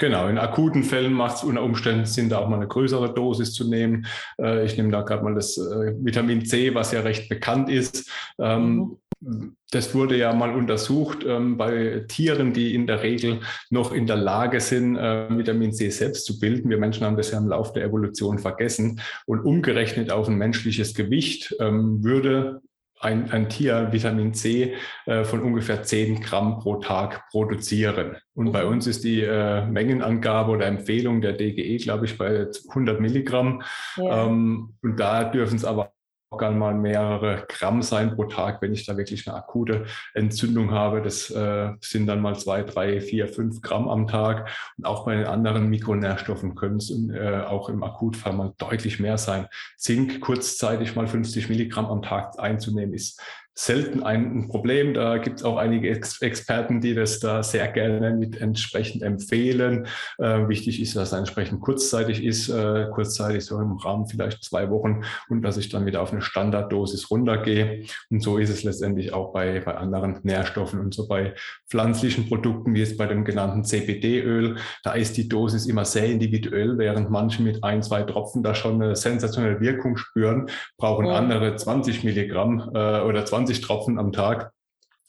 Genau, 0.00 0.28
in 0.28 0.38
akuten 0.38 0.82
Fällen 0.82 1.12
macht 1.12 1.36
es 1.36 1.44
unter 1.44 1.62
Umständen 1.62 2.06
Sinn, 2.06 2.30
da 2.30 2.38
auch 2.38 2.48
mal 2.48 2.56
eine 2.56 2.66
größere 2.66 3.12
Dosis 3.12 3.52
zu 3.52 3.68
nehmen. 3.68 4.06
Äh, 4.40 4.64
ich 4.64 4.78
nehme 4.78 4.90
da 4.90 5.02
gerade 5.02 5.22
mal 5.22 5.34
das 5.34 5.58
äh, 5.58 5.92
Vitamin 6.00 6.46
C, 6.46 6.74
was 6.74 6.92
ja 6.92 7.00
recht 7.00 7.28
bekannt 7.28 7.68
ist. 7.68 8.10
Ähm, 8.38 8.96
mhm. 9.20 9.56
Das 9.70 9.94
wurde 9.94 10.16
ja 10.16 10.32
mal 10.32 10.54
untersucht 10.54 11.18
ähm, 11.26 11.58
bei 11.58 12.06
Tieren, 12.08 12.54
die 12.54 12.74
in 12.74 12.86
der 12.86 13.02
Regel 13.02 13.40
noch 13.68 13.92
in 13.92 14.06
der 14.06 14.16
Lage 14.16 14.60
sind, 14.60 14.96
äh, 14.96 15.28
Vitamin 15.36 15.74
C 15.74 15.90
selbst 15.90 16.24
zu 16.24 16.40
bilden. 16.40 16.70
Wir 16.70 16.78
Menschen 16.78 17.04
haben 17.04 17.18
das 17.18 17.30
ja 17.30 17.38
im 17.38 17.48
Laufe 17.48 17.74
der 17.74 17.84
Evolution 17.84 18.38
vergessen. 18.38 19.02
Und 19.26 19.40
umgerechnet 19.40 20.10
auf 20.10 20.28
ein 20.28 20.36
menschliches 20.36 20.94
Gewicht 20.94 21.54
ähm, 21.60 22.02
würde 22.02 22.62
ein, 23.00 23.30
ein 23.30 23.48
Tier 23.48 23.88
Vitamin 23.92 24.34
C 24.34 24.74
äh, 25.06 25.24
von 25.24 25.40
ungefähr 25.40 25.82
10 25.82 26.20
Gramm 26.20 26.58
pro 26.58 26.76
Tag 26.76 27.28
produzieren. 27.30 28.16
Und 28.34 28.52
bei 28.52 28.64
uns 28.64 28.86
ist 28.86 29.04
die 29.04 29.22
äh, 29.22 29.66
Mengenangabe 29.66 30.52
oder 30.52 30.66
Empfehlung 30.66 31.20
der 31.20 31.32
DGE, 31.32 31.78
glaube 31.78 32.04
ich, 32.04 32.18
bei 32.18 32.46
100 32.68 33.00
Milligramm. 33.00 33.62
Ja. 33.96 34.26
Ähm, 34.26 34.74
und 34.82 35.00
da 35.00 35.24
dürfen 35.24 35.56
es 35.56 35.64
aber 35.64 35.92
kann 36.38 36.58
mal 36.58 36.74
mehrere 36.74 37.44
Gramm 37.48 37.82
sein 37.82 38.14
pro 38.14 38.24
Tag, 38.24 38.62
wenn 38.62 38.72
ich 38.72 38.86
da 38.86 38.96
wirklich 38.96 39.26
eine 39.26 39.36
akute 39.36 39.86
Entzündung 40.14 40.70
habe. 40.70 41.02
Das 41.02 41.28
äh, 41.30 41.72
sind 41.80 42.06
dann 42.06 42.20
mal 42.20 42.38
zwei, 42.38 42.62
drei, 42.62 43.00
vier, 43.00 43.26
fünf 43.26 43.60
Gramm 43.62 43.88
am 43.88 44.06
Tag. 44.06 44.48
Und 44.78 44.84
auch 44.84 45.06
bei 45.06 45.16
den 45.16 45.26
anderen 45.26 45.68
Mikronährstoffen 45.68 46.54
können 46.54 46.76
es 46.76 46.90
äh, 46.90 47.40
auch 47.40 47.68
im 47.68 47.82
Akutfall 47.82 48.32
mal 48.32 48.54
deutlich 48.58 49.00
mehr 49.00 49.18
sein. 49.18 49.48
Zink 49.76 50.20
kurzzeitig 50.20 50.94
mal 50.94 51.08
50 51.08 51.48
Milligramm 51.48 51.86
am 51.86 52.02
Tag 52.02 52.38
einzunehmen 52.38 52.94
ist 52.94 53.20
selten 53.54 54.02
ein 54.02 54.48
Problem. 54.48 54.94
Da 54.94 55.18
gibt 55.18 55.40
es 55.40 55.44
auch 55.44 55.56
einige 55.56 55.90
Ex 55.90 56.20
Experten, 56.22 56.80
die 56.80 56.94
das 56.94 57.20
da 57.20 57.42
sehr 57.42 57.68
gerne 57.68 58.12
mit 58.12 58.40
entsprechend 58.40 59.02
empfehlen. 59.02 59.86
Äh, 60.18 60.48
wichtig 60.48 60.80
ist, 60.80 60.96
dass 60.96 61.12
es 61.12 61.18
entsprechend 61.18 61.60
kurzzeitig 61.60 62.24
ist, 62.24 62.48
äh, 62.48 62.86
kurzzeitig 62.92 63.44
so 63.44 63.60
im 63.60 63.72
Rahmen 63.76 64.06
vielleicht 64.06 64.44
zwei 64.44 64.70
Wochen 64.70 65.02
und 65.28 65.42
dass 65.42 65.56
ich 65.56 65.68
dann 65.68 65.86
wieder 65.86 66.00
auf 66.00 66.12
eine 66.12 66.22
Standarddosis 66.22 67.10
runtergehe. 67.10 67.84
Und 68.08 68.22
so 68.22 68.38
ist 68.38 68.50
es 68.50 68.62
letztendlich 68.62 69.12
auch 69.12 69.32
bei, 69.32 69.60
bei 69.60 69.76
anderen 69.76 70.20
Nährstoffen 70.22 70.80
und 70.80 70.94
so 70.94 71.06
bei 71.06 71.34
pflanzlichen 71.68 72.28
Produkten, 72.28 72.74
wie 72.74 72.82
es 72.82 72.96
bei 72.96 73.06
dem 73.06 73.24
genannten 73.24 73.64
CBD-Öl. 73.64 74.56
Da 74.82 74.92
ist 74.92 75.16
die 75.16 75.28
Dosis 75.28 75.66
immer 75.66 75.84
sehr 75.84 76.06
individuell, 76.06 76.78
während 76.78 77.10
manche 77.10 77.42
mit 77.42 77.62
ein, 77.62 77.82
zwei 77.82 78.02
Tropfen 78.02 78.42
da 78.42 78.54
schon 78.54 78.82
eine 78.82 78.96
sensationelle 78.96 79.60
Wirkung 79.60 79.96
spüren, 79.96 80.46
brauchen 80.78 81.06
ja. 81.06 81.14
andere 81.14 81.56
20 81.56 82.04
Milligramm 82.04 82.70
äh, 82.74 83.00
oder 83.00 83.24
20 83.24 83.49
20 83.50 83.60
Tropfen 83.60 83.98
am 83.98 84.12
Tag, 84.12 84.52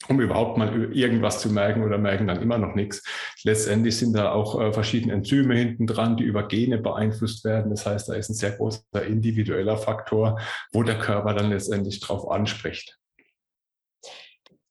um 0.08 0.20
überhaupt 0.20 0.58
mal 0.58 0.92
irgendwas 0.92 1.40
zu 1.40 1.50
merken 1.50 1.84
oder 1.84 1.98
merken 1.98 2.26
dann 2.26 2.42
immer 2.42 2.58
noch 2.58 2.74
nichts. 2.74 3.04
Letztendlich 3.44 3.96
sind 3.96 4.14
da 4.14 4.32
auch 4.32 4.60
äh, 4.60 4.72
verschiedene 4.72 5.12
Enzyme 5.12 5.54
hinten 5.54 5.86
dran, 5.86 6.16
die 6.16 6.24
über 6.24 6.48
Gene 6.48 6.78
beeinflusst 6.78 7.44
werden. 7.44 7.70
Das 7.70 7.86
heißt, 7.86 8.08
da 8.08 8.14
ist 8.14 8.30
ein 8.30 8.34
sehr 8.34 8.52
großer 8.52 9.04
individueller 9.06 9.76
Faktor, 9.76 10.40
wo 10.72 10.82
der 10.82 10.98
Körper 10.98 11.34
dann 11.34 11.50
letztendlich 11.50 12.00
drauf 12.00 12.28
anspricht 12.30 12.98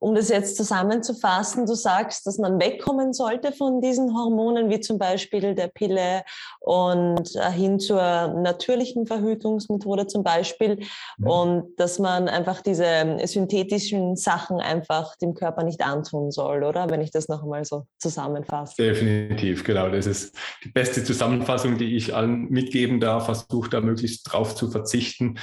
um 0.01 0.15
das 0.15 0.29
jetzt 0.29 0.57
zusammenzufassen, 0.57 1.67
du 1.67 1.75
sagst, 1.75 2.25
dass 2.25 2.39
man 2.39 2.59
wegkommen 2.59 3.13
sollte 3.13 3.51
von 3.51 3.81
diesen 3.81 4.15
Hormonen, 4.17 4.71
wie 4.71 4.79
zum 4.79 4.97
Beispiel 4.97 5.53
der 5.53 5.67
Pille 5.67 6.23
und 6.59 7.35
äh, 7.35 7.51
hin 7.51 7.79
zur 7.79 8.01
natürlichen 8.41 9.05
Verhütungsmethode 9.05 10.07
zum 10.07 10.23
Beispiel 10.23 10.79
mhm. 11.19 11.27
und 11.27 11.63
dass 11.77 11.99
man 11.99 12.27
einfach 12.29 12.61
diese 12.61 13.17
synthetischen 13.25 14.15
Sachen 14.15 14.59
einfach 14.59 15.15
dem 15.17 15.35
Körper 15.35 15.63
nicht 15.63 15.81
antun 15.81 16.31
soll, 16.31 16.63
oder? 16.63 16.89
Wenn 16.89 17.01
ich 17.01 17.11
das 17.11 17.27
noch 17.27 17.43
einmal 17.43 17.63
so 17.63 17.85
zusammenfasse. 17.99 18.81
Definitiv, 18.81 19.63
genau. 19.63 19.89
Das 19.89 20.07
ist 20.07 20.35
die 20.63 20.69
beste 20.69 21.03
Zusammenfassung, 21.03 21.77
die 21.77 21.95
ich 21.95 22.15
allen 22.15 22.49
mitgeben 22.49 22.99
darf. 22.99 23.25
Versuche 23.25 23.69
da 23.69 23.81
möglichst 23.81 24.31
drauf 24.31 24.55
zu 24.55 24.71
verzichten, 24.71 25.37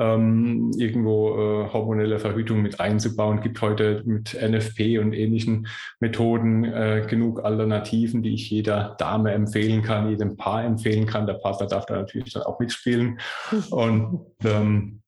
ähm, 0.00 0.70
irgendwo 0.78 1.34
äh, 1.34 1.72
hormonelle 1.74 2.18
Verhütung 2.18 2.62
mit 2.62 2.80
einzubauen. 2.80 3.42
Gibt 3.42 3.60
heute 3.60 3.97
mit 4.04 4.34
NFP 4.34 4.98
und 4.98 5.12
ähnlichen 5.12 5.68
Methoden 6.00 6.64
äh, 6.64 7.06
genug 7.08 7.44
Alternativen, 7.44 8.22
die 8.22 8.34
ich 8.34 8.50
jeder 8.50 8.96
Dame 8.98 9.32
empfehlen 9.32 9.82
kann, 9.82 10.10
jedem 10.10 10.36
Paar 10.36 10.64
empfehlen 10.64 11.06
kann. 11.06 11.26
Der 11.26 11.34
Partner 11.34 11.66
darf 11.66 11.86
da 11.86 11.96
natürlich 11.96 12.32
dann 12.32 12.44
auch 12.44 12.58
mitspielen. 12.58 13.18
Und 13.70 14.20
ähm, 14.44 15.02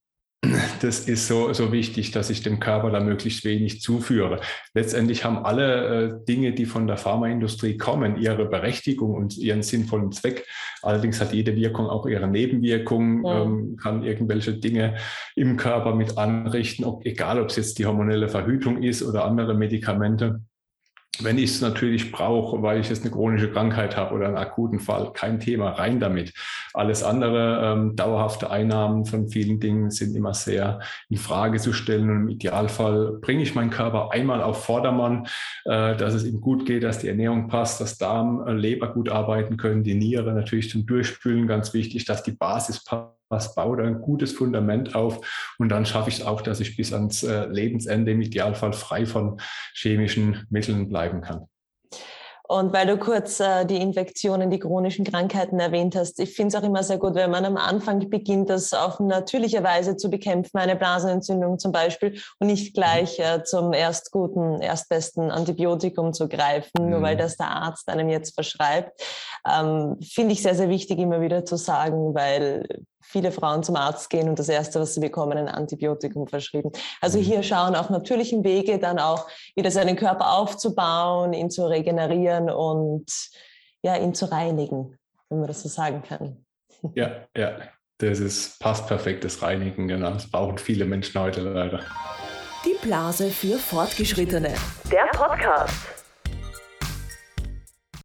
das 0.81 1.01
ist 1.01 1.27
so, 1.29 1.53
so 1.53 1.71
wichtig, 1.71 2.13
dass 2.13 2.31
ich 2.31 2.43
dem 2.43 2.61
Körper 2.61 2.91
da 2.91 3.01
möglichst 3.01 3.45
wenig 3.45 3.81
zuführe. 3.81 4.41
Letztendlich 4.75 5.25
haben 5.25 5.45
alle 5.45 6.21
äh, 6.21 6.25
Dinge, 6.27 6.53
die 6.53 6.65
von 6.65 6.87
der 6.87 6.97
Pharmaindustrie 6.97 7.77
kommen, 7.77 8.17
ihre 8.17 8.47
Berechtigung 8.47 9.15
und 9.15 9.37
ihren 9.37 9.63
sinnvollen 9.63 10.13
Zweck. 10.13 10.47
Allerdings 10.83 11.21
hat 11.21 11.35
jede 11.35 11.55
Wirkung 11.57 11.87
auch 11.87 12.07
ihre 12.07 12.27
Nebenwirkungen, 12.27 13.25
ja. 13.25 13.43
ähm, 13.43 13.77
kann 13.77 14.03
irgendwelche 14.03 14.55
Dinge 14.55 14.97
im 15.37 15.57
Körper 15.57 15.95
mit 15.95 16.17
anrichten, 16.17 16.85
ob, 16.85 17.05
egal 17.05 17.41
ob 17.41 17.51
es 17.51 17.57
jetzt 17.57 17.79
die 17.79 17.85
hormonelle 17.85 18.29
Verhütung 18.29 18.83
ist 18.83 19.03
oder 19.03 19.27
andere 19.27 19.55
Medikamente. 19.55 20.41
Wenn 21.19 21.39
ich 21.39 21.51
es 21.51 21.61
natürlich 21.61 22.13
brauche, 22.13 22.63
weil 22.63 22.81
ich 22.81 22.89
jetzt 22.89 23.03
eine 23.03 23.11
chronische 23.11 23.51
Krankheit 23.51 23.97
habe 23.97 24.15
oder 24.15 24.29
einen 24.29 24.37
akuten 24.37 24.79
Fall, 24.79 25.13
kein 25.13 25.41
Thema, 25.41 25.71
rein 25.71 26.01
damit. 26.01 26.33
Alles 26.73 27.03
andere, 27.03 27.61
ähm, 27.63 27.97
dauerhafte 27.97 28.51
Einnahmen 28.51 29.05
von 29.05 29.29
vielen 29.29 29.61
Dingen 29.61 29.91
sind 29.91 30.15
immer 30.15 30.35
sehr 30.35 30.81
in 31.09 31.19
Frage 31.19 31.59
zu 31.59 31.73
stellen. 31.73 32.09
Und 32.09 32.17
im 32.17 32.29
Idealfall 32.29 33.19
bringe 33.21 33.43
ich 33.43 33.55
meinen 33.55 33.71
Körper 33.71 34.13
einmal 34.13 34.43
auf 34.43 34.65
Vordermann, 34.65 35.27
äh, 35.65 35.97
dass 35.97 36.15
es 36.15 36.25
ihm 36.25 36.41
gut 36.41 36.65
geht, 36.65 36.85
dass 36.85 37.01
die 37.01 37.09
Ernährung 37.09 37.49
passt, 37.49 37.81
dass 37.81 37.99
Darm, 37.99 38.47
äh, 38.47 38.53
Leber 38.53 38.93
gut 38.95 39.11
arbeiten 39.11 39.57
können, 39.57 39.83
die 39.83 39.95
Niere 39.95 40.33
natürlich 40.33 40.71
zum 40.71 40.87
Durchspülen, 40.87 41.47
ganz 41.47 41.75
wichtig, 41.75 42.07
dass 42.07 42.23
die 42.23 42.33
Basis 42.33 42.83
passt 42.85 43.20
was 43.31 43.55
baue 43.55 43.79
da 43.79 43.85
ein 43.85 44.01
gutes 44.01 44.33
Fundament 44.33 44.95
auf 44.95 45.55
und 45.59 45.71
dann 45.71 45.87
schaffe 45.87 46.11
ich 46.11 46.19
es 46.19 46.27
auch, 46.27 46.43
dass 46.43 46.61
ich 46.61 46.77
bis 46.77 46.93
ans 46.93 47.23
äh, 47.23 47.47
Lebensende 47.47 48.13
im 48.13 48.21
Idealfall 48.21 48.73
frei 48.73 49.07
von 49.07 49.41
chemischen 49.75 50.47
Mitteln 50.51 50.89
bleiben 50.89 51.23
kann. 51.23 51.47
Und 52.51 52.73
weil 52.73 52.89
du 52.89 52.99
kurz 52.99 53.39
äh, 53.39 53.65
die 53.65 53.77
Infektionen, 53.77 54.51
die 54.51 54.59
chronischen 54.59 55.05
Krankheiten 55.05 55.61
erwähnt 55.61 55.95
hast, 55.95 56.19
ich 56.19 56.35
finde 56.35 56.49
es 56.49 56.61
auch 56.61 56.67
immer 56.67 56.83
sehr 56.83 56.99
gut, 56.99 57.15
wenn 57.15 57.31
man 57.31 57.45
am 57.45 57.57
Anfang 57.57 58.11
beginnt, 58.11 58.51
das 58.51 58.73
auf 58.73 58.99
natürliche 58.99 59.63
Weise 59.63 59.97
zu 59.97 60.11
bekämpfen, 60.11 60.59
eine 60.59 60.75
Blasenentzündung 60.75 61.61
zum 61.61 61.71
Beispiel, 61.71 62.21
und 62.41 62.49
nicht 62.49 62.75
gleich 62.75 63.21
äh, 63.21 63.45
zum 63.45 63.73
erst 63.73 64.11
guten, 64.11 64.61
erstbesten 64.61 65.31
Antibiotikum 65.31 66.13
zu 66.13 66.29
greifen, 66.29 66.87
mhm. 66.87 66.91
nur 66.91 67.03
weil 67.03 67.15
mhm. 67.15 67.21
das 67.21 67.37
der 67.37 67.51
Arzt 67.51 67.89
einem 67.89 68.09
jetzt 68.09 68.35
verschreibt. 68.35 69.01
Ähm, 69.49 69.99
finde 70.03 70.33
ich 70.33 70.43
sehr, 70.43 70.57
sehr 70.57 70.71
wichtig 70.71 70.99
immer 70.99 71.21
wieder 71.21 71.45
zu 71.45 71.55
sagen, 71.55 72.17
weil 72.17 72.67
viele 73.11 73.33
Frauen 73.33 73.63
zum 73.63 73.77
Arzt 73.77 74.09
gehen 74.09 74.29
und 74.29 74.39
das 74.39 74.49
Erste, 74.49 74.81
was 74.81 74.95
sie 74.95 75.01
bekommen, 75.01 75.37
ein 75.37 75.49
Antibiotikum 75.49 76.29
verschrieben. 76.29 76.71
Also 77.01 77.19
mhm. 77.19 77.23
hier 77.23 77.43
schauen 77.43 77.75
auf 77.75 77.91
natürlichen 77.91 78.45
Wege 78.45 78.79
dann 78.79 78.99
auch 78.99 79.27
wieder 79.57 79.71
seinen 79.71 79.97
Körper 79.97 80.33
aufzubauen, 80.33 81.33
ihn 81.33 81.51
zu 81.51 81.67
regenerieren 81.67 82.51
und 82.51 83.07
ja, 83.83 83.97
ihn 83.97 84.15
zu 84.15 84.31
reinigen, 84.31 84.97
wenn 85.29 85.39
man 85.41 85.49
das 85.49 85.63
so 85.63 85.69
sagen 85.69 86.03
kann. 86.03 86.45
Ja, 86.95 87.27
ja, 87.37 87.59
das 87.99 88.21
ist 88.21 88.59
passt 88.61 88.87
perfektes 88.87 89.43
Reinigen, 89.43 89.89
genau. 89.89 90.13
Das 90.13 90.31
brauchen 90.31 90.59
viele 90.59 90.85
Menschen 90.85 91.21
heute 91.21 91.41
leider. 91.41 91.81
Die 92.65 92.77
Blase 92.81 93.31
für 93.31 93.59
Fortgeschrittene. 93.59 94.55
Der 94.91 95.07
Podcast. 95.13 96.00